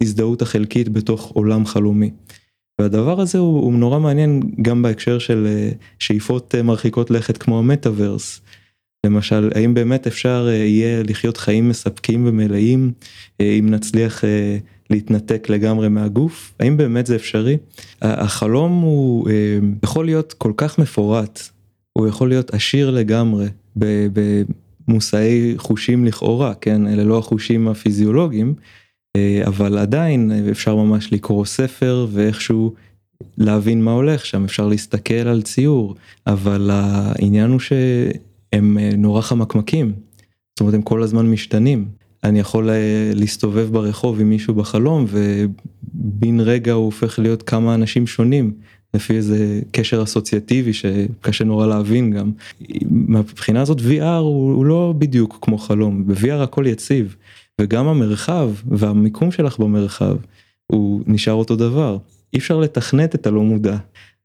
ההזדהות 0.00 0.42
החלקית 0.42 0.88
בתוך 0.88 1.30
עולם 1.34 1.66
חלומי. 1.66 2.10
והדבר 2.80 3.20
הזה 3.20 3.38
הוא, 3.38 3.60
הוא 3.60 3.72
נורא 3.72 3.98
מעניין 3.98 4.40
גם 4.62 4.82
בהקשר 4.82 5.18
של 5.18 5.46
אה, 5.46 5.70
שאיפות 5.98 6.54
אה, 6.54 6.62
מרחיקות 6.62 7.10
לכת 7.10 7.38
כמו 7.38 7.58
המטאוורס. 7.58 8.40
למשל 9.06 9.50
האם 9.54 9.74
באמת 9.74 10.06
אפשר 10.06 10.46
אה, 10.48 10.54
יהיה 10.54 11.02
לחיות 11.02 11.36
חיים 11.36 11.68
מספקים 11.68 12.26
ומלאים 12.26 12.92
אה, 13.40 13.56
אם 13.58 13.70
נצליח 13.70 14.24
אה, 14.24 14.58
להתנתק 14.90 15.46
לגמרי 15.50 15.88
מהגוף? 15.88 16.54
האם 16.60 16.76
באמת 16.76 17.06
זה 17.06 17.16
אפשרי? 17.16 17.56
החלום 18.02 18.80
הוא 18.80 19.28
יכול 19.84 20.04
להיות 20.04 20.32
כל 20.32 20.52
כך 20.56 20.78
מפורט 20.78 21.48
הוא 21.92 22.06
יכול 22.06 22.28
להיות 22.28 22.54
עשיר 22.54 22.90
לגמרי 22.90 23.46
במושאי 23.76 25.54
חושים 25.56 26.04
לכאורה 26.04 26.54
כן? 26.54 26.86
אלה 26.86 27.04
לא 27.04 27.18
החושים 27.18 27.68
הפיזיולוגיים 27.68 28.54
אבל 29.46 29.78
עדיין 29.78 30.32
אפשר 30.50 30.76
ממש 30.76 31.12
לקרוא 31.12 31.44
ספר 31.44 32.06
ואיכשהו 32.12 32.74
להבין 33.38 33.82
מה 33.82 33.92
הולך 33.92 34.26
שם. 34.26 34.44
אפשר 34.44 34.66
להסתכל 34.66 35.14
על 35.14 35.42
ציור 35.42 35.94
אבל 36.26 36.70
העניין 36.72 37.50
הוא 37.50 37.60
ש... 37.60 37.72
הם 38.52 38.78
אה, 38.78 38.90
נורא 38.96 39.20
חמקמקים, 39.20 39.92
זאת 40.54 40.60
אומרת 40.60 40.74
הם 40.74 40.82
כל 40.82 41.02
הזמן 41.02 41.30
משתנים. 41.30 41.84
אני 42.24 42.38
יכול 42.38 42.70
אה, 42.70 43.10
להסתובב 43.14 43.68
ברחוב 43.72 44.20
עם 44.20 44.30
מישהו 44.30 44.54
בחלום 44.54 45.06
ובן 45.08 46.40
רגע 46.40 46.72
הוא 46.72 46.84
הופך 46.84 47.18
להיות 47.18 47.42
כמה 47.42 47.74
אנשים 47.74 48.06
שונים 48.06 48.52
לפי 48.94 49.16
איזה 49.16 49.60
קשר 49.70 50.02
אסוציאטיבי 50.02 50.72
שקשה 50.72 51.44
נורא 51.44 51.66
להבין 51.66 52.10
גם. 52.10 52.30
מבחינה 52.90 53.62
הזאת 53.62 53.78
VR 53.78 54.04
הוא, 54.04 54.54
הוא 54.54 54.66
לא 54.66 54.94
בדיוק 54.98 55.38
כמו 55.42 55.58
חלום, 55.58 56.06
ב-VR 56.06 56.42
הכל 56.42 56.64
יציב 56.66 57.16
וגם 57.60 57.86
המרחב 57.88 58.50
והמיקום 58.68 59.30
שלך 59.30 59.58
במרחב 59.58 60.16
הוא 60.66 61.02
נשאר 61.06 61.32
אותו 61.32 61.56
דבר. 61.56 61.98
אי 62.34 62.38
אפשר 62.38 62.60
לתכנת 62.60 63.14
את 63.14 63.26
הלא 63.26 63.42
מודע. 63.42 63.76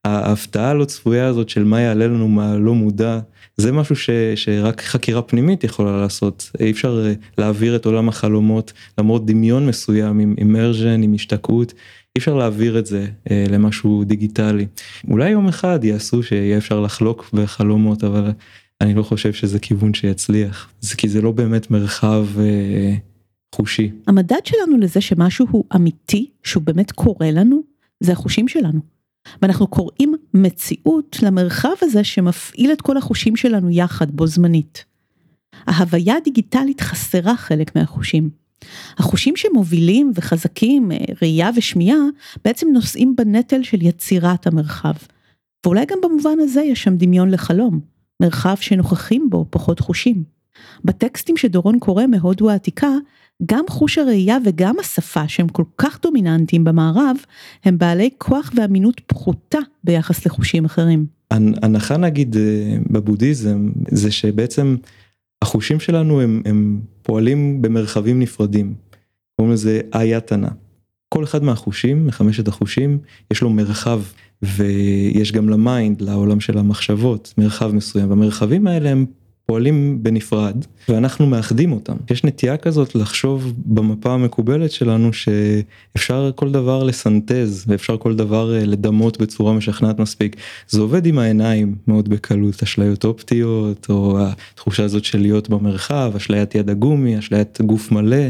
ההפתעה 0.08 0.70
הלא 0.70 0.86
צפויה 0.86 1.28
הזאת 1.28 1.50
של 1.50 1.64
מה 1.64 1.82
יעלה 1.82 2.08
לנו 2.08 2.28
מה 2.28 2.58
לא 2.58 2.74
מודע 2.74 3.20
זה 3.58 3.72
משהו 3.72 3.96
ש, 3.96 4.10
שרק 4.36 4.82
חקירה 4.82 5.22
פנימית 5.22 5.64
יכולה 5.64 6.02
לעשות 6.02 6.52
אי 6.60 6.72
אפשר 6.72 7.06
אה, 7.06 7.14
להעביר 7.38 7.76
את 7.76 7.86
עולם 7.86 8.10
החלומות 8.10 8.74
למרות 8.98 9.26
דמיון 9.26 9.68
מסוים 9.68 10.20
עם 10.20 10.36
אימרז'ן 10.38 11.04
עם 11.04 11.14
השתקעות 11.14 11.74
אי 12.16 12.20
אפשר 12.20 12.36
להעביר 12.36 12.80
את 12.80 12.86
זה 12.86 13.08
אה, 13.32 13.46
למשהו 13.50 14.04
דיגיטלי 14.04 14.66
אולי 15.08 15.30
יום 15.30 15.48
אחד 15.48 15.84
יעשו 15.84 16.24
שיהיה 16.24 16.58
אפשר 16.58 16.80
לחלוק 16.80 17.30
בחלומות 17.34 18.04
אבל 18.04 18.32
אני 18.82 18.94
לא 18.94 19.04
חושב 19.04 19.34
שזה 19.34 19.60
כיוון 19.60 19.94
שיצליח 19.94 20.70
זה 20.82 20.96
כי 20.96 21.10
זה 21.10 21.22
לא 21.22 21.32
באמת 21.32 21.72
מרחב 21.72 22.26
אה, 22.40 22.96
חושי. 23.56 23.92
המדד 24.08 24.46
שלנו 24.46 24.78
לזה 24.78 25.02
שמשהו 25.02 25.46
הוא 25.52 25.64
אמיתי 25.76 26.30
שהוא 26.44 26.64
באמת 26.64 26.92
קורה 26.92 27.32
לנו 27.32 27.62
זה 28.00 28.12
החושים 28.12 28.48
שלנו. 28.48 28.97
ואנחנו 29.42 29.68
קוראים 29.68 30.16
מציאות 30.34 31.18
למרחב 31.22 31.76
הזה 31.82 32.04
שמפעיל 32.04 32.72
את 32.72 32.82
כל 32.82 32.98
החושים 32.98 33.36
שלנו 33.36 33.70
יחד 33.70 34.12
בו 34.12 34.28
זמנית. 34.28 34.86
ההוויה 35.68 36.16
הדיגיטלית 36.18 36.82
חסרה 36.82 37.36
חלק 37.36 37.76
מהחושים. 37.76 38.30
החושים 38.98 39.36
שמובילים 39.36 40.12
וחזקים, 40.16 40.92
אה, 40.92 40.98
ראייה 41.22 41.50
ושמיעה, 41.56 41.98
בעצם 42.46 42.68
נושאים 42.74 43.16
בנטל 43.16 43.64
של 43.64 43.82
יצירת 43.82 44.48
המרחב. 44.48 44.94
ואולי 45.66 45.86
גם 45.86 45.98
במובן 46.04 46.40
הזה 46.40 46.62
יש 46.62 46.84
שם 46.84 46.98
דמיון 46.98 47.32
לחלום, 47.32 47.80
מרחב 48.22 48.56
שנוכחים 48.60 49.30
בו 49.30 49.46
פחות 49.50 49.80
חושים. 49.80 50.24
בטקסטים 50.86 51.38
שדורון 51.38 51.80
קורא 51.80 52.06
מהודו 52.06 52.50
העתיקה, 52.50 52.90
גם 53.46 53.64
חוש 53.70 53.98
הראייה 53.98 54.38
וגם 54.46 54.76
השפה 54.80 55.28
שהם 55.28 55.48
כל 55.48 55.64
כך 55.78 56.00
דומיננטיים 56.02 56.64
במערב, 56.64 57.18
הם 57.64 57.78
בעלי 57.78 58.10
כוח 58.18 58.52
ואמינות 58.56 59.02
פחותה 59.08 59.60
ביחס 59.84 60.26
לחושים 60.26 60.66
אחרים. 60.66 61.06
הנחה 61.32 61.98
נגיד 61.98 62.38
אה, 62.38 62.78
בבודהיזם 62.90 63.70
זה 63.92 64.12
שבעצם 64.12 64.76
החושים 65.42 65.80
שלנו 65.80 66.22
הם, 66.22 66.42
הם 66.46 66.82
פועלים 67.02 67.62
במרחבים 67.62 68.20
נפרדים. 68.20 68.74
קוראים 69.36 69.54
לזה 69.54 69.82
אייתנה. 69.94 70.50
כל 71.10 71.24
אחד 71.24 71.44
מהחושים, 71.44 72.08
מחמשת 72.08 72.48
החושים, 72.48 72.98
יש 73.34 73.42
לו 73.42 73.50
מרחב 73.50 74.02
ויש 74.42 75.32
גם 75.32 75.50
ל 75.50 75.59
mind, 75.59 76.02
לעולם 76.02 76.40
של 76.40 76.58
המחשבות, 76.58 77.34
מרחב 77.38 77.72
מסוים, 77.76 78.10
והמרחבים 78.10 78.68
האלה 78.68 78.90
הם 78.90 79.06
פועלים 79.48 80.04
בנפרד 80.04 80.66
ואנחנו 80.90 81.26
מאחדים 81.26 81.72
אותם. 81.72 81.96
יש 82.12 82.24
נטייה 82.24 82.58
כזאת 82.58 82.96
לחשוב 82.96 83.54
במפה 83.66 84.14
המקובלת 84.14 84.72
שלנו 84.72 85.10
שאפשר 85.14 86.32
כל 86.36 86.52
דבר 86.52 86.84
לסנטז 86.84 87.66
ואפשר 87.68 87.98
כל 87.98 88.16
דבר 88.16 88.56
אה, 88.56 88.66
לדמות 88.66 89.22
בצורה 89.22 89.54
משכנעת 89.54 90.00
מספיק. 90.00 90.36
זה 90.68 90.82
עובד 90.82 91.06
עם 91.06 91.20
העיניים 91.20 91.76
מאוד 91.88 92.10
בקלות, 92.10 92.64
אשליות 92.64 93.06
אופטיות 93.06 93.90
או 93.90 94.20
התחושה 94.20 94.84
הזאת 94.84 95.06
של 95.06 95.22
להיות 95.22 95.50
במרחב, 95.50 96.12
אשליית 96.16 96.56
יד 96.56 96.70
הגומי, 96.70 97.20
אשליית 97.20 97.62
גוף 97.62 97.92
מלא 97.92 98.26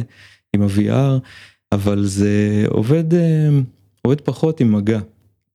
עם 0.55 0.61
ה-VR, 0.61 1.19
אבל 1.71 2.05
זה 2.05 2.65
עובד, 2.69 3.13
אה, 3.13 3.49
עובד 4.01 4.21
פחות 4.21 4.59
עם 4.59 4.71
מגע. 4.71 4.99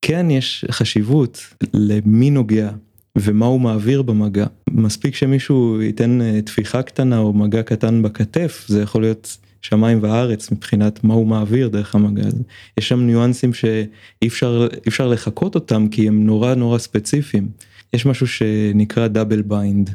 כן 0.02 0.30
יש 0.30 0.64
חשיבות 0.70 1.40
למי 1.74 2.30
נוגע 2.30 2.70
ומה 3.18 3.46
הוא 3.46 3.60
מעביר 3.60 4.02
במגע. 4.02 4.46
מספיק 4.70 5.14
שמישהו 5.14 5.82
ייתן 5.82 6.20
אה, 6.20 6.40
טפיחה 6.44 6.82
קטנה 6.82 7.18
או 7.18 7.32
מגע 7.32 7.62
קטן 7.62 8.02
בכתף, 8.02 8.64
זה 8.68 8.82
יכול 8.82 9.02
להיות 9.02 9.36
שמיים 9.62 9.98
וארץ 10.02 10.50
מבחינת 10.50 11.04
מה 11.04 11.14
הוא 11.14 11.26
מעביר 11.26 11.68
דרך 11.68 11.94
המגע 11.94 12.26
הזה. 12.26 12.42
יש 12.78 12.88
שם 12.88 13.00
ניואנסים 13.00 13.54
שאי 13.54 14.26
אפשר, 14.26 14.68
אפשר 14.88 15.08
לחקות 15.08 15.54
אותם 15.54 15.88
כי 15.88 16.08
הם 16.08 16.26
נורא 16.26 16.54
נורא 16.54 16.78
ספציפיים. 16.78 17.48
יש 17.92 18.06
משהו 18.06 18.26
שנקרא 18.26 19.08
double 19.08 19.42
bind, 19.42 19.90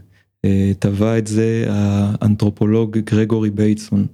טבע 0.80 1.18
את 1.18 1.28
זה 1.28 1.65
האנתרופולוג 1.70 2.97
גרגורי 2.97 3.49
בייטסון. 3.49 4.05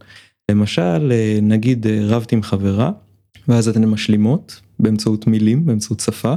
למשל, 0.52 1.12
אה, 1.12 1.40
נגיד 1.42 1.88
אה, 1.88 2.00
רבת 2.04 2.32
עם 2.32 2.44
חברה, 2.44 2.92
ואז 3.48 3.68
אתן 3.68 3.86
משלימות 3.86 4.62
באמצעות 4.80 5.28
מילים, 5.28 5.66
באמצעות 5.66 6.00
שפה. 6.00 6.34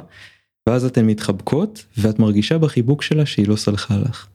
ואז 0.66 0.84
אתן 0.84 1.06
מתחבקות 1.06 1.84
ואת 1.98 2.18
מרגישה 2.18 2.58
בחיבוק 2.58 3.02
שלה 3.02 3.26
שהיא 3.26 3.48
לא 3.48 3.56
סלחה 3.56 3.96
לך. 3.96 4.26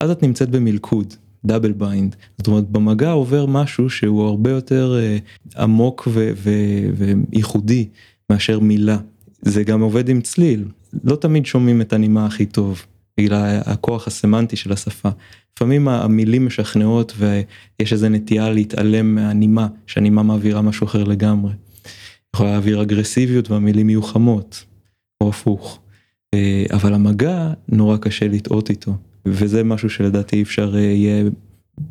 אז 0.00 0.10
את 0.10 0.22
נמצאת 0.22 0.50
במלכוד 0.50 1.14
double 1.44 1.72
bind. 1.72 2.16
זאת 2.38 2.46
אומרת 2.46 2.70
במגע 2.70 3.10
עובר 3.10 3.46
משהו 3.46 3.90
שהוא 3.90 4.22
הרבה 4.22 4.50
יותר 4.50 4.98
עמוק 5.56 6.08
וייחודי 7.32 7.88
מאשר 8.30 8.60
מילה. 8.60 8.98
זה 9.42 9.64
גם 9.64 9.80
עובד 9.80 10.08
עם 10.08 10.20
צליל, 10.20 10.64
לא 11.04 11.16
תמיד 11.16 11.46
שומעים 11.46 11.80
את 11.80 11.92
הנימה 11.92 12.26
הכי 12.26 12.46
טוב, 12.46 12.82
בגלל 13.20 13.60
הכוח 13.64 14.06
הסמנטי 14.06 14.56
של 14.56 14.72
השפה. 14.72 15.08
לפעמים 15.56 15.88
המילים 15.88 16.46
משכנעות 16.46 17.12
ויש 17.18 17.92
איזה 17.92 18.08
נטייה 18.08 18.50
להתעלם 18.50 19.14
מהנימה, 19.14 19.66
שהנימה 19.86 20.22
מעבירה 20.22 20.62
משהו 20.62 20.86
אחר 20.86 21.04
לגמרי. 21.04 21.52
יכולה 22.34 22.50
להעביר 22.50 22.82
אגרסיביות 22.82 23.50
והמילים 23.50 23.90
יהיו 23.90 24.02
חמות, 24.02 24.64
או 25.20 25.28
הפוך. 25.28 25.80
אה, 26.34 26.64
אבל 26.72 26.94
המגע 26.94 27.52
נורא 27.68 27.96
קשה 27.96 28.28
לטעות 28.28 28.70
איתו, 28.70 28.92
וזה 29.26 29.64
משהו 29.64 29.90
שלדעתי 29.90 30.36
אי 30.36 30.42
אפשר 30.42 30.74
אה, 30.76 30.80
יהיה 30.80 31.24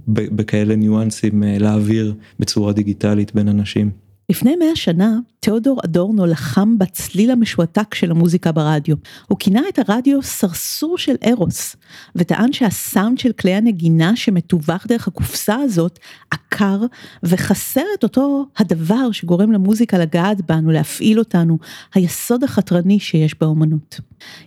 בכאלה 0.08 0.76
ניואנסים 0.76 1.44
אה, 1.44 1.58
להעביר 1.60 2.14
בצורה 2.40 2.74
דיגיטלית 2.74 3.36
בין 3.36 3.48
אנשים. 3.48 3.92
לפני 4.30 4.56
מאה 4.56 4.76
שנה, 4.76 5.20
תיאודור 5.40 5.80
אדורנו 5.86 6.26
לחם 6.26 6.78
בצליל 6.78 7.32
המשועתק 7.32 7.94
של 7.96 8.12
המוזיקה 8.12 8.52
ברדיו. 8.52 8.96
הוא 9.28 9.38
כינה 9.40 9.62
את 9.70 9.80
הרדיו 9.80 10.22
סרסור 10.22 10.98
של 10.98 11.16
ארוס, 11.28 11.76
וטען 12.16 12.54
שהסאונד 12.54 13.18
של 13.18 13.32
כלי 13.32 13.54
הנגינה 13.54 14.16
שמתווך 14.16 14.88
דרך 14.88 15.08
הקופסה 15.08 15.56
הזאת, 15.56 16.00
עקר, 16.32 16.80
וחסר 17.24 17.84
את 17.98 18.04
אותו 18.04 18.46
הדבר 18.58 19.12
שגורם 19.12 19.52
למוזיקה 19.52 19.98
לגעת 19.98 20.42
בנו, 20.46 20.72
להפעיל 20.72 21.20
אותנו, 21.20 21.58
היסוד 21.94 22.44
החתרני 22.44 23.00
שיש 23.00 23.36
באומנות. 23.42 24.00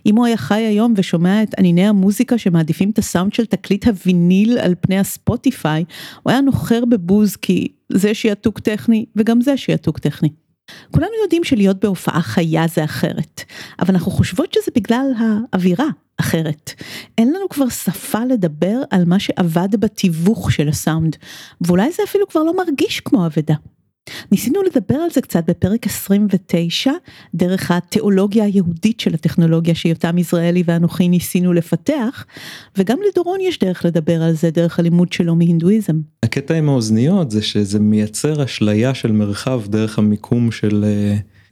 אם 0.05 0.15
הוא 0.15 0.25
היה 0.25 0.37
חי 0.37 0.61
היום 0.61 0.93
ושומע 0.97 1.43
את 1.43 1.59
ענייני 1.59 1.87
המוזיקה 1.87 2.37
שמעדיפים 2.37 2.89
את 2.89 2.97
הסאונד 2.97 3.33
של 3.33 3.45
תקליט 3.45 3.87
הוויניל 3.87 4.57
על 4.57 4.75
פני 4.81 4.99
הספוטיפיי, 4.99 5.83
הוא 6.23 6.31
היה 6.31 6.41
נוחר 6.41 6.85
בבוז 6.85 7.35
כי 7.35 7.67
זה 7.89 8.13
שיעתוק 8.13 8.59
טכני 8.59 9.05
וגם 9.15 9.41
זה 9.41 9.57
שיעתוק 9.57 9.99
טכני. 9.99 10.29
כולנו 10.91 11.11
יודעים 11.23 11.43
שלהיות 11.43 11.79
בהופעה 11.79 12.21
חיה 12.21 12.67
זה 12.67 12.83
אחרת, 12.83 13.43
אבל 13.79 13.93
אנחנו 13.93 14.11
חושבות 14.11 14.53
שזה 14.53 14.71
בגלל 14.75 15.05
האווירה 15.19 15.87
אחרת. 16.17 16.73
אין 17.17 17.27
לנו 17.33 17.49
כבר 17.49 17.69
שפה 17.69 18.19
לדבר 18.29 18.81
על 18.89 19.05
מה 19.05 19.19
שעבד 19.19 19.69
בתיווך 19.79 20.51
של 20.51 20.69
הסאונד, 20.69 21.15
ואולי 21.61 21.91
זה 21.91 22.03
אפילו 22.03 22.27
כבר 22.27 22.43
לא 22.43 22.57
מרגיש 22.57 22.99
כמו 22.99 23.25
אבדה. 23.25 23.55
ניסינו 24.31 24.61
לדבר 24.63 24.95
על 24.95 25.09
זה 25.13 25.21
קצת 25.21 25.43
בפרק 25.49 25.85
29, 25.85 26.91
דרך 27.35 27.71
התיאולוגיה 27.71 28.43
היהודית 28.43 28.99
של 28.99 29.13
הטכנולוגיה 29.13 29.75
שיותם 29.75 30.17
יזרעאלי 30.17 30.63
ואנוכי 30.65 31.09
ניסינו 31.09 31.53
לפתח, 31.53 32.25
וגם 32.77 32.97
לדורון 33.09 33.39
יש 33.41 33.59
דרך 33.59 33.85
לדבר 33.85 34.21
על 34.23 34.33
זה 34.33 34.51
דרך 34.51 34.79
הלימוד 34.79 35.13
שלו 35.13 35.35
מהינדואיזם. 35.35 36.01
הקטע 36.23 36.53
עם 36.53 36.69
האוזניות 36.69 37.31
זה 37.31 37.41
שזה 37.41 37.79
מייצר 37.79 38.43
אשליה 38.43 38.93
של 38.93 39.11
מרחב 39.11 39.61
דרך 39.67 39.99
המיקום 39.99 40.51
של 40.51 40.85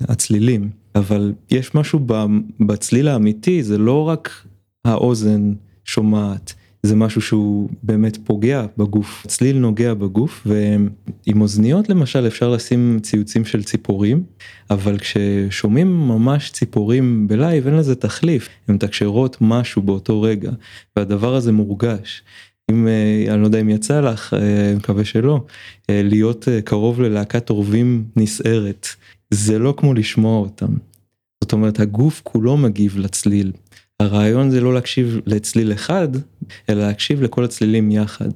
uh, 0.02 0.10
הצלילים, 0.12 0.70
אבל 0.96 1.34
יש 1.52 1.76
משהו 1.76 2.00
בצליל 2.60 3.08
האמיתי, 3.08 3.64
זה 3.64 3.78
לא 3.78 4.08
רק 4.08 4.46
האוזן 4.86 5.54
שומעת. 5.86 6.54
זה 6.84 6.96
משהו 6.96 7.22
שהוא 7.22 7.70
באמת 7.84 8.18
פוגע 8.24 8.66
בגוף, 8.78 9.26
צליל 9.28 9.58
נוגע 9.58 9.94
בגוף 9.94 10.48
ועם 10.48 11.42
אוזניות 11.42 11.90
למשל 11.90 12.28
אפשר 12.28 12.50
לשים 12.50 13.00
ציוצים 13.02 13.46
של 13.46 13.64
ציפורים, 13.64 14.24
אבל 14.70 14.98
כששומעים 14.98 16.08
ממש 16.08 16.52
ציפורים 16.52 17.28
בלייב 17.28 17.68
אין 17.68 17.76
לזה 17.76 17.96
תחליף, 17.96 18.50
הן 18.68 18.76
מתקשרות 18.76 19.38
משהו 19.42 19.82
באותו 19.82 20.22
רגע 20.22 20.52
והדבר 20.96 21.36
הזה 21.36 21.52
מורגש. 21.52 22.24
אם 22.72 22.88
אה, 22.88 23.34
אני 23.34 23.42
לא 23.42 23.48
יודע 23.48 23.62
אם 23.62 23.70
יצא 23.70 24.02
לך, 24.02 24.34
אה, 24.34 24.74
מקווה 24.76 25.06
שלא, 25.06 25.46
אה, 25.90 26.02
להיות 26.04 26.48
קרוב 26.64 27.02
ללהקת 27.02 27.50
עורבים 27.50 28.06
נסערת, 28.16 28.88
זה 29.34 29.60
לא 29.60 29.74
כמו 29.78 29.94
לשמוע 29.94 30.40
אותם. 30.40 30.74
זאת 31.44 31.54
אומרת 31.54 31.80
הגוף 31.80 32.22
כולו 32.24 32.58
מגיב 32.58 32.98
לצליל. 32.98 33.52
הרעיון 34.00 34.50
זה 34.50 34.62
לא 34.62 34.74
להקשיב 34.74 35.20
לצליל 35.26 35.74
אחד, 35.74 36.08
אלא 36.70 36.88
להקשיב 36.88 37.22
לכל 37.22 37.44
הצלילים 37.44 37.92
יחד. 37.92 38.30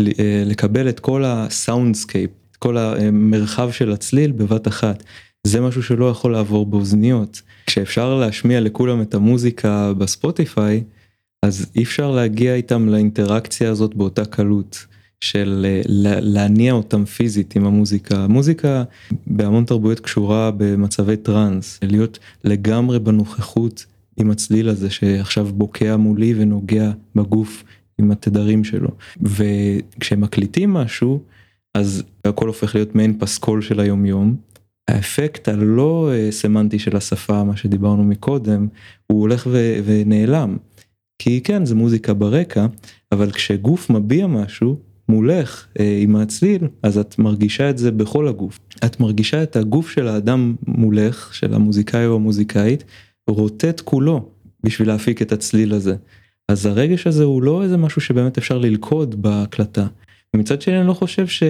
אה, 0.00 0.42
לקבל 0.46 0.88
את 0.88 1.00
כל 1.00 1.24
ה 1.24 1.33
soundscape, 1.33 2.30
את 2.50 2.56
כל 2.56 2.76
המרחב 2.78 3.70
של 3.70 3.92
הצליל 3.92 4.32
בבת 4.32 4.68
אחת. 4.68 5.02
זה 5.46 5.60
משהו 5.60 5.82
שלא 5.82 6.10
יכול 6.10 6.32
לעבור 6.32 6.66
באוזניות. 6.66 7.42
כשאפשר 7.66 8.14
להשמיע 8.14 8.60
לכולם 8.60 9.02
את 9.02 9.14
המוזיקה 9.14 9.92
בספוטיפיי, 9.92 10.84
אז 11.42 11.66
אי 11.76 11.82
אפשר 11.82 12.10
להגיע 12.10 12.54
איתם 12.54 12.88
לאינטראקציה 12.88 13.70
הזאת 13.70 13.94
באותה 13.94 14.24
קלות. 14.24 14.86
של 15.20 15.66
אה, 15.68 15.80
להניע 16.20 16.72
אותם 16.72 17.04
פיזית 17.04 17.56
עם 17.56 17.64
המוזיקה. 17.64 18.16
המוזיקה 18.18 18.84
בהמון 19.26 19.64
תרבויות 19.64 20.00
קשורה 20.00 20.50
במצבי 20.56 21.16
טראנס, 21.16 21.78
להיות 21.82 22.18
לגמרי 22.44 22.98
בנוכחות 22.98 23.86
עם 24.16 24.30
הצליל 24.30 24.68
הזה 24.68 24.90
שעכשיו 24.90 25.44
בוקע 25.44 25.96
מולי 25.96 26.34
ונוגע 26.36 26.90
בגוף 27.14 27.64
עם 27.98 28.10
התדרים 28.10 28.64
שלו. 28.64 28.88
וכשהם 29.22 30.20
מקליטים 30.20 30.72
משהו, 30.72 31.22
אז 31.74 32.02
הכל 32.24 32.46
הופך 32.46 32.74
להיות 32.74 32.94
מעין 32.94 33.18
פסקול 33.18 33.62
של 33.62 33.80
היומיום. 33.80 34.36
האפקט 34.88 35.48
הלא 35.48 36.10
אה, 36.12 36.32
סמנטי 36.32 36.78
של 36.78 36.96
השפה, 36.96 37.44
מה 37.44 37.56
שדיברנו 37.56 38.04
מקודם, 38.04 38.68
הוא 39.06 39.20
הולך 39.20 39.46
ו- 39.50 39.78
ונעלם. 39.84 40.56
כי 41.18 41.40
כן, 41.40 41.64
זה 41.64 41.74
מוזיקה 41.74 42.14
ברקע, 42.14 42.66
אבל 43.12 43.30
כשגוף 43.30 43.90
מביע 43.90 44.26
משהו, 44.26 44.78
מולך 45.08 45.66
אה, 45.80 45.98
עם 46.02 46.16
הצליל, 46.16 46.62
אז 46.82 46.98
את 46.98 47.18
מרגישה 47.18 47.70
את 47.70 47.78
זה 47.78 47.90
בכל 47.90 48.28
הגוף. 48.28 48.58
את 48.84 49.00
מרגישה 49.00 49.42
את 49.42 49.56
הגוף 49.56 49.90
של 49.90 50.08
האדם 50.08 50.54
מולך, 50.66 51.34
של 51.34 51.54
המוזיקאי 51.54 52.06
או 52.06 52.14
המוזיקאית, 52.14 52.84
רוטט 53.28 53.80
כולו 53.80 54.28
בשביל 54.64 54.88
להפיק 54.88 55.22
את 55.22 55.32
הצליל 55.32 55.74
הזה. 55.74 55.96
אז 56.48 56.66
הרגש 56.66 57.06
הזה 57.06 57.24
הוא 57.24 57.42
לא 57.42 57.62
איזה 57.62 57.76
משהו 57.76 58.00
שבאמת 58.00 58.38
אפשר 58.38 58.58
ללכוד 58.58 59.22
בהקלטה. 59.22 59.86
ומצד 60.34 60.62
שני 60.62 60.78
אני 60.78 60.86
לא 60.86 60.92
חושב 60.92 61.26
ש... 61.26 61.42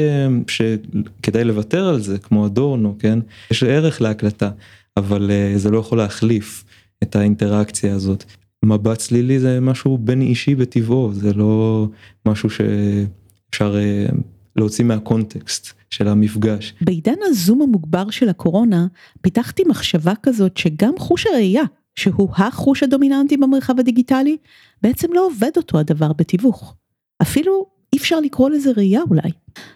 שכדאי 0.49 1.45
לוותר 1.45 1.89
על 1.89 2.01
זה 2.01 2.19
כמו 2.19 2.47
אדורנו 2.47 2.97
כן 2.99 3.19
יש 3.51 3.63
ערך 3.63 4.01
להקלטה 4.01 4.51
אבל 4.97 5.31
uh, 5.31 5.59
זה 5.59 5.71
לא 5.71 5.79
יכול 5.79 5.99
להחליף 5.99 6.65
את 7.03 7.17
האינטראקציה 7.17 7.95
הזאת. 7.95 8.25
מבט 8.65 8.99
צלילי 8.99 9.41
זה 9.41 9.61
משהו 9.61 9.99
בין 9.99 10.23
אישי 10.23 10.55
בטבעו 10.55 11.11
זה 11.15 11.35
לא 11.35 11.87
משהו 12.27 12.49
שאפשר 12.51 13.77
uh, 13.77 14.15
להוציא 14.57 14.85
מהקונטקסט 14.85 15.73
של 15.91 16.09
המפגש. 16.09 16.75
בעידן 16.81 17.15
הזום 17.23 17.63
המוגבר 17.63 18.11
של 18.11 18.29
הקורונה, 18.29 18.87
פיתחתי 19.21 19.63
מחשבה 19.69 20.13
כזאת 20.23 20.57
שגם 20.57 20.93
חוש 20.99 21.27
הראייה, 21.27 21.65
שהוא 21.97 22.29
החוש 22.37 22.83
הדומיננטי 22.83 23.37
במרחב 23.37 23.81
הדיגיטלי, 23.81 24.37
בעצם 24.83 25.13
לא 25.13 25.27
עובד 25.27 25.51
אותו 25.57 25.79
הדבר 25.79 26.13
בתיווך. 26.13 26.75
אפילו 27.23 27.67
אי 27.93 27.99
אפשר 27.99 28.21
לקרוא 28.21 28.51
לזה 28.51 28.71
ראייה 28.77 29.01
אולי. 29.11 29.31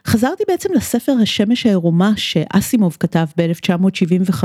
חזרתי 0.06 0.42
בעצם 0.48 0.68
לספר 0.74 1.12
השמש 1.22 1.66
העירומה 1.66 2.12
שאסימוב 2.16 2.96
כתב 3.00 3.26
ב-1975 3.36 4.44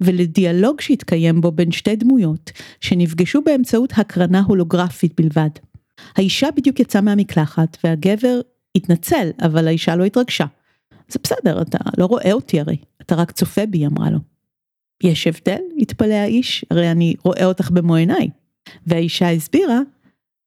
ולדיאלוג 0.00 0.80
שהתקיים 0.80 1.40
בו 1.40 1.52
בין 1.52 1.72
שתי 1.72 1.96
דמויות 1.96 2.50
שנפגשו 2.80 3.42
באמצעות 3.42 3.92
הקרנה 3.96 4.42
הולוגרפית 4.46 5.20
בלבד. 5.20 5.50
האישה 6.16 6.48
בדיוק 6.56 6.80
יצאה 6.80 7.00
מהמקלחת 7.00 7.76
והגבר 7.84 8.40
התנצל 8.76 9.30
אבל 9.42 9.68
האישה 9.68 9.96
לא 9.96 10.04
התרגשה. 10.04 10.46
זה 11.12 11.18
בסדר, 11.22 11.62
אתה 11.62 11.78
לא 11.98 12.06
רואה 12.06 12.32
אותי 12.32 12.60
הרי, 12.60 12.76
אתה 13.02 13.14
רק 13.14 13.30
צופה 13.30 13.66
בי, 13.66 13.86
אמרה 13.86 14.10
לו. 14.10 14.18
יש 15.02 15.26
הבדל? 15.26 15.60
התפלא 15.78 16.14
האיש, 16.14 16.64
הרי 16.70 16.90
אני 16.90 17.14
רואה 17.24 17.44
אותך 17.44 17.70
במו 17.70 17.94
עיניי. 17.94 18.28
והאישה 18.86 19.30
הסבירה, 19.30 19.80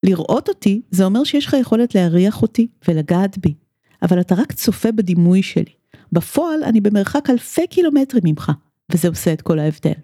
לראות 0.02 0.48
אותי 0.48 0.82
זה 0.90 1.04
אומר 1.04 1.24
שיש 1.24 1.46
לך 1.46 1.56
יכולת 1.60 1.94
להריח 1.94 2.42
אותי 2.42 2.66
ולגעת 2.88 3.38
בי, 3.38 3.54
אבל 4.02 4.20
אתה 4.20 4.34
רק 4.34 4.52
צופה 4.52 4.92
בדימוי 4.92 5.42
שלי. 5.42 5.72
בפועל 6.12 6.64
אני 6.64 6.80
במרחק 6.80 7.30
אלפי 7.30 7.66
קילומטרים 7.66 8.22
ממך, 8.26 8.52
וזה 8.92 9.08
עושה 9.08 9.32
את 9.32 9.42
כל 9.42 9.58
ההבדל. 9.58 10.00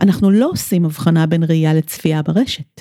אנחנו 0.00 0.30
לא 0.30 0.50
עושים 0.50 0.84
הבחנה 0.84 1.26
בין 1.26 1.42
ראייה 1.42 1.74
לצפייה 1.74 2.22
ברשת. 2.22 2.80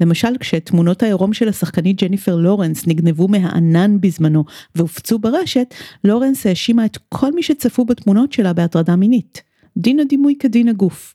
למשל 0.00 0.38
כשתמונות 0.40 1.02
העירום 1.02 1.32
של 1.32 1.48
השחקנית 1.48 2.02
ג'ניפר 2.02 2.36
לורנס 2.36 2.86
נגנבו 2.86 3.28
מהענן 3.28 4.00
בזמנו 4.00 4.44
והופצו 4.74 5.18
ברשת, 5.18 5.74
לורנס 6.04 6.46
האשימה 6.46 6.84
את 6.84 6.98
כל 7.08 7.32
מי 7.32 7.42
שצפו 7.42 7.84
בתמונות 7.84 8.32
שלה 8.32 8.52
בהטרדה 8.52 8.96
מינית. 8.96 9.42
דין 9.76 10.00
הדימוי 10.00 10.34
כדין 10.38 10.68
הגוף. 10.68 11.14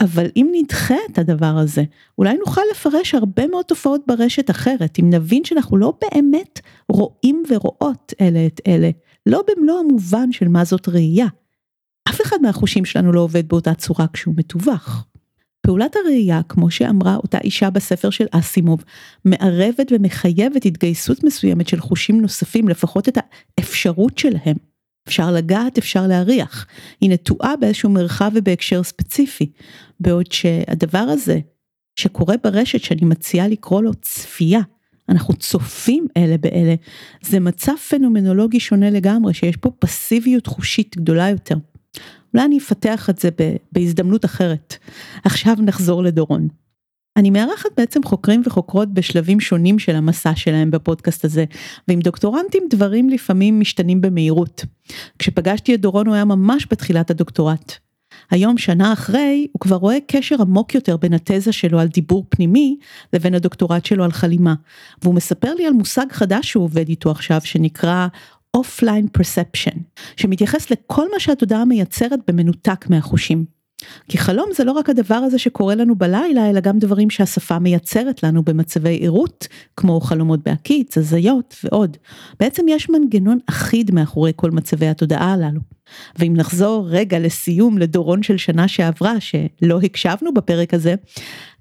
אבל 0.00 0.26
אם 0.36 0.48
נדחה 0.52 0.94
את 1.10 1.18
הדבר 1.18 1.56
הזה, 1.58 1.82
אולי 2.18 2.36
נוכל 2.36 2.60
לפרש 2.70 3.14
הרבה 3.14 3.46
מאוד 3.46 3.64
תופעות 3.64 4.00
ברשת 4.06 4.50
אחרת, 4.50 4.98
אם 4.98 5.10
נבין 5.10 5.44
שאנחנו 5.44 5.76
לא 5.76 5.92
באמת 6.00 6.60
רואים 6.88 7.42
ורואות 7.50 8.12
אלה 8.20 8.46
את 8.46 8.60
אלה, 8.66 8.90
לא 9.26 9.42
במלוא 9.48 9.80
המובן 9.80 10.32
של 10.32 10.48
מה 10.48 10.64
זאת 10.64 10.88
ראייה. 10.88 11.26
אף 12.08 12.20
אחד 12.20 12.36
מהחושים 12.42 12.84
שלנו 12.84 13.12
לא 13.12 13.20
עובד 13.20 13.48
באותה 13.48 13.74
צורה 13.74 14.06
כשהוא 14.12 14.34
מתווך. 14.36 15.04
פעולת 15.64 15.96
הראייה, 15.96 16.40
כמו 16.48 16.70
שאמרה 16.70 17.16
אותה 17.16 17.38
אישה 17.38 17.70
בספר 17.70 18.10
של 18.10 18.26
אסימוב, 18.30 18.84
מערבת 19.24 19.92
ומחייבת 19.92 20.64
התגייסות 20.64 21.24
מסוימת 21.24 21.68
של 21.68 21.80
חושים 21.80 22.20
נוספים, 22.20 22.68
לפחות 22.68 23.08
את 23.08 23.18
האפשרות 23.58 24.18
שלהם. 24.18 24.56
אפשר 25.08 25.32
לגעת, 25.32 25.78
אפשר 25.78 26.06
להריח. 26.06 26.66
היא 27.00 27.10
נטועה 27.10 27.56
באיזשהו 27.56 27.90
מרחב 27.90 28.30
ובהקשר 28.34 28.82
ספציפי. 28.82 29.50
בעוד 30.00 30.32
שהדבר 30.32 30.98
הזה, 30.98 31.38
שקורה 31.96 32.34
ברשת, 32.44 32.80
שאני 32.80 33.04
מציעה 33.04 33.48
לקרוא 33.48 33.82
לו 33.82 33.94
צפייה, 33.94 34.60
אנחנו 35.08 35.34
צופים 35.34 36.06
אלה 36.16 36.38
באלה, 36.38 36.74
זה 37.22 37.40
מצב 37.40 37.76
פנומנולוגי 37.88 38.60
שונה 38.60 38.90
לגמרי, 38.90 39.34
שיש 39.34 39.56
פה 39.56 39.70
פסיביות 39.78 40.46
חושית 40.46 40.96
גדולה 40.96 41.28
יותר. 41.28 41.56
אולי 42.34 42.46
אני 42.46 42.58
אפתח 42.58 43.10
את 43.10 43.18
זה 43.18 43.28
בהזדמנות 43.72 44.24
אחרת. 44.24 44.76
עכשיו 45.24 45.56
נחזור 45.58 46.02
לדורון. 46.02 46.48
אני 47.16 47.30
מארחת 47.30 47.70
בעצם 47.76 48.02
חוקרים 48.02 48.42
וחוקרות 48.44 48.94
בשלבים 48.94 49.40
שונים 49.40 49.78
של 49.78 49.96
המסע 49.96 50.32
שלהם 50.36 50.70
בפודקאסט 50.70 51.24
הזה, 51.24 51.44
ועם 51.88 52.00
דוקטורנטים 52.00 52.62
דברים 52.70 53.08
לפעמים 53.08 53.60
משתנים 53.60 54.00
במהירות. 54.00 54.64
כשפגשתי 55.18 55.74
את 55.74 55.80
דורון 55.80 56.06
הוא 56.06 56.14
היה 56.14 56.24
ממש 56.24 56.66
בתחילת 56.70 57.10
הדוקטורט. 57.10 57.72
היום, 58.30 58.58
שנה 58.58 58.92
אחרי, 58.92 59.46
הוא 59.52 59.60
כבר 59.60 59.76
רואה 59.76 59.96
קשר 60.06 60.36
עמוק 60.40 60.74
יותר 60.74 60.96
בין 60.96 61.12
התזה 61.12 61.52
שלו 61.52 61.80
על 61.80 61.88
דיבור 61.88 62.26
פנימי, 62.28 62.76
לבין 63.12 63.34
הדוקטורט 63.34 63.84
שלו 63.84 64.04
על 64.04 64.12
חלימה. 64.12 64.54
והוא 65.02 65.14
מספר 65.14 65.54
לי 65.54 65.66
על 65.66 65.72
מושג 65.72 66.06
חדש 66.10 66.50
שהוא 66.50 66.64
עובד 66.64 66.88
איתו 66.88 67.10
עכשיו, 67.10 67.40
שנקרא 67.44 68.06
offline 68.54 69.08
perception, 69.12 69.78
שמתייחס 70.16 70.70
לכל 70.70 71.06
מה 71.12 71.20
שהתודעה 71.20 71.64
מייצרת 71.64 72.20
במנותק 72.28 72.86
מהחושים. 72.90 73.44
כי 74.08 74.18
חלום 74.18 74.48
זה 74.56 74.64
לא 74.64 74.72
רק 74.72 74.90
הדבר 74.90 75.14
הזה 75.14 75.38
שקורה 75.38 75.74
לנו 75.74 75.94
בלילה, 75.94 76.50
אלא 76.50 76.60
גם 76.60 76.78
דברים 76.78 77.10
שהשפה 77.10 77.58
מייצרת 77.58 78.22
לנו 78.22 78.42
במצבי 78.42 78.94
עירות, 78.94 79.48
כמו 79.76 80.00
חלומות 80.00 80.40
בהקיץ, 80.42 80.98
הזיות 80.98 81.54
ועוד. 81.64 81.96
בעצם 82.40 82.66
יש 82.68 82.90
מנגנון 82.90 83.38
אחיד 83.46 83.94
מאחורי 83.94 84.32
כל 84.36 84.50
מצבי 84.50 84.86
התודעה 84.86 85.32
הללו. 85.32 85.60
ואם 86.18 86.34
נחזור 86.36 86.86
רגע 86.88 87.18
לסיום 87.18 87.78
לדורון 87.78 88.22
של 88.22 88.36
שנה 88.36 88.68
שעברה, 88.68 89.14
שלא 89.20 89.80
הקשבנו 89.82 90.34
בפרק 90.34 90.74
הזה, 90.74 90.94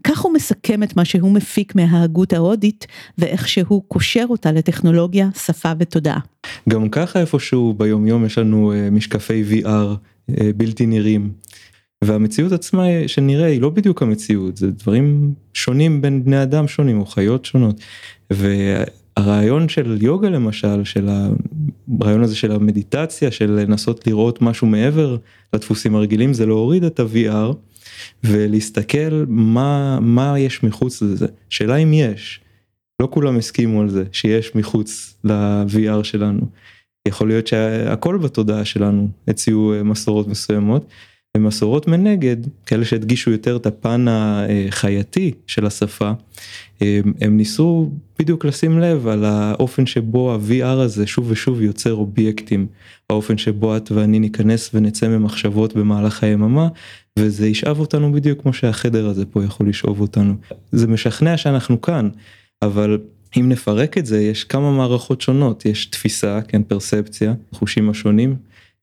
כך 0.03 0.19
הוא 0.19 0.34
מסכם 0.34 0.84
את 0.84 0.97
מה 0.97 1.05
שהוא 1.05 1.32
מפיק 1.32 1.76
מההגות 1.76 2.34
ההודית, 2.34 2.88
ואיך 3.17 3.47
שהוא 3.47 3.84
קושר 3.88 4.26
אותה 4.30 4.51
לטכנולוגיה, 4.51 5.30
שפה 5.45 5.71
ותודעה. 5.80 6.19
גם 6.69 6.89
ככה 6.89 7.19
איפשהו 7.19 7.74
ביום 7.74 8.07
יום 8.07 8.26
יש 8.26 8.38
לנו 8.38 8.74
אה, 8.74 8.89
משקפי 8.89 9.43
VR 9.49 9.67
אה, 10.30 10.51
בלתי 10.57 10.86
נראים. 10.86 11.32
והמציאות 12.06 12.51
עצמה 12.51 12.84
שנראה 13.08 13.45
היא 13.45 13.62
לא 13.62 13.70
בדיוק 13.70 14.01
המציאות 14.01 14.58
זה 14.58 14.72
דברים 14.72 15.34
שונים 15.54 16.01
בין 16.01 16.24
בני 16.24 16.43
אדם 16.43 16.68
שונים 16.68 16.99
או 16.99 17.06
חיות 17.06 17.45
שונות. 17.45 17.80
והרעיון 18.30 19.70
של 19.70 19.97
יוגה 20.01 20.30
למשל 20.30 20.84
של 20.84 21.10
הרעיון 21.99 22.24
הזה 22.24 22.36
של 22.36 22.51
המדיטציה 22.51 23.32
של 23.32 23.51
לנסות 23.51 24.08
לראות 24.08 24.41
משהו 24.41 24.68
מעבר 24.68 25.18
לדפוסים 25.54 25.95
הרגילים 25.95 26.34
זה 26.34 26.45
להוריד 26.45 26.84
את 26.84 26.99
ה-VR 26.99 27.54
ולהסתכל 28.24 29.26
מה 29.28 29.99
מה 30.01 30.39
יש 30.39 30.64
מחוץ 30.64 31.01
לזה 31.01 31.28
שאלה 31.49 31.76
אם 31.76 31.93
יש. 31.93 32.39
לא 33.01 33.08
כולם 33.12 33.38
הסכימו 33.38 33.82
על 33.82 33.89
זה 33.89 34.04
שיש 34.12 34.56
מחוץ 34.56 35.16
ל-VR 35.24 36.04
שלנו. 36.04 36.41
יכול 37.08 37.28
להיות 37.28 37.47
שהכל 37.47 38.18
בתודעה 38.18 38.66
שלנו 38.66 39.08
הציעו 39.28 39.74
מסורות 39.84 40.28
מסוימות. 40.28 40.86
ומסורות 41.38 41.88
מנגד, 41.88 42.38
כאלה 42.65 42.86
שהדגישו 42.86 43.31
יותר 43.31 43.55
את 43.55 43.65
הפן 43.65 44.05
החייתי 44.09 45.31
של 45.47 45.65
השפה, 45.65 46.11
הם 47.21 47.38
ניסו 47.38 47.89
בדיוק 48.19 48.45
לשים 48.45 48.79
לב 48.79 49.07
על 49.07 49.25
האופן 49.25 49.86
שבו 49.86 50.34
ה-VR 50.34 50.65
הזה 50.65 51.07
שוב 51.07 51.31
ושוב 51.31 51.61
יוצר 51.61 51.93
אובייקטים, 51.93 52.67
האופן 53.09 53.38
שבו 53.38 53.77
את 53.77 53.91
ואני 53.91 54.19
ניכנס 54.19 54.69
ונצא 54.73 55.07
ממחשבות 55.07 55.75
במהלך 55.75 56.23
היממה, 56.23 56.67
וזה 57.19 57.47
ישאב 57.47 57.79
אותנו 57.79 58.11
בדיוק 58.11 58.41
כמו 58.41 58.53
שהחדר 58.53 59.07
הזה 59.07 59.25
פה 59.25 59.43
יכול 59.43 59.69
לשאוב 59.69 60.01
אותנו. 60.01 60.36
זה 60.71 60.88
משכנע 60.88 61.38
שאנחנו 61.38 61.81
כאן, 61.81 62.09
אבל 62.61 62.99
אם 63.39 63.49
נפרק 63.49 63.97
את 63.97 64.05
זה 64.05 64.21
יש 64.21 64.43
כמה 64.43 64.71
מערכות 64.71 65.21
שונות, 65.21 65.65
יש 65.65 65.86
תפיסה, 65.86 66.39
כן, 66.47 66.63
פרספציה, 66.63 67.34
חושים 67.51 67.89
השונים. 67.89 68.36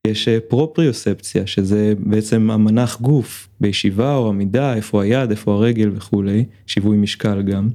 יש 0.07 0.29
אה, 0.29 0.39
פרופריוספציה 0.49 1.47
שזה 1.47 1.95
בעצם 1.99 2.51
המנח 2.51 3.01
גוף 3.01 3.49
בישיבה 3.61 4.17
או 4.17 4.29
עמידה 4.29 4.75
איפה 4.75 5.03
היד 5.03 5.31
איפה 5.31 5.53
הרגל 5.53 5.91
וכולי 5.95 6.45
שיווי 6.67 6.97
משקל 6.97 7.43
גם. 7.43 7.69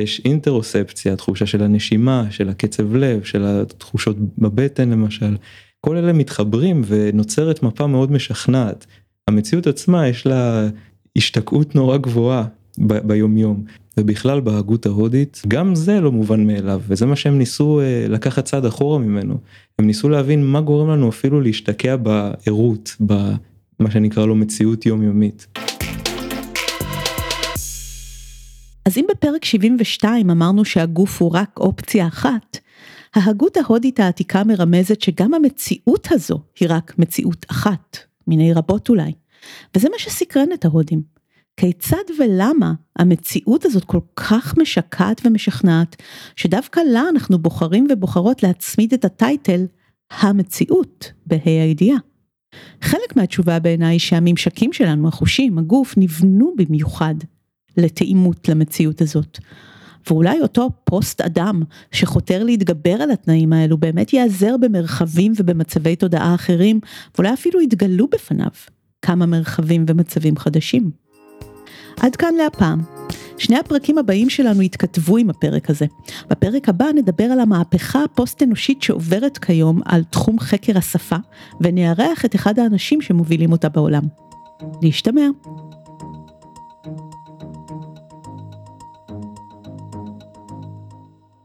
יש 0.00 0.22
אינטרוספציה 0.24 1.16
תחושה 1.16 1.46
של 1.46 1.62
הנשימה 1.62 2.26
של 2.30 2.48
הקצב 2.48 2.96
לב 2.96 3.24
של 3.24 3.44
התחושות 3.44 4.16
בבטן 4.38 4.90
למשל 4.90 5.36
כל 5.80 5.96
אלה 5.96 6.12
מתחברים 6.12 6.82
ונוצרת 6.86 7.62
מפה 7.62 7.86
מאוד 7.86 8.12
משכנעת. 8.12 8.86
המציאות 9.28 9.66
עצמה 9.66 10.08
יש 10.08 10.26
לה 10.26 10.68
השתקעות 11.16 11.74
נורא 11.74 11.96
גבוהה 11.96 12.44
ביומיום 12.78 13.64
ובכלל 13.96 14.40
בהגות 14.40 14.86
ההודית 14.86 15.42
גם 15.48 15.74
זה 15.74 16.00
לא 16.00 16.12
מובן 16.12 16.46
מאליו 16.46 16.80
וזה 16.88 17.06
מה 17.06 17.16
שהם 17.16 17.38
ניסו 17.38 17.80
אה, 17.80 18.06
לקחת 18.08 18.44
צעד 18.44 18.64
אחורה 18.64 18.98
ממנו 18.98 19.38
הם 19.78 19.86
ניסו 19.86 20.08
להבין 20.08 20.46
מה 20.46 20.60
גורם 20.60 20.90
לנו 20.90 21.08
אפילו 21.08 21.40
להשתקע 21.40 21.96
בערות 21.96 22.96
במה 23.00 23.90
שנקרא 23.90 24.26
לו 24.26 24.34
מציאות 24.34 24.86
יומיומית. 24.86 25.46
אז 28.84 28.98
אם 28.98 29.06
בפרק 29.10 29.44
72 29.44 30.30
אמרנו 30.30 30.64
שהגוף 30.64 31.22
הוא 31.22 31.30
רק 31.34 31.58
אופציה 31.60 32.06
אחת, 32.06 32.58
ההגות 33.14 33.56
ההודית 33.56 34.00
העתיקה 34.00 34.44
מרמזת 34.44 35.00
שגם 35.00 35.34
המציאות 35.34 36.08
הזו 36.10 36.40
היא 36.60 36.68
רק 36.70 36.94
מציאות 36.98 37.46
אחת, 37.50 37.98
מיני 38.26 38.52
רבות 38.52 38.88
אולי. 38.88 39.12
וזה 39.76 39.88
מה 39.88 39.98
שסקרן 39.98 40.48
את 40.54 40.64
ההודים. 40.64 41.17
כיצד 41.58 41.96
ולמה 42.18 42.72
המציאות 42.98 43.64
הזאת 43.64 43.84
כל 43.84 44.00
כך 44.16 44.58
משקעת 44.58 45.20
ומשכנעת, 45.24 45.96
שדווקא 46.36 46.80
לה 46.80 47.02
אנחנו 47.10 47.38
בוחרים 47.38 47.86
ובוחרות 47.90 48.42
להצמיד 48.42 48.92
את 48.94 49.04
הטייטל 49.04 49.66
המציאות 50.10 51.12
בה"א 51.26 51.40
הידיעה. 51.44 51.98
חלק 52.82 53.16
מהתשובה 53.16 53.58
בעיניי 53.58 53.94
היא 53.94 53.98
שהממשקים 53.98 54.72
שלנו, 54.72 55.08
החושים, 55.08 55.58
הגוף, 55.58 55.94
נבנו 55.96 56.54
במיוחד 56.56 57.14
לתאימות 57.76 58.48
למציאות 58.48 59.00
הזאת. 59.00 59.38
ואולי 60.10 60.40
אותו 60.40 60.70
פוסט 60.84 61.20
אדם 61.20 61.62
שחותר 61.92 62.44
להתגבר 62.44 63.02
על 63.02 63.10
התנאים 63.10 63.52
האלו 63.52 63.78
באמת 63.78 64.12
ייעזר 64.12 64.56
במרחבים 64.60 65.32
ובמצבי 65.36 65.96
תודעה 65.96 66.34
אחרים, 66.34 66.80
ואולי 67.14 67.32
אפילו 67.32 67.60
יתגלו 67.60 68.08
בפניו 68.08 68.50
כמה 69.02 69.26
מרחבים 69.26 69.84
ומצבים 69.88 70.36
חדשים. 70.36 71.07
עד 72.00 72.16
כאן 72.16 72.34
להפעם. 72.34 72.80
שני 73.38 73.58
הפרקים 73.58 73.98
הבאים 73.98 74.30
שלנו 74.30 74.62
יתכתבו 74.62 75.16
עם 75.16 75.30
הפרק 75.30 75.70
הזה. 75.70 75.86
בפרק 76.30 76.68
הבא 76.68 76.86
נדבר 76.94 77.24
על 77.24 77.40
המהפכה 77.40 78.04
הפוסט-אנושית 78.04 78.82
שעוברת 78.82 79.38
כיום 79.38 79.80
על 79.84 80.04
תחום 80.04 80.40
חקר 80.40 80.78
השפה, 80.78 81.16
ונארח 81.60 82.24
את 82.24 82.34
אחד 82.34 82.58
האנשים 82.58 83.00
שמובילים 83.00 83.52
אותה 83.52 83.68
בעולם. 83.68 84.02
להשתמע. 84.82 85.26